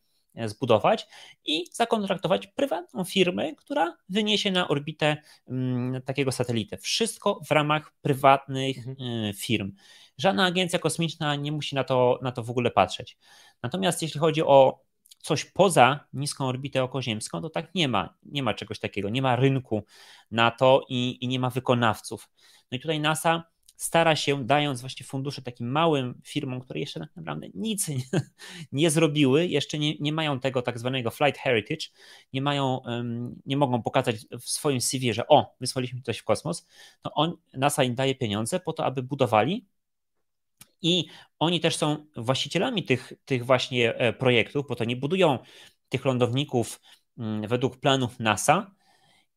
[0.45, 1.07] zbudować
[1.45, 5.17] i zakontraktować prywatną firmę, która wyniesie na orbitę
[5.49, 6.79] mm, takiego satelitę.
[6.79, 8.97] Wszystko w ramach prywatnych mhm.
[9.25, 9.73] E, firm.
[10.19, 13.19] Żadna agencja kosmiczna nie musi na to, na to w ogóle patrzeć.
[13.63, 14.87] Natomiast jeśli chodzi o
[15.19, 18.15] coś poza niską orbitę okoziemską, to tak nie ma.
[18.23, 19.85] Nie ma czegoś takiego, nie ma rynku
[20.31, 22.29] na to i, i nie ma wykonawców.
[22.73, 23.45] No i tutaj NASA
[23.77, 27.97] stara się, dając właśnie fundusze takim małym firmom, które jeszcze tak naprawdę nic nie,
[28.73, 31.87] nie zrobiły, jeszcze nie, nie mają tego tak zwanego flight heritage,
[32.33, 32.81] nie mają,
[33.47, 36.67] nie mogą pokazać w swoim CV, że o, wysłaliśmy coś w kosmos,
[37.03, 39.67] to on, NASA im daje pieniądze po to, aby budowali
[40.83, 41.07] i
[41.39, 45.39] oni też są właścicielami tych, tych właśnie e, projektów, bo to nie budują
[45.89, 46.81] tych lądowników
[47.19, 48.75] mm, według planów NASA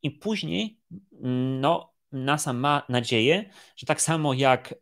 [0.03, 0.79] i później
[1.23, 4.75] mm, no, NASA ma nadzieję, że tak samo jak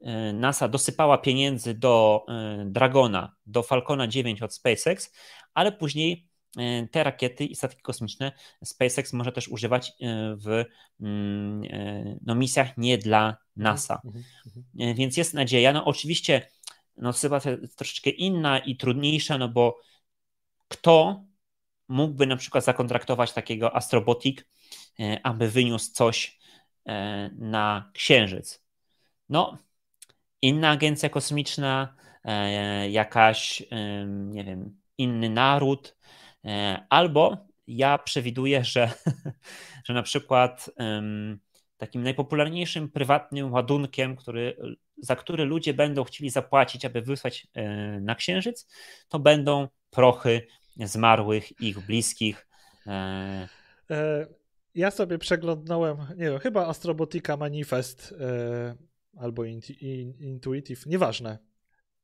[0.00, 5.12] e, NASA dosypała pieniędzy do e, Dragona, do Falcona 9 od SpaceX,
[5.54, 6.28] ale później
[6.58, 8.32] e, te rakiety i statki kosmiczne
[8.64, 9.92] SpaceX może też używać
[10.36, 10.64] w
[11.00, 11.62] mm,
[12.26, 14.00] no, misjach nie dla NASA.
[14.04, 14.96] Mhm, mhm, mhm.
[14.96, 15.72] Więc jest nadzieja.
[15.72, 16.48] No oczywiście
[16.96, 19.80] no, sytuacja jest troszeczkę inna i trudniejsza, no bo
[20.68, 21.24] kto
[21.88, 24.38] mógłby na przykład zakontraktować takiego Astrobotic,
[25.22, 26.38] aby wyniósł coś
[26.86, 28.64] e, na Księżyc.
[29.28, 29.58] No,
[30.42, 31.94] inna agencja kosmiczna,
[32.24, 33.62] e, jakaś,
[34.08, 35.96] nie wiem, inny naród,
[36.88, 37.36] albo
[37.66, 38.90] ja przewiduję, że,
[39.86, 40.70] że na przykład
[41.76, 44.56] takim najpopularniejszym prywatnym ładunkiem, który,
[44.96, 47.46] za który ludzie będą chcieli zapłacić, aby wysłać
[48.00, 48.66] na Księżyc,
[49.08, 50.46] to będą prochy
[50.76, 52.46] zmarłych, ich bliskich
[54.74, 58.74] ja sobie przeglądnąłem, nie wiem, chyba Astrobotica Manifest e,
[59.16, 59.44] albo
[60.18, 61.38] Intuitive, nieważne.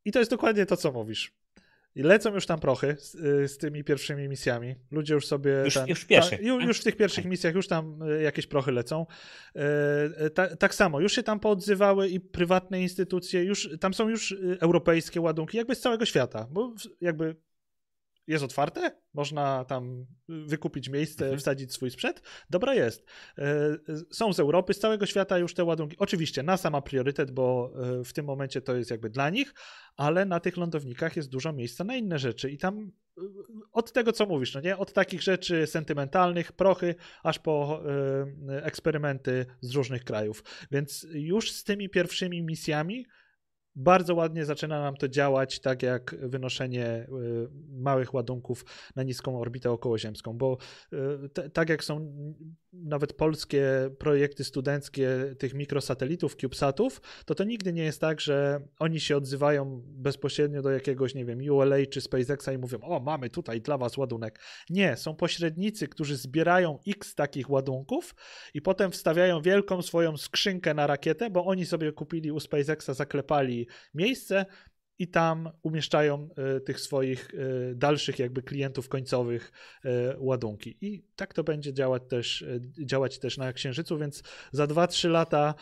[0.05, 1.39] I to jest dokładnie to, co mówisz.
[1.95, 4.75] I lecą już tam prochy z, y, z tymi pierwszymi misjami.
[4.91, 5.53] Ludzie już sobie.
[5.65, 8.73] Już, ten, już, ta, już, już w tych pierwszych misjach już tam y, jakieś prochy
[8.73, 9.07] lecą.
[9.55, 14.37] E, ta, tak samo, już się tam poodzywały i prywatne instytucje, już tam są już
[14.61, 17.37] europejskie ładunki, jakby z całego świata, bo jakby
[18.29, 21.41] jest otwarte, można tam wykupić miejsce, mhm.
[21.41, 22.23] wsadzić swój sprzęt.
[22.51, 23.07] Dobra jest.
[23.39, 23.45] E,
[24.11, 25.97] są z Europy, z całego świata już te ładunki.
[25.99, 29.55] Oczywiście NASA ma priorytet, bo e, w tym momencie to jest jakby dla nich,
[29.97, 33.21] ale na tych lądownikach jest dużo miejsca na inne rzeczy i tam e,
[33.73, 34.77] od tego, co mówisz, no nie?
[34.77, 37.83] Od takich rzeczy sentymentalnych, prochy, aż po
[38.63, 40.45] eksperymenty z różnych krajów.
[40.71, 43.07] Więc już z tymi pierwszymi misjami
[43.79, 48.65] bardzo ładnie zaczyna nam to działać, tak jak wynoszenie y, małych ładunków
[48.97, 50.57] na niską orbitę okołoziemską, bo
[50.93, 52.13] y, tak jak są
[52.73, 59.01] nawet polskie projekty studenckie tych mikrosatelitów, CubeSatów, to to nigdy nie jest tak, że oni
[59.01, 63.61] się odzywają bezpośrednio do jakiegoś, nie wiem, ULA czy SpaceXa i mówią, o, mamy tutaj
[63.61, 64.41] dla was ładunek.
[64.71, 68.15] Nie, są pośrednicy, którzy zbierają x takich ładunków
[68.55, 73.67] i potem wstawiają wielką swoją skrzynkę na rakietę, bo oni sobie kupili u SpaceXa, zaklepali
[73.95, 74.47] miejsce
[74.99, 79.53] i tam umieszczają e, tych swoich e, dalszych jakby klientów końcowych
[79.85, 80.77] e, ładunki.
[80.81, 82.45] I tak to będzie działać też,
[82.79, 84.23] działać też na Księżycu, więc
[84.53, 85.55] za 2-3 lata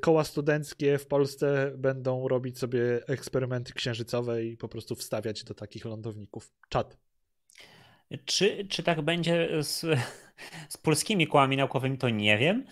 [0.00, 5.84] koła studenckie w Polsce będą robić sobie eksperymenty księżycowe i po prostu wstawiać do takich
[5.84, 6.52] lądowników.
[6.68, 6.96] Czad.
[8.24, 9.80] Czy, czy tak będzie z,
[10.68, 12.64] z polskimi kołami naukowymi, to nie wiem.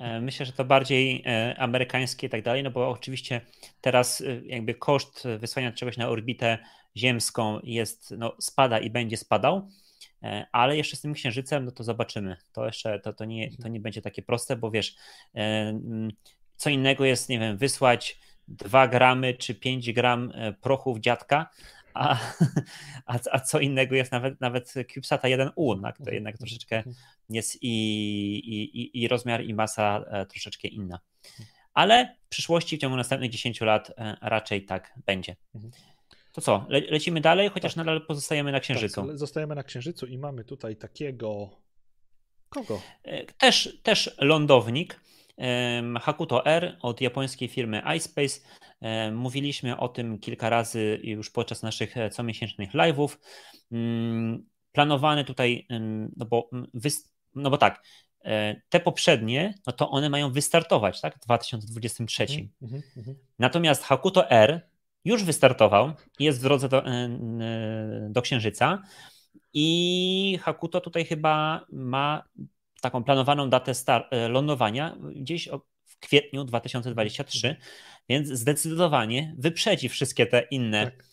[0.00, 3.40] E, myślę, że to bardziej e, amerykańskie i tak dalej, no bo oczywiście
[3.80, 6.58] teraz e, jakby koszt wysłania czegoś na orbitę
[6.96, 9.68] ziemską jest, no spada i będzie spadał,
[10.52, 12.36] ale jeszcze z tym księżycem, no to zobaczymy.
[12.52, 14.96] To jeszcze, to, to, nie, to nie będzie takie proste, bo wiesz,
[16.56, 21.50] co innego jest, nie wiem, wysłać 2 gramy czy 5 gram prochów dziadka,
[21.94, 22.18] a,
[23.10, 25.98] a, a co innego jest nawet, nawet CubeSata 1U, tak?
[26.04, 26.82] to jednak troszeczkę
[27.30, 27.68] jest i,
[28.38, 31.00] i, i rozmiar i masa e, troszeczkę inna.
[31.74, 35.36] Ale w przyszłości, w ciągu następnych 10 lat e, raczej tak będzie.
[36.32, 37.76] To co, le lecimy dalej, chociaż tak.
[37.76, 39.06] nadal pozostajemy na Księżycu.
[39.06, 41.50] Tak, zostajemy na Księżycu i mamy tutaj takiego...
[42.48, 42.82] Kogo?
[43.02, 45.00] E, też, też lądownik.
[46.00, 48.40] Hakuto R od japońskiej firmy iSpace.
[49.12, 53.16] Mówiliśmy o tym kilka razy już podczas naszych comiesięcznych live'ów.
[53.72, 55.66] Mm, planowany tutaj,
[56.16, 56.50] no bo,
[57.34, 57.82] no bo tak,
[58.24, 62.26] e, te poprzednie, no to one mają wystartować, tak, w 2023.
[62.62, 64.68] Mm, mm, Natomiast Hakuto R
[65.04, 67.08] już wystartował jest w drodze do, e,
[68.10, 68.82] do Księżyca
[69.54, 72.24] i Hakuto tutaj chyba ma
[72.80, 73.72] taką planowaną datę
[74.10, 75.48] e, lądowania gdzieś
[75.84, 77.66] w kwietniu 2023, mhm.
[78.08, 81.08] więc zdecydowanie wyprzedzi wszystkie te inne tak,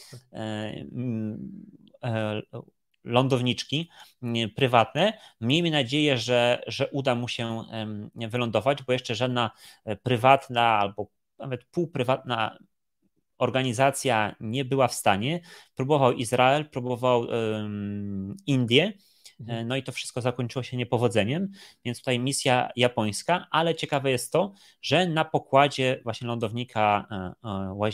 [2.02, 2.52] tak.
[3.04, 3.90] lądowniczki
[4.56, 5.14] prywatne.
[5.42, 7.64] Miejmy nadzieję, że, że uda mu się
[8.16, 9.52] wylądować, bo jeszcze żadna
[9.86, 11.08] e, prywatna albo
[11.40, 12.58] nawet półprywatna
[13.38, 15.42] organizacja nie była w stanie.
[15.76, 18.84] Próbował Izrael, próbował um, Indie.
[18.84, 18.94] E,
[19.40, 21.52] no i to wszystko zakończyło się niepowodzeniem,
[21.86, 27.08] więc tutaj misja japońska, ale ciekawe jest to, że na pokładzie właśnie lądownika,
[27.44, 27.92] e, e,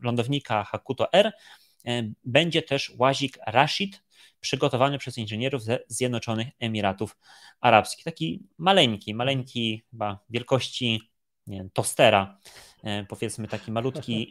[0.00, 1.32] lądownika Hakuto R
[2.24, 4.02] będzie też łazik Rashid,
[4.40, 7.16] przygotowany przez inżynierów ze Zjednoczonych Emiratów
[7.60, 8.04] Arabskich.
[8.04, 11.10] Taki maleńki, maleńki chyba wielkości
[11.46, 12.38] nie wiem, tostera,
[13.08, 14.30] powiedzmy taki malutki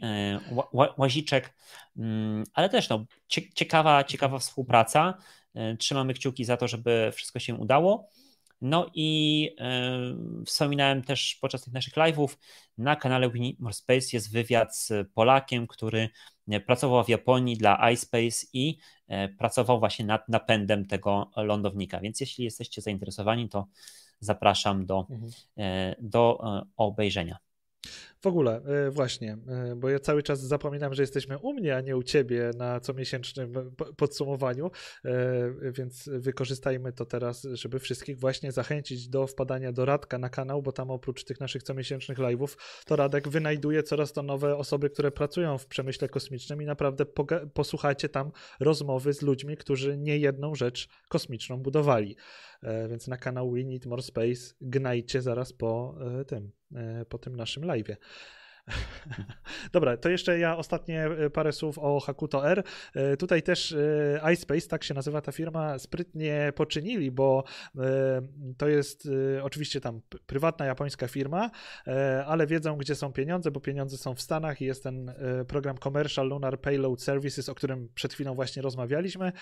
[0.96, 1.54] łaziczek,
[1.96, 3.04] mm, ale też no,
[3.54, 5.14] ciekawa, ciekawa współpraca.
[5.54, 8.08] E, trzymamy kciuki za to, żeby wszystko się udało.
[8.60, 10.00] No i e,
[10.46, 12.36] wspominałem też podczas tych naszych live'ów
[12.78, 16.08] na kanale Need More Space jest wywiad z Polakiem, który
[16.66, 18.78] pracował w Japonii dla iSpace i
[19.08, 22.00] e, pracował właśnie nad napędem tego lądownika.
[22.00, 23.66] Więc jeśli jesteście zainteresowani, to
[24.20, 25.94] zapraszam do, mhm.
[25.98, 26.38] do
[26.76, 27.38] obejrzenia.
[28.20, 31.80] W ogóle, e, właśnie, e, bo ja cały czas zapominam, że jesteśmy u mnie, a
[31.80, 34.70] nie u ciebie na comiesięcznym podsumowaniu,
[35.04, 35.10] e,
[35.72, 40.72] więc wykorzystajmy to teraz, żeby wszystkich właśnie zachęcić do wpadania do Radka na kanał, bo
[40.72, 45.58] tam oprócz tych naszych comiesięcznych live'ów, to Radek wynajduje coraz to nowe osoby, które pracują
[45.58, 47.04] w przemyśle kosmicznym i naprawdę
[47.54, 52.16] posłuchajcie tam rozmowy z ludźmi, którzy nie jedną rzecz kosmiczną budowali.
[52.88, 55.94] Więc na kanał We Need More Space gnajcie zaraz po
[56.26, 56.50] tym,
[57.08, 57.96] po tym naszym live'ie.
[59.72, 62.62] Dobra, to jeszcze ja ostatnie e, parę słów o Hakuto R.
[62.94, 67.44] E, tutaj też e, iSpace, tak się nazywa ta firma, sprytnie poczynili, bo
[68.56, 69.08] to jest
[69.42, 71.50] oczywiście tam prywatna japońska firma,
[72.26, 75.14] ale wiedzą, gdzie są pieniądze, bo pieniądze są w Stanach i jest ten
[75.48, 79.32] program Commercial Lunar Payload Services, o którym przed chwilą właśnie rozmawialiśmy.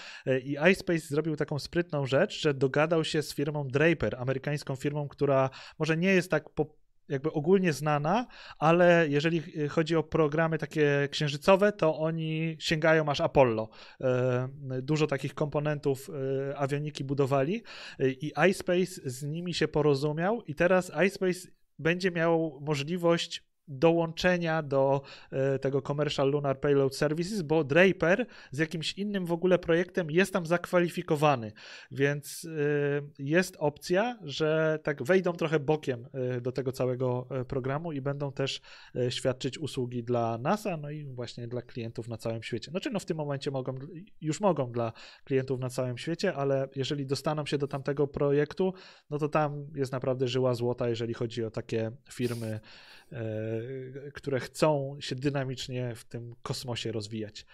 [0.42, 5.50] I iSpace zrobił taką sprytną rzecz, że dogadał się z firmą Draper, amerykańską firmą, która
[5.78, 6.77] może nie jest tak po
[7.09, 8.26] jakby ogólnie znana,
[8.59, 13.68] ale jeżeli chodzi o programy takie księżycowe, to oni sięgają aż Apollo.
[14.01, 14.48] E,
[14.82, 16.10] dużo takich komponentów
[16.51, 17.62] e, awioniki budowali
[17.98, 21.48] e, i iSpace z nimi się porozumiał i teraz iSpace
[21.78, 28.93] będzie miał możliwość dołączenia do e, tego Commercial Lunar Payload Services, bo Draper z jakimś
[28.93, 31.53] innym w ogóle projektem jest tam zakwalifikowany,
[31.90, 38.01] więc e, jest opcja, że tak wejdą trochę bokiem e, do tego całego programu i
[38.01, 38.61] będą też
[39.09, 42.70] świadczyć usługi dla NASA, no i właśnie dla klientów na całym świecie.
[42.70, 43.74] Znaczy, no w tym momencie mogą,
[44.20, 44.93] już mogą dla
[45.24, 48.74] klientów na całym świecie, ale jeżeli dostaną się do tamtego projektu,
[49.11, 52.61] no to tam jest naprawdę żyła złota, jeżeli chodzi o takie firmy,
[54.14, 57.47] które chcą się dynamicznie w tym kosmosie rozwijać.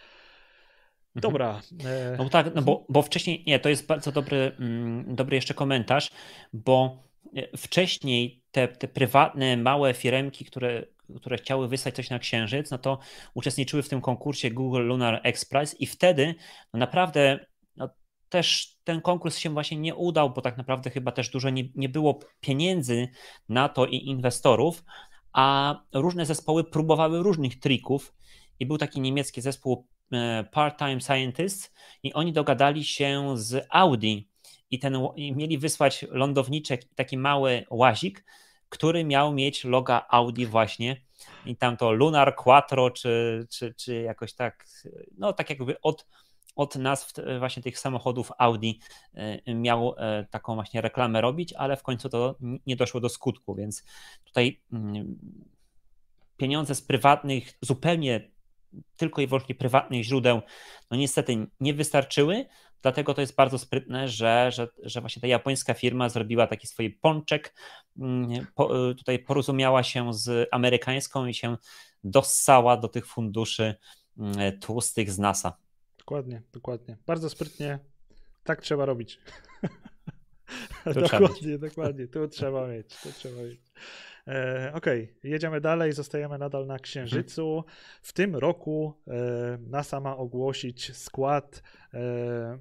[1.17, 1.33] Mhm.
[1.33, 1.61] Dobra.
[1.85, 5.55] E, no tak, no bo, bo wcześniej, nie, to jest bardzo dobry, mm, dobry jeszcze
[5.55, 6.11] komentarz,
[6.53, 7.05] bo
[7.37, 10.87] e, wcześniej te, te prywatne, małe firemki, które,
[11.17, 12.99] które chciały wysłać coś na Księżyc, no to
[13.35, 16.35] uczestniczyły w tym konkursie Google Lunar X Prize i wtedy
[16.73, 17.89] no naprawdę no,
[18.29, 21.89] też ten konkurs się właśnie nie udał, bo tak naprawdę chyba też dużo nie, nie
[21.89, 23.09] było pieniędzy
[23.49, 24.85] na to i inwestorów,
[25.35, 28.15] a różne zespoły próbowały różnych trików
[28.61, 34.29] i był taki niemiecki zespół e, Part-Time Scientists i oni dogadali się z Audi
[34.71, 38.25] i, ten, i mieli wysłać lądowniczek, taki mały łazik,
[38.69, 40.97] który miał mieć loga Audi właśnie
[41.47, 44.67] i tam to Lunar Quattro czy, czy, czy jakoś tak,
[45.19, 46.07] no tak jakby od
[46.57, 48.71] od nazw właśnie tych samochodów Audi
[49.15, 52.37] e, miał e, taką właśnie reklamę robić, ale w końcu to
[52.67, 53.85] nie doszło do skutku, więc
[54.25, 55.19] tutaj mm,
[56.37, 58.31] pieniądze z prywatnych, zupełnie
[58.97, 60.41] tylko i wyłącznie prywatnych źródeł,
[60.91, 62.47] no niestety nie wystarczyły,
[62.83, 66.91] dlatego to jest bardzo sprytne, że, że, że właśnie ta japońska firma zrobiła taki swój
[66.91, 67.55] pączek,
[67.99, 71.57] mm, po, e, tutaj porozumiała się z amerykańską i się
[72.05, 73.75] dossała do tych funduszy
[74.19, 75.64] mm, tłustych z NASA.
[76.05, 76.97] Dokładnie, dokładnie.
[77.07, 77.79] Bardzo sprytnie.
[78.45, 79.21] Tak trzeba robić.
[81.03, 82.07] dokładnie, dokładnie.
[82.09, 82.97] Tu trzeba mieć.
[83.03, 83.61] Tu trzeba mieć.
[84.29, 85.31] E, Okej, okay.
[85.31, 87.65] jedziemy dalej, zostajemy nadal na Księżycu.
[88.03, 91.63] W tym roku e, NASA ma ogłosić skład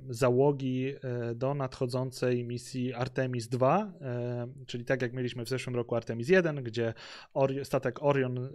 [0.10, 5.96] załogi e, do nadchodzącej misji Artemis II, e, czyli tak jak mieliśmy w zeszłym roku
[5.96, 6.94] Artemis 1, gdzie
[7.64, 8.50] statek Orion e,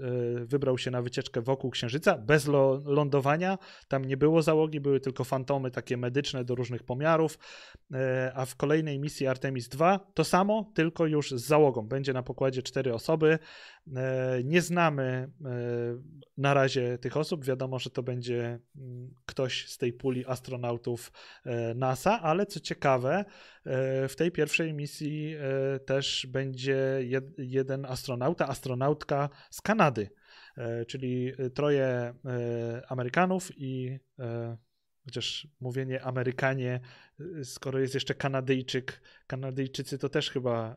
[0.45, 2.47] wybrał się na wycieczkę wokół Księżyca bez
[2.85, 3.59] lądowania.
[3.89, 7.39] Tam nie było załogi, były tylko fantomy takie medyczne do różnych pomiarów,
[8.35, 11.89] a w kolejnej misji Artemis II to samo, tylko już z załogą.
[11.89, 13.39] Będzie na pokładzie cztery osoby.
[13.97, 15.29] E, nie znamy e,
[16.37, 17.45] na razie tych osób.
[17.45, 21.13] Wiadomo, że to będzie mm, ktoś z tej puli astronautów
[21.45, 23.25] e, NASA, ale co ciekawe,
[24.09, 25.37] w tej pierwszej misji
[25.87, 27.01] też będzie
[27.39, 30.11] jeden astronauta, astronautka z Kanady,
[30.87, 32.15] czyli troje
[32.89, 33.99] Amerykanów i
[35.05, 36.81] chociaż mówienie Amerykanie,
[37.45, 40.77] skoro jest jeszcze Kanadyjczyk, Kanadyjczycy to też chyba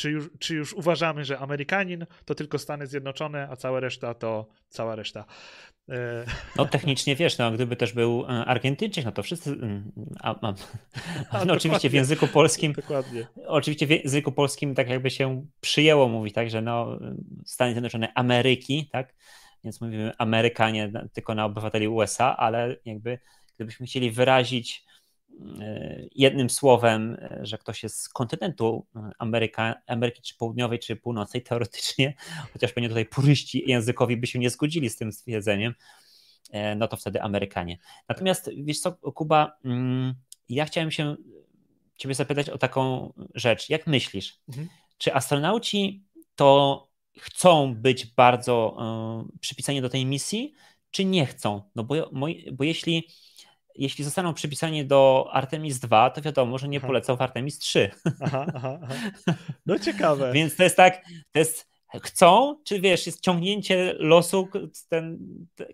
[0.00, 4.48] czy już, czy już uważamy, że Amerykanin to tylko Stany Zjednoczone, a cała reszta to
[4.68, 5.24] cała reszta.
[5.88, 6.24] E,
[6.56, 9.50] no technicznie wiesz, no gdyby też był e, Argentyńczyk, no to wszyscy.
[9.50, 10.54] Mm, a, a,
[11.30, 12.72] a, no, oczywiście w języku polskim.
[12.72, 13.26] Dokładnie.
[13.46, 16.98] Oczywiście w języku polskim tak jakby się przyjęło mówić, tak, że no
[17.44, 19.14] Stany Zjednoczone Ameryki, tak?
[19.64, 23.18] Więc mówimy Amerykanie tylko na obywateli USA, ale jakby
[23.56, 24.84] gdybyśmy chcieli wyrazić
[26.14, 28.86] jednym słowem, e, że ktoś jest z kontynentu
[29.18, 32.14] Ameryka, Ameryki czy Południowej, czy Północnej, teoretycznie,
[32.52, 35.74] chociaż pewnie tutaj puryści językowi by się nie zgodzili z tym stwierdzeniem,
[36.50, 37.78] e, no to wtedy Amerykanie.
[38.08, 40.14] Natomiast wiesz co, Kuba, mm,
[40.48, 41.16] ja chciałem się
[41.96, 43.70] Ciebie zapytać o taką rzecz.
[43.70, 44.68] Jak myślisz, mhm.
[44.98, 46.04] czy astronauci
[46.34, 46.88] to
[47.18, 48.76] chcą być bardzo
[49.40, 50.52] przypisani do tej misji,
[50.90, 51.62] czy nie chcą?
[51.74, 52.10] No bo,
[52.52, 53.08] bo jeśli
[53.74, 57.90] jeśli zostaną przypisani do Artemis 2, to wiadomo, że nie polecą w Artemis 3.
[58.20, 58.94] Aha, aha, aha.
[59.66, 60.32] No ciekawe.
[60.32, 64.48] Więc to jest tak, to jest chcą, czy wiesz, jest ciągnięcie losu,
[64.88, 65.18] ten,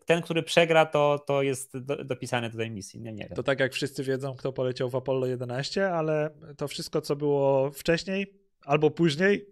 [0.04, 3.00] ten który przegra, to, to jest do, dopisane do tej misji.
[3.00, 3.36] Nie, nie wiem.
[3.36, 7.70] To tak jak wszyscy wiedzą, kto poleciał w Apollo 11, ale to wszystko, co było
[7.70, 9.46] wcześniej albo później,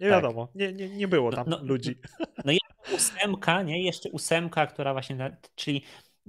[0.00, 0.22] Nie tak.
[0.22, 1.98] wiadomo, nie, nie, nie było no, tam no, no, ludzi.
[2.44, 3.82] No jeszcze ósemka, nie?
[3.82, 5.82] Jeszcze ósemka, która właśnie, czyli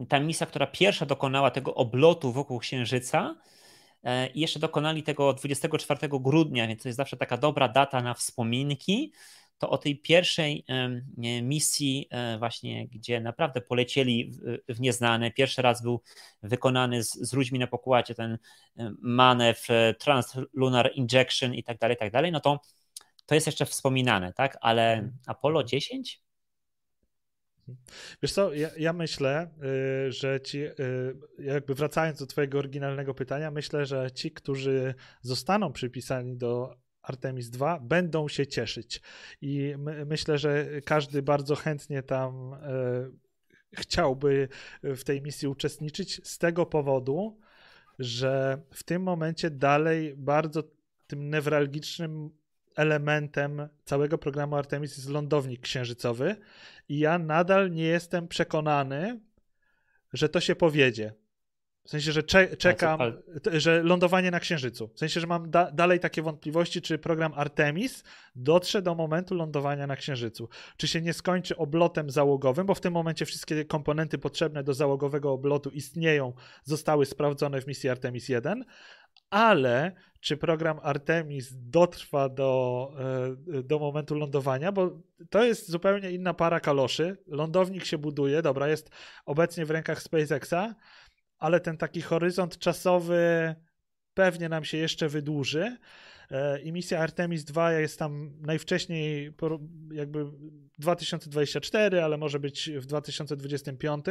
[0.09, 3.35] ta misja, która pierwsza dokonała tego oblotu wokół Księżyca
[4.03, 8.13] e, i jeszcze dokonali tego 24 grudnia, więc to jest zawsze taka dobra data na
[8.13, 9.13] wspominki,
[9.57, 10.65] to o tej pierwszej
[11.43, 14.31] misji e, właśnie, gdzie naprawdę polecieli
[14.69, 16.01] w nieznane, pierwszy raz był
[16.43, 18.37] wykonany z, z ludźmi na pokładzie ten
[19.01, 22.59] manewr e, Translunar Injection i tak dalej, tak dalej, no to
[23.25, 24.57] to jest jeszcze wspominane, tak?
[24.61, 25.13] Ale mhm.
[25.27, 26.24] Apollo 10?
[28.23, 29.49] Wiesz co, ja, ja myślę,
[30.07, 30.73] y, że ci, y,
[31.39, 37.79] jakby wracając do Twojego oryginalnego pytania, myślę, że ci, którzy zostaną przypisani do Artemis 2,
[37.79, 39.01] będą się cieszyć.
[39.41, 42.57] I my, myślę, że każdy bardzo chętnie tam y,
[43.73, 44.47] chciałby
[44.83, 47.39] w tej misji uczestniczyć z tego powodu,
[47.99, 50.63] że w tym momencie dalej bardzo
[51.07, 52.29] tym newralgicznym
[52.75, 56.35] elementem całego programu Artemis jest lądownik księżycowy
[56.89, 59.19] i ja nadal nie jestem przekonany,
[60.13, 61.13] że to się powiedzie.
[61.85, 62.99] W sensie, że cze czekam,
[63.53, 64.87] że lądowanie na Księżycu.
[64.95, 68.03] W sensie, że mam da dalej takie wątpliwości, czy program Artemis
[68.35, 70.49] dotrze do momentu lądowania na Księżycu.
[70.77, 75.31] Czy się nie skończy oblotem załogowym, bo w tym momencie wszystkie komponenty potrzebne do załogowego
[75.31, 76.33] oblotu istnieją,
[76.63, 78.65] zostały sprawdzone w misji Artemis 1,
[79.29, 82.91] ale czy program Artemis dotrwa do,
[83.53, 87.17] e, do momentu lądowania, bo to jest zupełnie inna para kaloszy.
[87.27, 88.89] Lądownik się buduje, dobra, jest
[89.25, 90.75] obecnie w rękach SpaceXa,
[91.37, 93.55] ale ten taki horyzont czasowy
[94.13, 95.77] pewnie nam się jeszcze wydłuży.
[96.31, 99.33] E, I misja Artemis 2 jest tam najwcześniej
[99.91, 100.25] jakby
[100.79, 104.05] 2024, ale może być w 2025.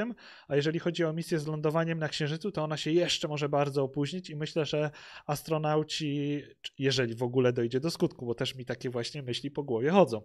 [0.48, 3.82] A jeżeli chodzi o misję z lądowaniem na Księżycu, to ona się jeszcze może bardzo
[3.82, 4.90] opóźnić i myślę, że
[5.26, 6.42] astronauci,
[6.78, 10.22] jeżeli w ogóle dojdzie do skutku, bo też mi takie właśnie myśli po głowie chodzą.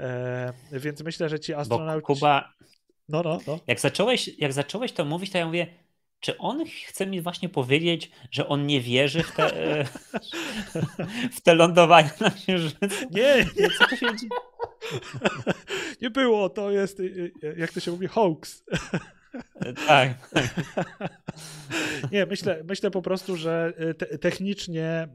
[0.00, 2.00] E, więc myślę, że ci astronauci.
[2.08, 2.54] Bo Kuba.
[3.08, 3.60] No, no, no.
[3.66, 5.66] Jak zacząłeś, jak zacząłeś to mówić, to ja mówię,
[6.24, 9.50] czy on chce mi właśnie powiedzieć, że on nie wierzy w te,
[11.36, 12.86] w te lądowania na Księżycu?
[13.10, 13.68] Nie, nie.
[13.78, 14.30] Co to się dzieje?
[16.02, 18.64] Nie było, to jest, y, y, jak to się mówi, hoax.
[19.86, 20.30] Tak.
[22.12, 25.08] Nie, myślę, myślę po prostu, że y, te, technicznie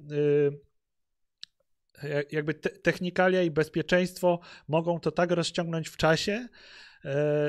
[2.31, 6.47] jakby te, technikalia i bezpieczeństwo mogą to tak rozciągnąć w czasie,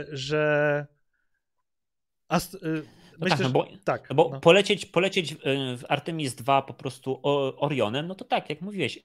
[0.08, 0.86] że
[3.20, 4.40] no Myślę, tak, no bo, tak, no bo no.
[4.40, 5.34] polecieć, polecieć
[5.78, 7.20] w Artemis 2 po prostu
[7.56, 8.98] Orionem, no to tak, jak mówiłeś,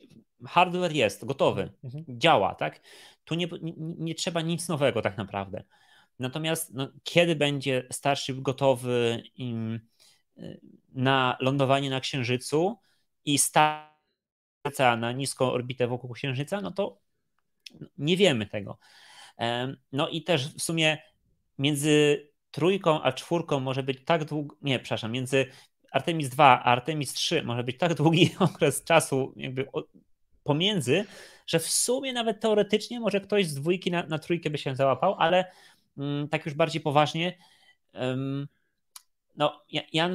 [0.46, 2.06] hardware jest gotowy, mhm.
[2.08, 2.82] działa, tak?
[3.26, 5.64] Tu nie, nie, nie, trzeba nic nowego tak naprawdę.
[6.20, 9.24] Natomiast no, kiedy będzie Starship gotowy
[10.38, 10.60] y,
[10.94, 12.80] na lądowanie na Księżycu
[13.26, 17.00] i starca na niską orbitę wokół Księżyca, no to
[17.98, 18.78] nie wiemy tego.
[19.92, 20.98] No i też w sumie
[21.58, 25.46] między trójką a czwórką może być tak długi, nie, przepraszam, między
[25.92, 29.68] Artemis 2 a Artemis 3 może być tak długi okres czasu jakby
[30.44, 31.06] pomiędzy,
[31.48, 35.16] że w sumie nawet teoretycznie może ktoś z dwójki na, na trójkę by się załapał,
[35.20, 35.52] ale
[35.98, 37.38] mm, tak już bardziej poważnie
[37.94, 38.48] um,
[39.36, 40.10] no, ja, ja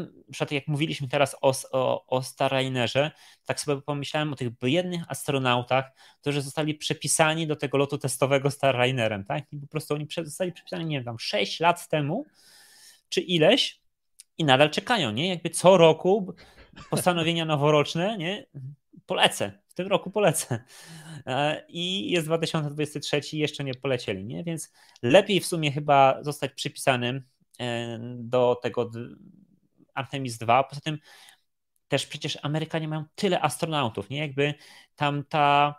[0.50, 3.10] jak mówiliśmy teraz o, o, o Starlinerze,
[3.44, 5.84] tak sobie pomyślałem o tych biednych astronautach,
[6.20, 9.52] którzy zostali przepisani do tego lotu testowego Starlinerem, tak?
[9.52, 12.26] I po prostu oni zostali przepisani, nie wiem, tam 6 lat temu,
[13.08, 13.80] czy ileś,
[14.38, 15.28] i nadal czekają, nie?
[15.28, 16.34] Jakby co roku
[16.90, 18.46] postanowienia noworoczne, nie?
[19.06, 20.64] Polecę, w tym roku polecę.
[21.26, 24.44] E, I jest 2023 i jeszcze nie polecieli, nie?
[24.44, 24.72] Więc
[25.02, 27.22] lepiej w sumie chyba zostać przypisanym
[28.18, 28.90] do tego
[29.94, 30.64] Artemis 2.
[30.64, 30.98] Poza tym
[31.88, 34.18] też przecież Amerykanie mają tyle astronautów, nie?
[34.18, 34.54] Jakby
[34.96, 35.74] tam ta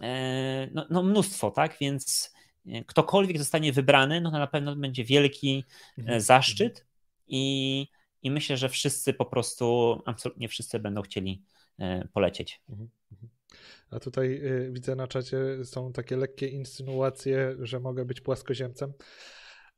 [0.00, 1.76] e, no, no mnóstwo, tak?
[1.80, 2.34] Więc
[2.66, 5.64] e, ktokolwiek zostanie wybrany, no to na pewno będzie wielki
[5.98, 6.20] mhm.
[6.20, 6.86] zaszczyt
[7.28, 7.86] i,
[8.22, 11.42] i myślę, że wszyscy po prostu, absolutnie wszyscy będą chcieli
[12.12, 12.60] polecieć.
[12.68, 12.88] Mhm.
[13.12, 13.30] Mhm.
[13.90, 18.92] A tutaj widzę na czacie są takie lekkie insynuacje, że mogę być płaskoziemcem.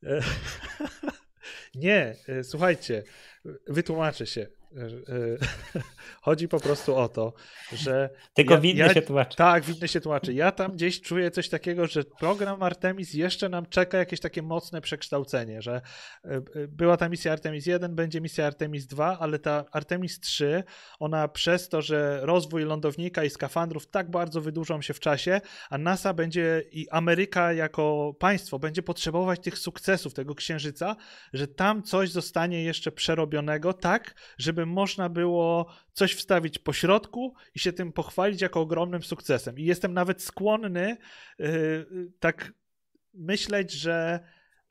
[1.74, 3.02] Nie, e, słuchajcie,
[3.66, 4.46] wytłumaczę się.
[4.76, 5.80] E, e,
[6.22, 7.32] chodzi po prostu o to,
[7.72, 8.10] że.
[8.34, 9.36] Tylko ja, winny ja, się tłumaczy.
[9.36, 10.34] Tak, winny się tłumaczy.
[10.34, 14.80] Ja tam gdzieś czuję coś takiego, że program Artemis jeszcze nam czeka jakieś takie mocne
[14.80, 15.80] przekształcenie, że
[16.68, 20.64] była ta misja Artemis 1, będzie misja Artemis 2, ale ta Artemis 3,
[20.98, 25.40] ona przez to, że rozwój lądownika i skafandrów tak bardzo wydłużą się w czasie,
[25.70, 30.96] a NASA będzie i Ameryka jako państwo będzie potrzebować tych sukcesów, tego księżyca,
[31.32, 37.34] że tam coś zostanie jeszcze przerobionego tak, żeby żeby można było coś wstawić po środku
[37.54, 39.58] i się tym pochwalić jako ogromnym sukcesem.
[39.58, 40.96] I jestem nawet skłonny
[41.38, 42.52] yy, tak
[43.14, 44.20] myśleć, że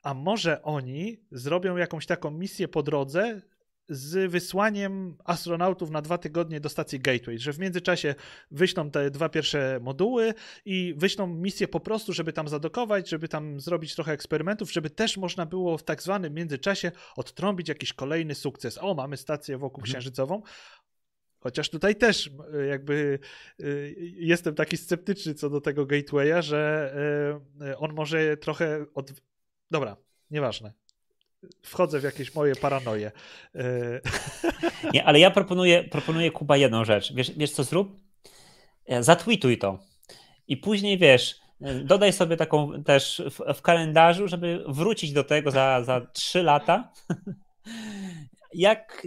[0.02, 3.42] a może oni zrobią jakąś taką misję po drodze,
[3.88, 8.14] z wysłaniem astronautów na dwa tygodnie do stacji Gateway, że w międzyczasie
[8.50, 10.34] wyślą te dwa pierwsze moduły
[10.64, 15.16] i wyślą misję po prostu, żeby tam zadokować, żeby tam zrobić trochę eksperymentów, żeby też
[15.16, 18.78] można było w tak zwanym międzyczasie odtrąbić jakiś kolejny sukces.
[18.80, 19.92] O, mamy stację wokół mhm.
[19.92, 20.42] księżycową.
[21.40, 23.18] Chociaż tutaj też e, jakby
[23.60, 23.64] e,
[24.16, 26.92] jestem taki sceptyczny co do tego gatewaya, że
[27.60, 29.12] e, on może trochę od...
[29.70, 29.96] Dobra,
[30.30, 30.72] nieważne
[31.62, 33.12] wchodzę w jakieś moje paranoje.
[33.54, 33.62] E,
[34.94, 37.12] Nie, ale ja proponuję, proponuję Kuba jedną rzecz.
[37.12, 37.96] Wiesz, wiesz co zrób?
[38.86, 39.78] E, zatweetuj to.
[40.48, 45.50] I później wiesz, e, dodaj sobie taką też w, w kalendarzu, żeby wrócić do tego
[45.50, 46.92] za, za 3 lata.
[48.54, 49.06] Jak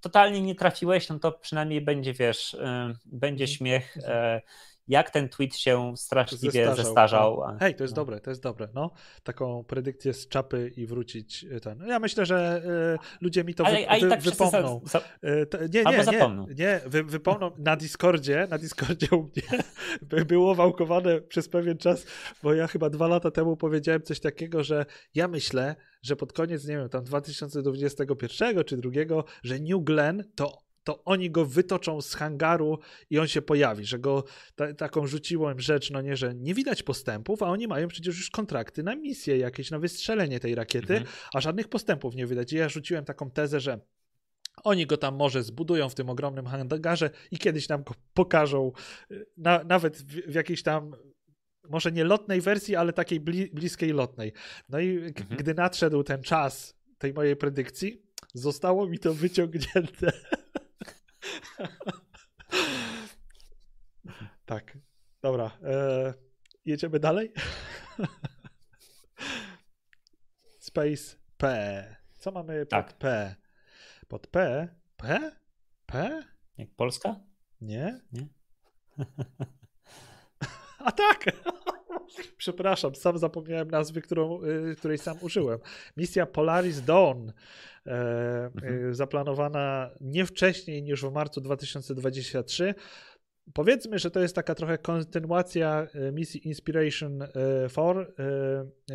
[0.00, 2.56] totalnie nie trafiłeś, no to przynajmniej będzie, wiesz,
[3.04, 3.96] będzie śmiech
[4.90, 6.84] jak ten tweet się straszliwie zestarzał.
[6.84, 7.36] zestarzał.
[7.36, 7.56] No.
[7.60, 8.02] Hej, to jest no.
[8.02, 8.68] dobre, to jest dobre.
[8.74, 8.90] No,
[9.22, 11.86] taką predykcję z czapy i wrócić y, ten.
[11.86, 12.62] Ja myślę, że
[12.94, 14.80] y, ludzie mi to Ale, wy, wy, tak wypomną.
[14.84, 15.28] Za, za...
[15.30, 16.46] Y, to, nie, nie, zapomną.
[16.48, 19.62] nie, nie wy, wypomną na Discordzie, na Discordzie u mnie
[20.24, 22.06] było wałkowane przez pewien czas,
[22.42, 26.66] bo ja chyba dwa lata temu powiedziałem coś takiego, że ja myślę, że pod koniec,
[26.66, 32.14] nie wiem, tam 2021 czy drugiego, że New Glenn to to oni go wytoczą z
[32.14, 32.78] hangaru
[33.10, 34.24] i on się pojawi, że go
[34.54, 38.30] ta, taką rzuciłem rzecz, no nie, że nie widać postępów, a oni mają przecież już
[38.30, 41.16] kontrakty na misję jakieś, na wystrzelenie tej rakiety, mhm.
[41.34, 42.52] a żadnych postępów nie widać.
[42.52, 43.80] I ja rzuciłem taką tezę, że
[44.64, 48.72] oni go tam może zbudują w tym ogromnym hangarze i kiedyś nam go pokażą,
[49.10, 50.96] y, na, nawet w, w jakiejś tam
[51.68, 54.32] może nie lotnej wersji, ale takiej bli, bliskiej lotnej.
[54.68, 55.36] No i mhm.
[55.36, 58.02] gdy nadszedł ten czas tej mojej predykcji,
[58.34, 60.12] zostało mi to wyciągnięte
[64.44, 64.78] tak.
[65.22, 65.58] Dobra.
[65.62, 66.14] E,
[66.64, 67.32] jedziemy dalej.
[70.58, 71.96] Space P.
[72.18, 72.98] Co mamy pod tak.
[72.98, 73.36] P?
[74.08, 74.68] Pod P?
[74.96, 75.32] P?
[75.86, 76.22] P?
[76.58, 77.16] Jak Polska?
[77.60, 78.00] Nie?
[78.12, 78.28] Nie.
[80.84, 81.24] A tak!
[82.36, 85.58] Przepraszam, sam zapomniałem nazwy, którą, y, której sam użyłem.
[85.96, 87.30] Misja Polaris Dawn
[87.86, 88.90] E, mhm.
[88.90, 92.74] E, zaplanowana nie wcześniej niż w marcu 2023.
[93.54, 97.24] Powiedzmy, że to jest taka trochę kontynuacja e, misji Inspiration
[97.68, 98.06] 4,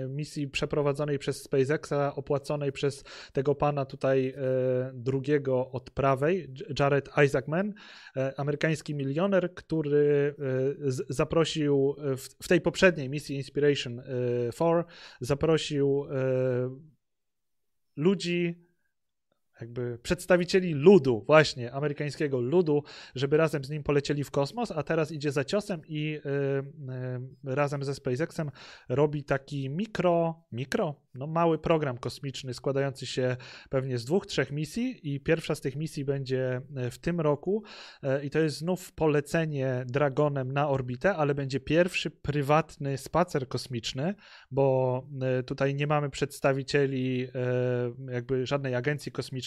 [0.09, 3.03] misji przeprowadzonej przez SpaceXa, opłaconej przez
[3.33, 4.33] tego pana tutaj
[4.93, 7.73] drugiego od prawej, Jared Isaacman,
[8.37, 10.35] amerykański milioner, który
[11.09, 11.95] zaprosił
[12.43, 14.01] w tej poprzedniej misji Inspiration
[14.51, 14.83] 4,
[15.21, 16.05] zaprosił
[17.95, 18.64] ludzi
[19.61, 22.83] jakby przedstawicieli ludu, właśnie amerykańskiego ludu,
[23.15, 26.19] żeby razem z nim polecieli w kosmos, a teraz idzie za ciosem i
[27.45, 28.51] y, y, razem ze SpaceXem
[28.89, 33.37] robi taki mikro, mikro, no mały program kosmiczny składający się
[33.69, 37.63] pewnie z dwóch, trzech misji i pierwsza z tych misji będzie y, w tym roku
[38.03, 44.15] y, i to jest znów polecenie Dragonem na orbitę, ale będzie pierwszy prywatny spacer kosmiczny,
[44.51, 45.07] bo
[45.39, 47.27] y, tutaj nie mamy przedstawicieli
[48.11, 49.44] jakby żadnej agencji kosmicznej,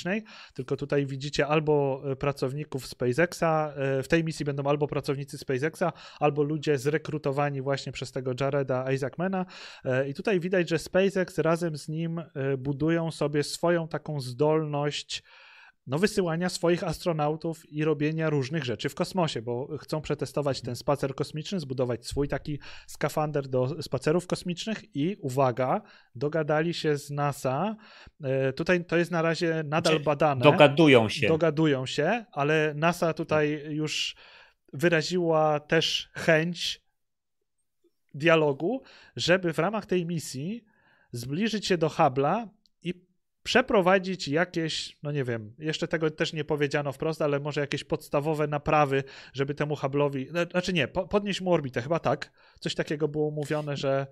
[0.55, 5.93] tylko tutaj widzicie albo e, pracowników SpaceXa, e, w tej misji będą albo pracownicy SpaceXa,
[6.20, 9.47] albo ludzie zrekrutowani właśnie przez tego Jareda Isaacmana.
[9.85, 12.23] E, i tutaj widać, że SpaceX razem z nim
[12.59, 15.23] budują sobie swoją taką zdolność
[15.89, 21.15] no, wysyłania swoich astronautów i robienia różnych rzeczy w kosmosie, bo chcą przetestować ten spacer
[21.15, 25.82] kosmiczny, zbudować swój taki skafander do spacerów kosmicznych i uwaga,
[26.15, 27.77] dogadali się z NASA.
[28.23, 30.43] E, tutaj to jest na razie nadal znaczy, badane.
[30.43, 31.28] Dogadują się.
[31.28, 34.16] Dogadują się, ale NASA tutaj już
[34.73, 36.82] wyraziła też chęć
[38.15, 38.82] dialogu,
[39.16, 40.65] żeby w ramach tej misji
[41.12, 42.48] zbliżyć się do Hubble'a
[43.49, 48.47] przeprowadzić jakieś, no nie wiem, jeszcze tego też nie powiedziano wprost, ale może jakieś podstawowe
[48.47, 52.33] naprawy, żeby temu Hubble'owi, no, znaczy nie, podnieść mu orbitę, chyba tak.
[52.61, 54.07] Coś takiego było mówione, że...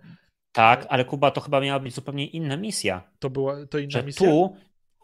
[0.53, 3.11] Tak, ale Kuba, to chyba miała być zupełnie inna misja.
[3.19, 4.27] To była to inna że misja?
[4.27, 4.57] tu,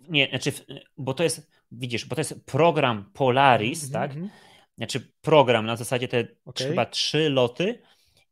[0.09, 0.53] nie, znaczy,
[0.99, 4.17] bo to jest, widzisz, bo to jest program Polaris, mm -hmm, tak?
[4.17, 4.31] Mm -hmm.
[4.77, 6.69] Znaczy program, na zasadzie te okay.
[6.69, 7.83] chyba trzy loty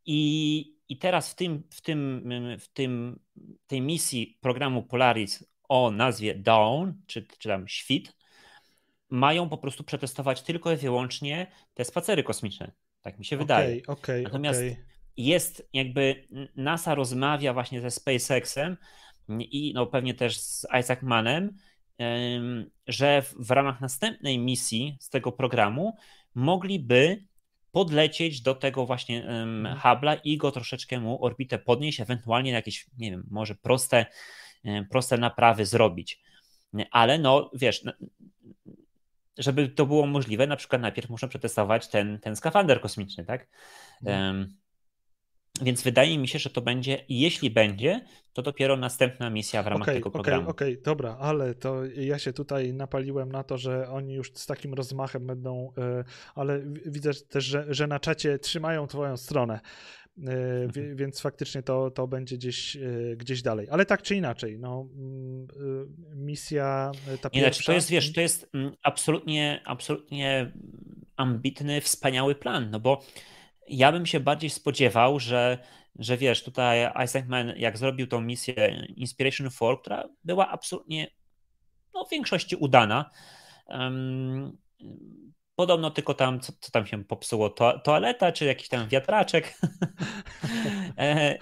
[0.06, 2.28] i, i teraz w tym, w tym,
[2.60, 3.20] w tym,
[3.66, 8.16] tej misji programu Polaris o nazwie Dawn, czy, czy tam Świt,
[9.10, 12.72] mają po prostu przetestować tylko i wyłącznie te spacery kosmiczne.
[13.02, 13.82] Tak mi się wydaje.
[13.86, 14.76] Okay, Natomiast okay.
[15.16, 18.76] jest jakby NASA rozmawia właśnie ze SpaceXem
[19.38, 21.58] i no pewnie też z Isaacmanem
[22.86, 25.96] że w ramach następnej misji z tego programu
[26.34, 27.24] mogliby
[27.72, 33.10] podlecieć do tego właśnie um, Hubble i go troszeczkę mu orbitę podnieść, ewentualnie jakieś, nie
[33.10, 34.06] wiem, może proste,
[34.90, 36.22] proste naprawy zrobić.
[36.90, 37.84] Ale no, wiesz,
[39.38, 43.48] żeby to było możliwe, na przykład najpierw muszę przetestować ten, ten skafander kosmiczny, tak?
[44.04, 44.60] Um,
[45.62, 48.00] więc wydaje mi się, że to będzie, jeśli będzie,
[48.32, 50.50] to dopiero następna misja w ramach okay, tego programu.
[50.50, 54.32] Okej, okay, okay, dobra, ale to ja się tutaj napaliłem na to, że oni już
[54.34, 56.04] z takim rozmachem będą, e,
[56.34, 59.60] ale widzę też, że, że na czacie trzymają twoją stronę.
[60.18, 60.96] E, mhm.
[60.96, 62.80] Więc faktycznie to, to będzie gdzieś, e,
[63.16, 63.66] gdzieś dalej.
[63.70, 65.46] Ale tak czy inaczej, no, mm,
[66.16, 67.56] misja ta Nie, pierwsza...
[67.56, 70.52] Znaczy to jest, wiesz, to jest mm, absolutnie, absolutnie
[71.16, 73.02] ambitny, wspaniały plan, no bo
[73.68, 75.58] ja bym się bardziej spodziewał, że,
[75.98, 81.10] że wiesz, tutaj Isaac Mann, jak zrobił tą misję Inspiration 4, która była absolutnie
[81.94, 83.10] no, w większości udana.
[83.66, 84.58] Um,
[85.60, 89.54] podobno tylko tam, co, co, tam się popsuło, to, toaleta czy jakiś tam wiatraczek.
[90.98, 91.38] E,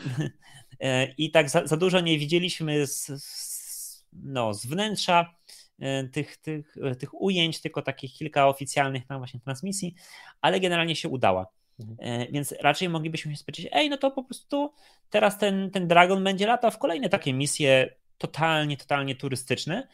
[0.81, 5.35] e, I tak za, za, dużo nie widzieliśmy z, z, no, z wnętrza
[5.81, 9.95] e, tych, tych, tych ujęć, tylko takich kilka oficjalnych tam właśnie transmisji,
[10.40, 11.47] ale generalnie się udała.
[11.81, 12.32] Mhm.
[12.32, 14.73] Więc raczej moglibyśmy się spodziewać, ej, no to po prostu
[15.11, 19.89] teraz ten, ten Dragon będzie latał w kolejne takie misje totalnie, totalnie turystyczne.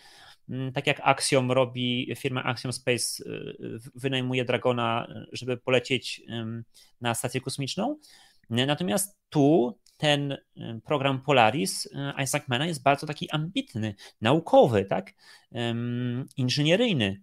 [0.49, 6.23] Mm, tak jak Axiom robi, firma Axiom Space y, wynajmuje Dragona, żeby polecieć
[7.01, 7.99] na stację kosmiczną.
[8.51, 10.37] Natomiast tu ten
[10.85, 11.91] program Polaris y,
[12.23, 15.13] Isaacmana jest bardzo taki ambitny, naukowy, tak?
[16.37, 17.23] Inżynieryjny.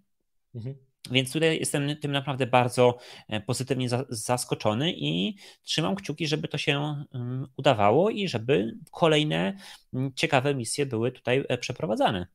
[0.55, 0.75] Mhm.
[1.11, 7.03] Więc tutaj jestem tym naprawdę bardzo e, pozytywnie zaskoczony i trzymam kciuki, żeby to się
[7.57, 9.57] udawało i żeby kolejne
[10.15, 12.27] ciekawe misje były tutaj e, przeprowadzane.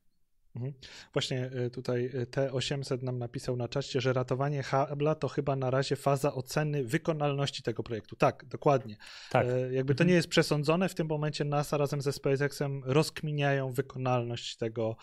[0.57, 0.73] Mhm.
[1.13, 5.71] Właśnie e, tutaj e, T800 nam napisał na czacie, że ratowanie Habla to chyba na
[5.71, 8.17] razie faza oceny wykonalności tego projektu.
[8.17, 8.97] Tak, dokładnie.
[9.31, 9.47] Tak.
[9.47, 10.09] E, jakby to mhm.
[10.09, 14.97] nie jest przesądzone, w tym momencie NASA razem ze SpaceXem rozkminiają wykonalność tego,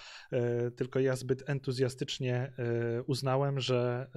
[0.75, 2.51] tylko ja zbyt entuzjastycznie
[3.05, 4.07] uznałem, że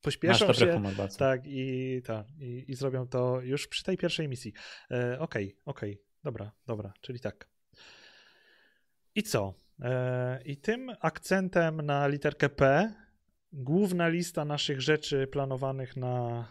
[0.00, 0.82] pośpieszą się
[1.18, 4.52] tak, i, tak i, i zrobią to już przy tej pierwszej misji.
[5.18, 6.04] Okej, okay, okej, okay.
[6.24, 7.48] dobra, dobra, czyli tak.
[9.14, 9.65] I co?
[9.80, 12.92] E, I tym akcentem na literkę P
[13.52, 16.44] główna lista naszych rzeczy planowanych na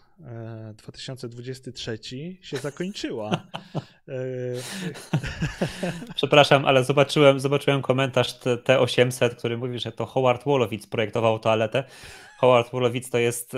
[0.74, 3.48] 2023 e, się zakończyła.
[4.08, 4.22] E,
[6.16, 11.84] Przepraszam, ale zobaczyłem, zobaczyłem komentarz T800, który mówi, że to Howard Wolowitz projektował toaletę.
[12.38, 13.54] Howard Wolowitz to jest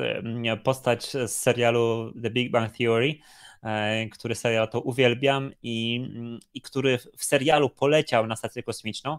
[0.64, 3.16] postać z serialu The Big Bang Theory
[4.12, 6.06] który serial to uwielbiam i,
[6.54, 9.18] i który w serialu poleciał na stację kosmiczną.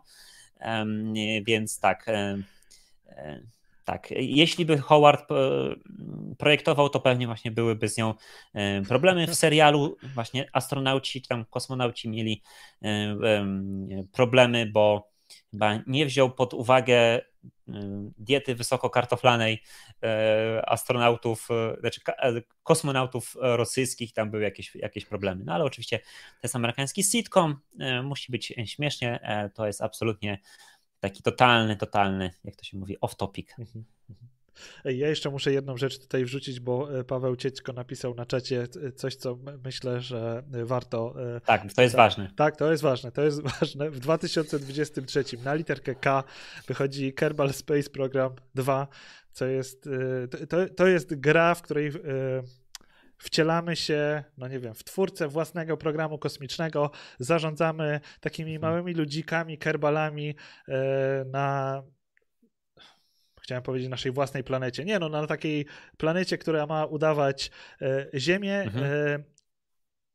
[1.46, 2.06] Więc tak,
[3.84, 5.28] tak, jeśli by Howard
[6.38, 8.14] projektował, to pewnie właśnie byłyby z nią
[8.88, 9.26] problemy.
[9.26, 12.42] W serialu właśnie astronauci, tam kosmonauci mieli
[14.12, 15.10] problemy, bo
[15.50, 17.20] chyba nie wziął pod uwagę
[18.18, 19.62] diety wysokokartoflanej
[20.02, 22.00] e, astronautów, e, znaczy
[22.62, 25.44] kosmonautów rosyjskich, tam były jakieś, jakieś problemy.
[25.44, 27.60] No ale oczywiście to jest amerykański sitcom,
[28.02, 29.20] musi być śmiesznie,
[29.54, 30.38] to jest absolutnie
[31.00, 33.46] taki totalny, totalny, jak to się mówi, off-topic.
[33.58, 34.37] Mhm, mhm.
[34.84, 39.38] Ja jeszcze muszę jedną rzecz tutaj wrzucić, bo Paweł Ciećko napisał na czacie coś, co
[39.64, 41.14] myślę, że warto.
[41.44, 42.30] Tak, to jest ważne.
[42.36, 43.12] Tak, to jest ważne.
[43.12, 43.90] To jest ważne.
[43.90, 46.24] W 2023 na literkę K
[46.66, 48.88] wychodzi Kerbal Space Program 2,
[49.32, 49.88] co jest.
[50.48, 51.92] To, to jest gra, w której
[53.18, 58.72] wcielamy się, no nie wiem, w twórcę własnego programu kosmicznego, zarządzamy takimi mhm.
[58.72, 60.34] małymi ludzikami, kerbalami
[61.26, 61.82] na
[63.48, 64.84] chciałem powiedzieć naszej własnej planecie.
[64.84, 65.66] Nie, no na takiej
[65.96, 67.50] planecie, która ma udawać
[67.82, 68.62] e, Ziemię.
[68.62, 68.84] Mhm.
[68.84, 69.18] E,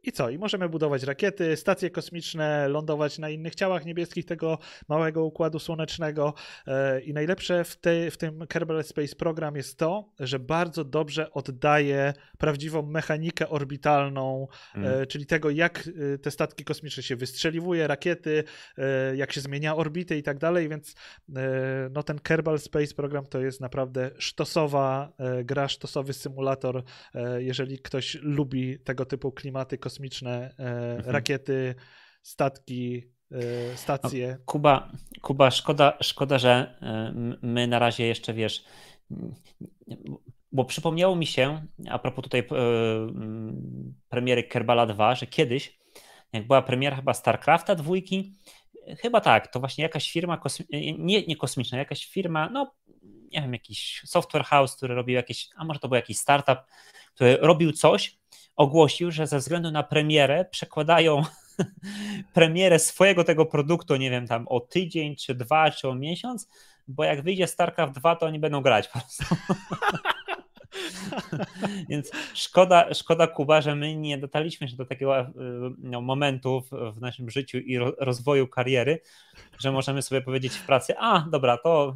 [0.03, 0.30] i co?
[0.30, 4.57] I możemy budować rakiety, stacje kosmiczne, lądować na innych ciałach niebieskich tego
[4.89, 6.34] małego układu słonecznego.
[6.67, 11.31] E, I najlepsze w, te, w tym Kerbal Space Program jest to, że bardzo dobrze
[11.31, 15.07] oddaje prawdziwą mechanikę orbitalną, mm.
[15.07, 18.43] czyli tego, jak e, te statki kosmiczne się wystrzeliwuje, rakiety,
[19.15, 20.69] jak się zmienia orbity i tak dalej.
[20.69, 20.95] Więc
[21.91, 25.13] no, ten Kerbal Space Program to jest naprawdę sztosowa
[25.43, 26.84] gra, sztosowy symulator.
[27.38, 31.15] Jeżeli ktoś lubi tego typu klimaty kosmiczne, kosmiczne, e, mhm.
[31.15, 31.75] rakiety,
[32.21, 34.37] statki, e, stacje.
[34.45, 34.91] Kuba,
[35.21, 38.63] Kuba szkoda, szkoda, że e, my na razie jeszcze wiesz,
[40.51, 42.47] bo przypomniało mi się, a propos tutaj
[44.09, 45.79] premiery Kerbala 2, że kiedyś,
[46.33, 48.33] jak była premiera chyba StarCrafta dwójki,
[49.01, 52.75] chyba tak, to właśnie jakaś firma, kosmi- nie, nie kosmiczna, jakaś firma, no
[53.31, 56.59] nie wiem, jakiś software house, który robił jakieś, a może to był jakiś startup,
[57.15, 58.22] który robił coś,
[58.55, 61.23] ogłosił, że ze względu na premierę przekładają
[62.34, 66.49] premierę swojego tego produktu, nie wiem, tam o tydzień, czy dwa, czy o miesiąc,
[66.88, 69.23] bo jak wyjdzie StarCraft 2, to oni będą grać po prostu.
[71.89, 75.31] Więc szkoda, szkoda Kuba, że my nie dotarliśmy się do takiego e,
[75.77, 79.01] no, momentu w, w, naszym życiu i ro, rozwoju kariery,
[79.59, 81.95] że możemy sobie powiedzieć w pracy, a dobra, to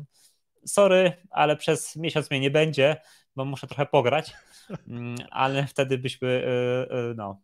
[0.65, 2.95] sorry, ale przez miesiąc mnie nie będzie,
[3.35, 4.33] bo muszę trochę pograć,
[5.31, 7.41] ale wtedy byśmy e, e, no,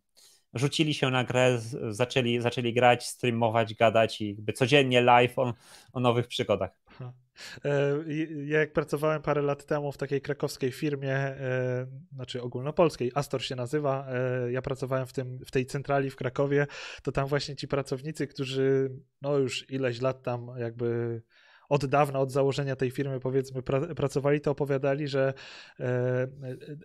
[0.53, 1.59] rzucili się na grę,
[1.89, 5.53] zaczęli, zaczęli grać, streamować, gadać i jakby codziennie live o,
[5.93, 6.79] o nowych przygodach.
[7.65, 7.97] E,
[8.45, 11.35] ja jak pracowałem parę lat temu w takiej krakowskiej firmie,
[12.13, 14.07] znaczy ogólnopolskiej, Astor się nazywa,
[14.49, 16.67] ja pracowałem w, tym, w tej centrali w Krakowie,
[17.03, 18.91] to tam właśnie ci pracownicy, którzy
[19.21, 21.21] no już ileś lat tam jakby
[21.73, 25.33] od dawna, od założenia tej firmy, powiedzmy, pra, pracowali, to opowiadali, że
[25.79, 26.27] e,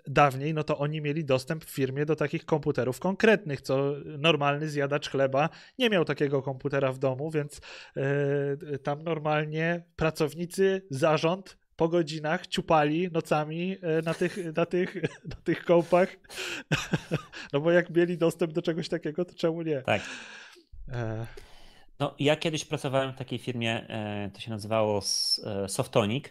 [0.06, 5.10] dawniej, no to oni mieli dostęp w firmie do takich komputerów konkretnych, co normalny zjadacz
[5.10, 5.48] chleba
[5.78, 7.60] nie miał takiego komputera w domu, więc
[7.96, 14.94] e, tam normalnie pracownicy, zarząd po godzinach ciupali nocami e, na tych, na tych,
[15.32, 16.08] na tych kompach.
[17.52, 19.82] No bo jak mieli dostęp do czegoś takiego, to czemu nie?
[19.82, 20.02] Tak.
[20.92, 21.26] E...
[21.98, 25.00] No, ja kiedyś pracowałem w takiej firmie, e, to się nazywało
[25.44, 26.24] e, Softonic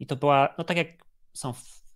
[0.00, 0.86] i to była, no tak jak
[1.32, 1.52] są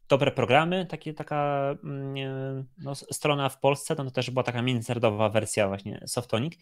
[0.09, 5.29] dobre programy, takie, taka mm, no, strona w Polsce, to, to też była taka międzynarodowa
[5.29, 6.55] wersja właśnie Softonic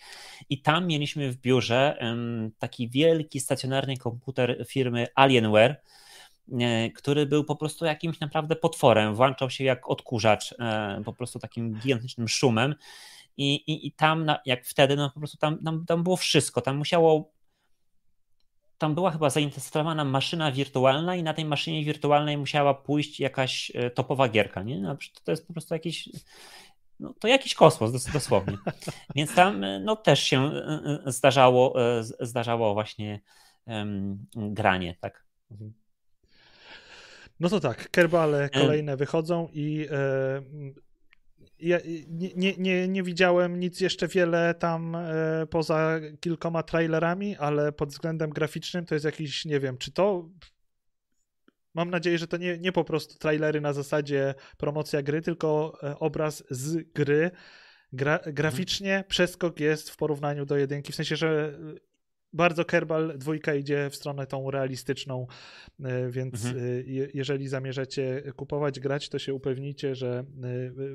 [0.49, 1.99] i tam mieliśmy w biurze
[2.59, 5.83] taki wielki stacjonarny komputer firmy Alienware,
[6.61, 10.55] e, który był po prostu jakimś naprawdę potworem, włączał się jak odkurzacz,
[11.05, 12.75] po prostu takim gigantycznym szumem
[13.37, 16.61] i, i, i tam, na, jak wtedy, no po prostu tam, tam, tam było wszystko.
[16.61, 17.33] Tam musiało
[18.81, 23.91] tam była chyba zainstalowana maszyna wirtualna i na tej maszynie wirtualnej musiała pójść jakaś e,
[23.91, 24.81] topowa gierka, nie?
[24.81, 26.09] No, to jest po prostu jakiś,
[27.01, 28.59] no, to jakiś kosmos dosłownie.
[29.17, 31.75] Więc tam e, no, też się e, zdarzało,
[32.21, 33.21] zdarzało właśnie
[33.67, 35.25] um, granie, tak.
[35.51, 35.73] Mhm.
[37.41, 39.89] No to tak, kerbale kolejne wychodzą i
[41.63, 41.79] ja
[42.09, 47.89] nie, nie, nie, nie widziałem nic jeszcze wiele tam e, poza kilkoma trailerami, ale pod
[47.89, 50.29] względem graficznym to jest jakiś, nie wiem, czy to.
[51.75, 55.99] Mam nadzieję, że to nie, nie po prostu trailery na zasadzie promocja gry, tylko e,
[55.99, 57.31] obraz z gry.
[57.93, 61.59] Gra, graficznie przeskok jest w porównaniu do jedynki, w sensie, że
[62.33, 65.27] bardzo Kerbal dwójka idzie w stronę tą realistyczną,
[65.85, 66.65] e, więc mhm.
[66.65, 66.69] E,
[67.15, 70.25] jeżeli zamierzacie kupować, grać, to się upewnijcie, że e,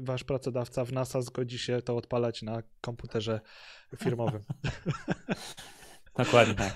[0.01, 3.39] wasz pracodawca w NASA zgodzi się to odpalać na komputerze
[4.03, 4.43] firmowym.
[6.17, 6.73] Dokładnie tak.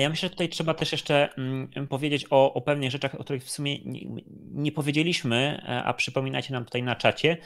[0.00, 3.44] Ja myślę, że tutaj trzeba też jeszcze mm, powiedzieć o, o pewnych rzeczach, o których
[3.44, 7.36] w sumie nie, nie powiedzieliśmy, a przypominacie nam tutaj na czacie.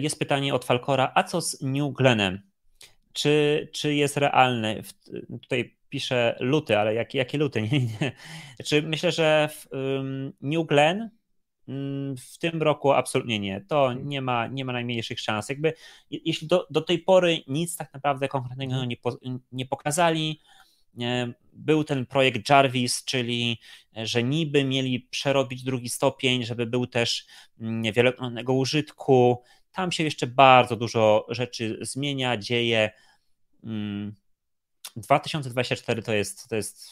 [0.00, 2.40] Jest pytanie od Falkora, a co z New Glenem?
[3.16, 4.82] Czy, czy jest realny.
[5.42, 7.62] Tutaj pisze luty, ale jakie, luty?
[7.72, 8.12] Nie, nie.
[8.56, 9.66] Znaczy myślę, że w
[10.40, 11.10] New Glen
[11.68, 13.60] um, w tym roku absolutnie nie.
[13.68, 15.48] To nie ma, nie ma najmniejszych szans.
[15.48, 15.72] Jakby,
[16.10, 18.88] jeśli do, do tej pory nic tak naprawdę konkretnego mhm.
[18.88, 19.18] nie, po,
[19.52, 20.40] nie pokazali,
[21.52, 23.60] był ten projekt Jarvis, czyli
[23.96, 27.26] że niby mieli przerobić drugi stopień, żeby był też
[27.60, 29.42] mm, wielokrotnego użytku.
[29.72, 32.90] Tam się jeszcze bardzo dużo rzeczy zmienia, dzieje.
[34.96, 36.88] 2024 mm, to jest, to jest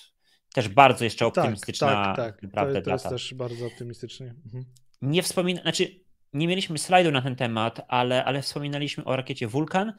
[0.55, 2.73] też bardzo jeszcze tak, optymistyczna tak, tak, tak.
[2.73, 4.35] To, to jest też bardzo optymistycznie.
[4.45, 4.65] Mhm.
[5.03, 6.01] Nie wspomina, znaczy
[6.33, 9.93] nie mieliśmy slajdu na ten temat, ale, ale wspominaliśmy o rakiecie Vulkan.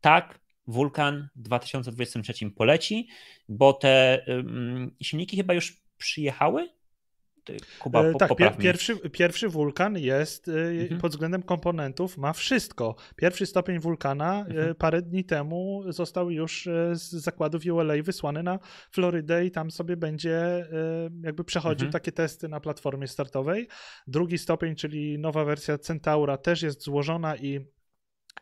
[0.00, 3.08] Tak, Vulkan w 2023 poleci,
[3.48, 6.68] bo te um, silniki chyba już przyjechały
[7.78, 11.00] Kuba, e, po, tak, pier, pierwszy, pierwszy wulkan jest e, mhm.
[11.00, 12.94] pod względem komponentów, ma wszystko.
[13.16, 14.74] Pierwszy stopień wulkana e, mhm.
[14.74, 18.58] parę dni temu został już z zakładów ULA wysłany na
[18.90, 20.66] Florydę i tam sobie będzie
[21.22, 21.92] jakby przechodził mhm.
[21.92, 23.68] takie testy na platformie startowej.
[24.06, 27.74] Drugi stopień, czyli nowa wersja Centaura też jest złożona i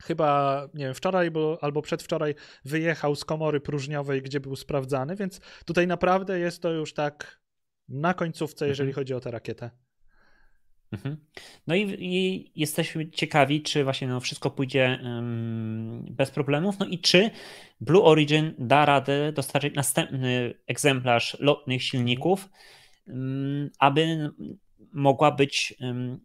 [0.03, 2.35] chyba, nie wiem, wczoraj bo, albo przedwczoraj
[2.65, 7.42] wyjechał z komory próżniowej, gdzie był sprawdzany, więc tutaj naprawdę jest to już tak
[7.89, 9.03] na końcówce, jeżeli mhm.
[9.03, 9.71] chodzi o tę rakietę.
[10.93, 11.17] Mhm.
[11.67, 16.99] No i, i, jesteśmy ciekawi, czy właśnie no wszystko pójdzie um, bez problemów, no i
[16.99, 17.31] czy
[17.81, 22.49] Blue Origin da radę dostarczyć następny egzemplarz lotnych silników,
[23.07, 24.31] um, aby
[24.93, 26.21] mogła być um,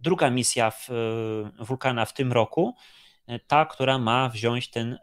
[0.00, 2.74] druga misja w, w Wulkana w tym roku,
[3.46, 4.98] ta, która ma wziąć ten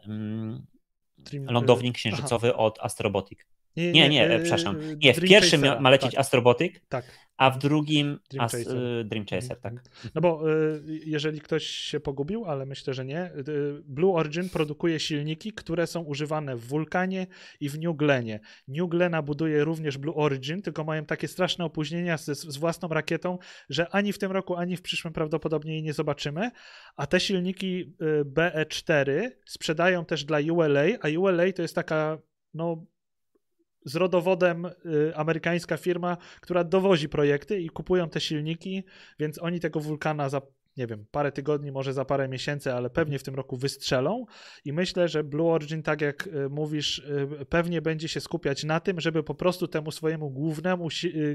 [1.32, 2.58] lądownik księżycowy Aha.
[2.58, 3.38] od Astrobotic.
[3.76, 4.76] Nie, nie, nie, nie przepraszam.
[5.02, 6.20] Nie, w pierwszym Chasera, ma lecieć tak.
[6.20, 7.04] Astrobotic, tak.
[7.36, 9.04] a w drugim Dream As, Chaser.
[9.04, 9.74] Dream Chaser, tak.
[10.14, 15.00] No bo y, jeżeli ktoś się pogubił, ale myślę, że nie, y, Blue Origin produkuje
[15.00, 17.26] silniki, które są używane w Vulkanie
[17.60, 18.40] i w New Glenie.
[18.68, 23.38] New Glena buduje również Blue Origin, tylko mają takie straszne opóźnienia z, z własną rakietą,
[23.68, 26.50] że ani w tym roku, ani w przyszłym prawdopodobnie jej nie zobaczymy,
[26.96, 32.18] a te silniki y, BE4 sprzedają też dla ULA, a ULA to jest taka
[32.54, 32.86] no
[33.84, 34.72] z rodowodem y,
[35.16, 38.84] amerykańska firma, która dowozi projekty i kupują te silniki,
[39.18, 40.40] więc oni tego wulkana za
[40.76, 44.26] nie wiem, parę tygodni, może za parę miesięcy, ale pewnie w tym roku wystrzelą.
[44.64, 48.80] I myślę, że Blue Origin, tak jak y, mówisz, y, pewnie będzie się skupiać na
[48.80, 50.88] tym, żeby po prostu temu swojemu głównemu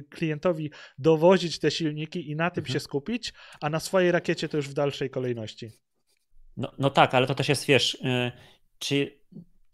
[0.09, 2.73] klientowi dowozić te silniki i na tym mhm.
[2.73, 5.69] się skupić, a na swojej rakiecie to już w dalszej kolejności.
[6.57, 7.97] No, no tak, ale to też jest, wiesz,
[8.79, 9.19] czy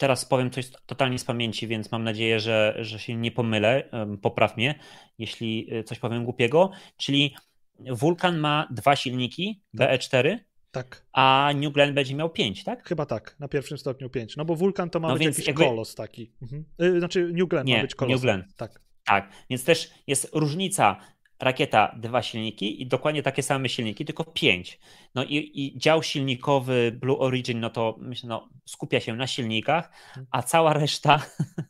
[0.02, 3.90] teraz powiem coś totalnie z pamięci, więc mam nadzieję, że, że się nie pomylę.
[4.22, 4.80] Popraw mnie,
[5.18, 6.72] jeśli y, coś powiem głupiego.
[6.98, 7.36] Czyli
[7.80, 10.02] Vulkan ma dwa silniki tak.
[10.02, 10.38] BE4.
[10.72, 11.06] Tak.
[11.14, 12.88] A New Glenn będzie miał pięć, tak?
[12.88, 14.38] Chyba tak, na pierwszym stopniu pięć.
[14.38, 15.64] No bo Vulkan to ma no być jakiś jakby...
[15.64, 16.32] kolos taki.
[16.41, 16.65] Mhm.
[16.82, 18.11] Y, znaczy New Glenn nie, ma być kolos.
[18.11, 18.44] New Glenn.
[18.57, 18.82] Tak.
[19.03, 20.98] Tak, więc też jest różnica
[21.41, 24.80] rakieta dwa silniki i dokładnie takie same silniki, tylko pięć.
[25.15, 29.91] No i, i dział silnikowy Blue Origin, no to myślę, no, skupia się na silnikach,
[30.31, 31.26] a cała reszta,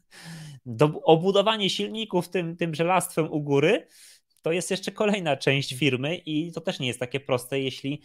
[0.66, 3.88] do, obudowanie silników tym, tym żelastwem u góry,
[4.42, 8.02] to jest jeszcze kolejna część firmy i to też nie jest takie proste, jeśli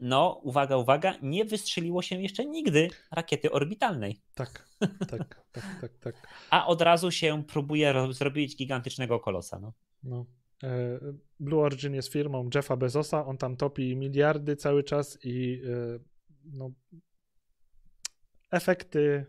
[0.00, 4.20] no, uwaga, uwaga, nie wystrzeliło się jeszcze nigdy rakiety orbitalnej.
[4.34, 4.68] Tak,
[5.10, 6.28] tak, tak, tak, tak.
[6.50, 9.58] A od razu się próbuje zrobić gigantycznego kolosa.
[9.58, 9.72] No.
[10.02, 10.26] no.
[10.62, 11.00] E,
[11.40, 15.98] Blue Origin jest firmą Jeffa Bezosa, on tam topi miliardy cały czas i e,
[16.44, 16.70] no,
[18.50, 19.26] efekty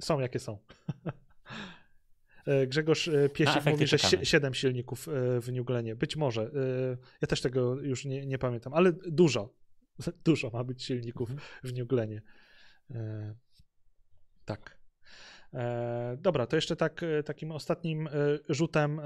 [0.00, 0.58] są jakie są.
[2.46, 4.26] E, Grzegorz Piesik mówi, że czekamy.
[4.26, 5.08] 7 silników
[5.40, 5.96] w New Glenie.
[5.96, 6.50] Być może.
[7.20, 9.54] Ja też tego już nie, nie pamiętam, ale dużo.
[10.24, 11.48] Dużo ma być silników mhm.
[11.64, 12.22] w New Glenie.
[14.44, 14.77] Tak.
[15.54, 18.10] E, dobra, to jeszcze tak, e, takim ostatnim e,
[18.48, 19.00] rzutem,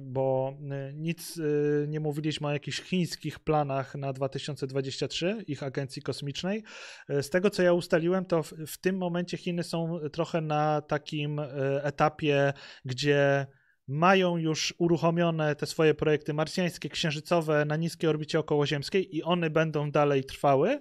[0.00, 0.56] bo
[0.94, 1.40] nic
[1.88, 6.62] nie mówiliśmy o jakichś chińskich planach na 2023, ich agencji kosmicznej.
[7.08, 11.40] Z tego, co ja ustaliłem, to w, w tym momencie Chiny są trochę na takim
[11.82, 12.52] etapie,
[12.84, 13.46] gdzie
[13.88, 19.90] mają już uruchomione te swoje projekty marsjańskie, księżycowe na niskiej orbicie okołoziemskiej i one będą
[19.90, 20.80] dalej trwały.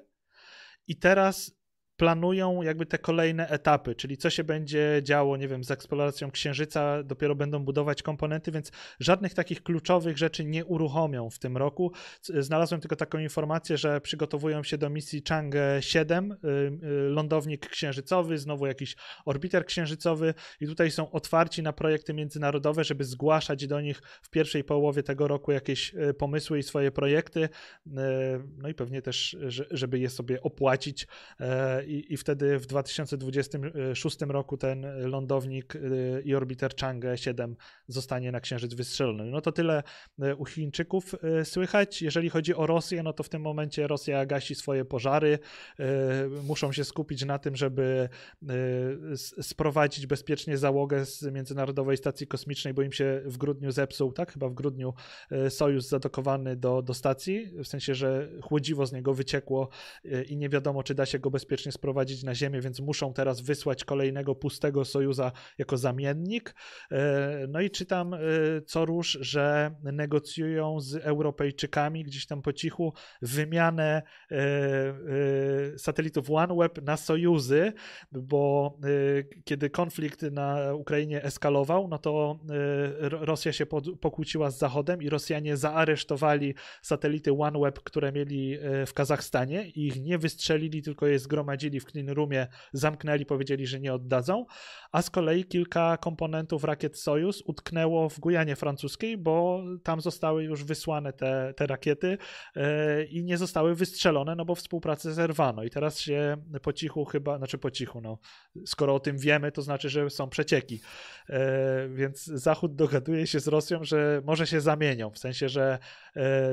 [0.87, 1.60] I teraz
[2.01, 7.03] planują jakby te kolejne etapy, czyli co się będzie działo, nie wiem, z eksploracją Księżyca,
[7.03, 11.91] dopiero będą budować komponenty, więc żadnych takich kluczowych rzeczy nie uruchomią w tym roku.
[12.21, 18.37] Znalazłem tylko taką informację, że przygotowują się do misji Chang'e 7, y, y, lądownik księżycowy,
[18.37, 18.95] znowu jakiś
[19.25, 24.63] orbiter księżycowy i tutaj są otwarci na projekty międzynarodowe, żeby zgłaszać do nich w pierwszej
[24.63, 27.49] połowie tego roku jakieś y, pomysły i swoje projekty,
[28.57, 29.37] no i pewnie też,
[29.71, 31.07] żeby je sobie opłacić
[31.91, 37.55] i, i wtedy w 2026 roku ten lądownik y, i orbiter Chang'e 7
[37.87, 39.25] zostanie na Księżyc wystrzelony.
[39.25, 39.83] No to tyle
[40.23, 42.01] y, u Chińczyków y, słychać.
[42.01, 45.39] Jeżeli chodzi o Rosję, no to w tym momencie Rosja gasi swoje pożary.
[46.43, 48.09] Muszą się skupić na tym, żeby
[49.41, 54.33] sprowadzić bezpiecznie załogę z Międzynarodowej Stacji Kosmicznej, bo im się w grudniu zepsuł, tak?
[54.33, 54.93] Chyba w grudniu
[55.49, 59.69] Sojus zadokowany do, do stacji, w sensie, że chłodziwo z niego wyciekło
[60.29, 63.85] i nie wiadomo, czy da się go bezpiecznie sprowadzić na Ziemię, więc muszą teraz wysłać
[63.85, 66.55] kolejnego pustego Sojuza jako zamiennik.
[66.91, 68.19] E, no i czytam e,
[68.65, 74.01] co róż, że negocjują z Europejczykami gdzieś tam po cichu wymianę
[74.31, 77.73] e, satelitów OneWeb na Sojuzy,
[78.11, 78.77] bo
[79.43, 82.39] kiedy konflikt na Ukrainie eskalował, no to
[82.99, 83.65] Rosja się
[84.01, 90.17] pokłóciła z Zachodem i Rosjanie zaaresztowali satelity OneWeb, które mieli w Kazachstanie i ich nie
[90.17, 94.45] wystrzelili, tylko je zgromadzili w Clean Roomie, zamknęli, powiedzieli, że nie oddadzą,
[94.91, 100.63] a z kolei kilka komponentów rakiet Sojus utknęło w Gujanie francuskiej, bo tam zostały już
[100.63, 102.17] wysłane te, te rakiety
[102.55, 102.63] yy,
[103.05, 105.63] i nie zostały wystrzelone, no bo współpracę zerwano.
[105.63, 108.17] I teraz się po cichu chyba, znaczy po cichu, no
[108.65, 110.81] skoro o tym wiemy, to znaczy, że są przecieki,
[111.29, 111.37] yy,
[111.89, 115.79] więc Zachód dogaduje się z Rosją, że może się zamienią, w sensie, że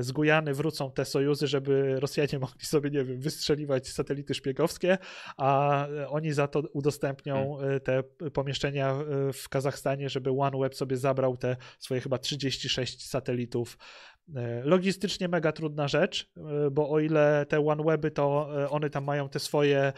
[0.01, 4.98] z Gujany wrócą te Sojuzy, żeby Rosjanie mogli sobie, nie wiem, wystrzeliwać satelity szpiegowskie,
[5.36, 7.76] a oni za to udostępnią hmm.
[7.76, 8.02] e, te
[8.32, 13.78] pomieszczenia e, w Kazachstanie, żeby OneWeb sobie zabrał te swoje chyba 36 satelitów
[14.18, 14.18] E,
[14.64, 19.28] logistycznie mega trudna rzecz, e, bo o ile te OneWeby, to e, one tam mają
[19.28, 19.92] te swoje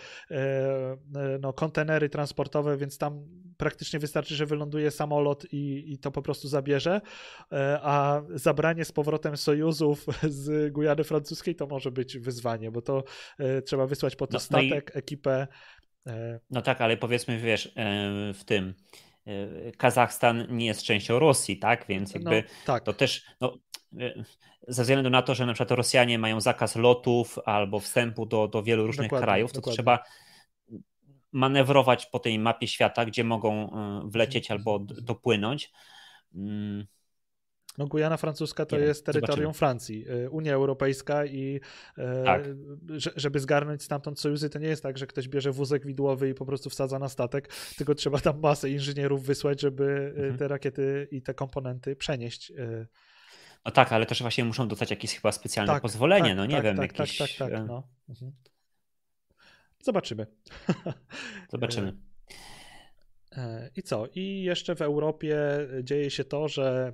[1.40, 3.24] no, kontenery transportowe, więc tam
[3.56, 7.00] praktycznie wystarczy, że wyląduje samolot i, i to po prostu zabierze,
[7.82, 13.04] a zabranie z powrotem Sojuzów z Gujany Francuskiej to może być wyzwanie, bo to
[13.64, 14.98] trzeba wysłać po to no, statek, no i...
[14.98, 15.46] ekipę.
[16.50, 17.74] No tak, ale powiedzmy, wiesz,
[18.34, 18.74] w tym
[19.76, 21.86] Kazachstan nie jest częścią Rosji, tak?
[21.88, 22.84] Więc jakby no, tak.
[22.84, 23.69] to też, no, E,
[24.68, 28.62] ze względu na to, że na przykład Rosjanie mają zakaz lotów albo wstępu do, do
[28.62, 29.76] wielu różnych dokładnie, krajów, to dokładnie.
[29.76, 29.98] trzeba
[31.32, 35.72] manewrować po tej mapie świata, gdzie mogą e, wlecieć albo dopłynąć.
[36.34, 36.86] Mm.
[37.78, 39.54] No, Gujana Francuska to Nie jest terytorium zobaczymy.
[39.54, 41.60] Francji, e, Unia Europejska i
[42.24, 42.44] tak.
[43.16, 46.46] żeby zgarnąć stamtąd sojuzy, to nie jest tak, że ktoś bierze wózek widłowy i po
[46.46, 50.38] prostu wsadza na statek, tylko trzeba tam masę inżynierów wysłać, żeby mhm.
[50.38, 52.52] te rakiety i te komponenty przenieść
[53.64, 56.54] no tak, ale też właśnie muszą dostać jakieś chyba specjalne tak, pozwolenie, tak, no nie
[56.54, 57.18] tak, wiem, tak, jakieś...
[57.18, 57.88] Tak, tak, tak, no.
[58.08, 58.32] Mhm.
[59.82, 60.26] Zobaczymy.
[61.52, 61.96] Zobaczymy.
[63.32, 64.06] E, I co?
[64.14, 65.38] I jeszcze w Europie
[65.82, 66.92] dzieje się to, że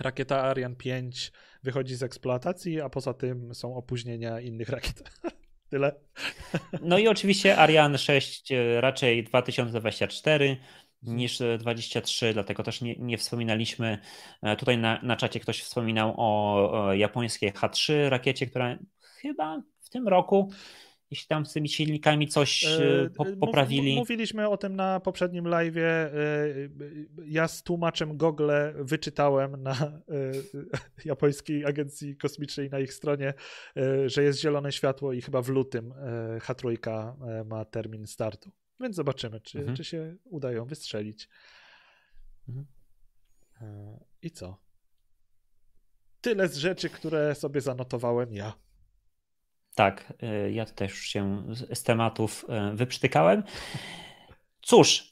[0.00, 5.02] rakieta Ariane 5 wychodzi z eksploatacji, a poza tym są opóźnienia innych rakiet.
[5.70, 5.94] Tyle.
[6.82, 10.56] No i oczywiście Ariane 6 e, raczej 2024
[11.02, 13.98] niż 23, dlatego też nie, nie wspominaliśmy.
[14.42, 19.90] E, tutaj na, na czacie ktoś wspominał o, o japońskiej H3 rakiecie, która chyba w
[19.90, 20.50] tym roku
[21.10, 23.96] jeśli tam z tymi silnikami coś e, e, po, poprawili.
[23.96, 25.74] Mówiliśmy o tym na poprzednim live.
[27.26, 29.76] Ja z tłumaczem Google wyczytałem na
[31.04, 33.34] japońskiej agencji kosmicznej na ich stronie,
[34.06, 35.94] że jest zielone światło i chyba w lutym
[36.38, 36.76] H3
[37.44, 38.50] ma termin startu.
[38.80, 39.76] Więc zobaczymy, czy, mhm.
[39.76, 41.28] czy się udają wystrzelić.
[42.48, 42.66] Mhm.
[43.60, 44.56] E, I co?
[46.20, 48.52] Tyle z rzeczy, które sobie zanotowałem ja.
[49.74, 53.42] Tak, e, ja też się z tematów e, wyprztykałem.
[54.62, 55.10] Cóż,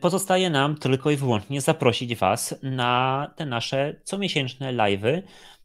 [0.00, 5.22] pozostaje nam tylko i wyłącznie zaprosić Was na te nasze comiesięczne live'y.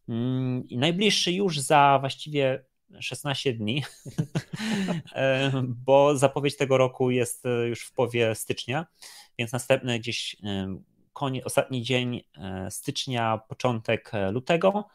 [0.09, 2.65] Mm, najbliższy już za właściwie
[3.01, 3.83] 16 dni,
[5.15, 8.85] e, bo zapowiedź tego roku jest e, już w połowie stycznia,
[9.39, 10.77] więc następny gdzieś e,
[11.13, 12.21] koniec, ostatni dzień
[12.69, 14.87] stycznia, początek lutego.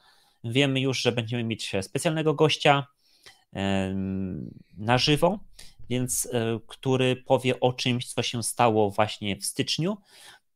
[0.44, 2.86] Wiemy już, że będziemy mieć specjalnego gościa
[4.76, 5.38] na żywo,
[5.90, 6.28] więc
[6.66, 9.96] który powie o czymś, co się stało właśnie w styczniu.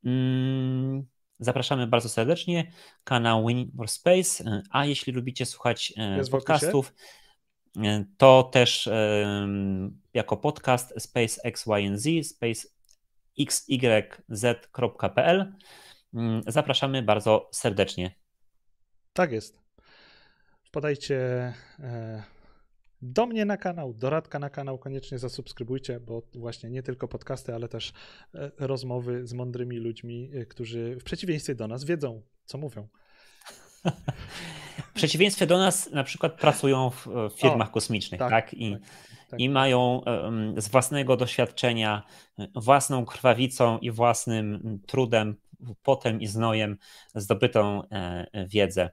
[0.05, 1.05] Mm,
[1.39, 2.71] zapraszamy bardzo serdecznie.
[3.03, 4.61] Kanał Winning More Space.
[4.69, 5.93] A jeśli lubicie słuchać
[6.31, 6.93] podcastów,
[8.17, 8.89] to też
[10.13, 12.07] jako podcast SpaceXYZ,
[14.27, 15.53] spacexyz.pl.
[16.13, 18.15] Mm, zapraszamy bardzo serdecznie.
[19.13, 19.61] Tak jest.
[20.63, 21.17] Wpadajcie
[21.79, 22.23] e,
[23.01, 27.53] do mnie na kanał, do Radka na kanał, koniecznie zasubskrybujcie, bo właśnie nie tylko podcasty,
[27.53, 27.93] ale też
[28.35, 32.87] e, rozmowy z mądrymi ludźmi, e, którzy w przeciwieństwie do nas wiedzą, co mówią.
[34.97, 37.07] W przeciwieństwie do nas na przykład pracują w
[37.41, 38.29] firmach o, kosmicznych, tak?
[38.29, 38.53] tak?
[38.53, 38.81] I, tak,
[39.29, 39.39] tak.
[39.39, 40.01] I mają
[40.57, 42.03] z własnego doświadczenia,
[42.55, 45.35] własną krwawicą i własnym trudem,
[45.83, 46.77] potem i znojem
[47.15, 48.89] zdobytą e, wiedzę.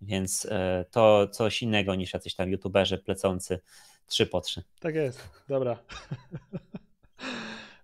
[0.00, 3.60] Więc e, to coś innego niż jacyś tam youtuberzy plecący
[4.06, 4.62] 3 po 3.
[4.80, 5.78] Tak jest, dobra.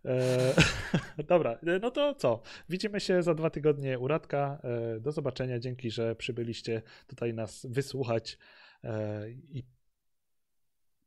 [0.05, 0.55] E,
[1.29, 2.43] dobra, e, no to co?
[2.69, 4.61] Widzimy się za dwa tygodnie u Radka.
[4.65, 5.59] E, do zobaczenia.
[5.59, 8.39] Dzięki, że przybyliście tutaj nas wysłuchać
[9.49, 9.65] i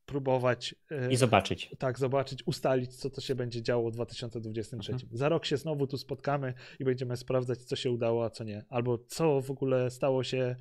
[0.06, 0.76] próbować.
[1.10, 1.76] I zobaczyć.
[1.80, 4.92] Tak, zobaczyć, ustalić, co to się będzie działo w 2023.
[4.92, 5.18] Mhm.
[5.18, 8.66] Za rok się znowu tu spotkamy i będziemy sprawdzać, co się udało, a co nie.
[8.70, 10.56] Albo co w ogóle stało się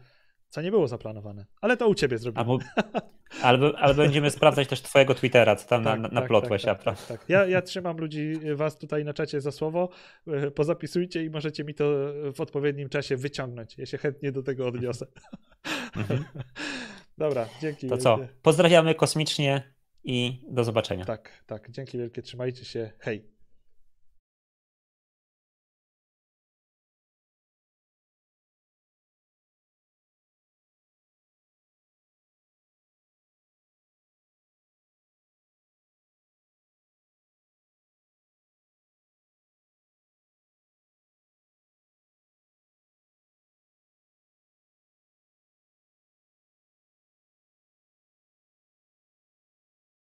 [0.54, 1.46] co nie było zaplanowane.
[1.60, 2.40] Ale to u ciebie zrobimy.
[2.40, 2.58] Albo,
[3.42, 6.62] albo, albo będziemy sprawdzać też twojego Twittera, co tam tak, na, tak, plotłeś.
[6.62, 9.88] Tak, tak, tak, tak, Ja, ja trzymam ludzi, was tutaj na czacie za słowo.
[10.26, 11.84] E, pozapisujcie i możecie mi to
[12.34, 13.78] w odpowiednim czasie wyciągnąć.
[13.78, 15.06] Ja się chętnie do tego odniosę.
[15.96, 16.24] Mhm.
[17.18, 17.88] Dobra, dzięki.
[17.88, 18.02] To wielkie.
[18.02, 18.18] co?
[18.42, 19.74] Pozdrawiamy kosmicznie
[20.04, 21.04] i do zobaczenia.
[21.04, 21.70] Tak, tak.
[21.70, 22.22] Dzięki wielkie.
[22.22, 22.90] Trzymajcie się.
[22.98, 23.33] Hej.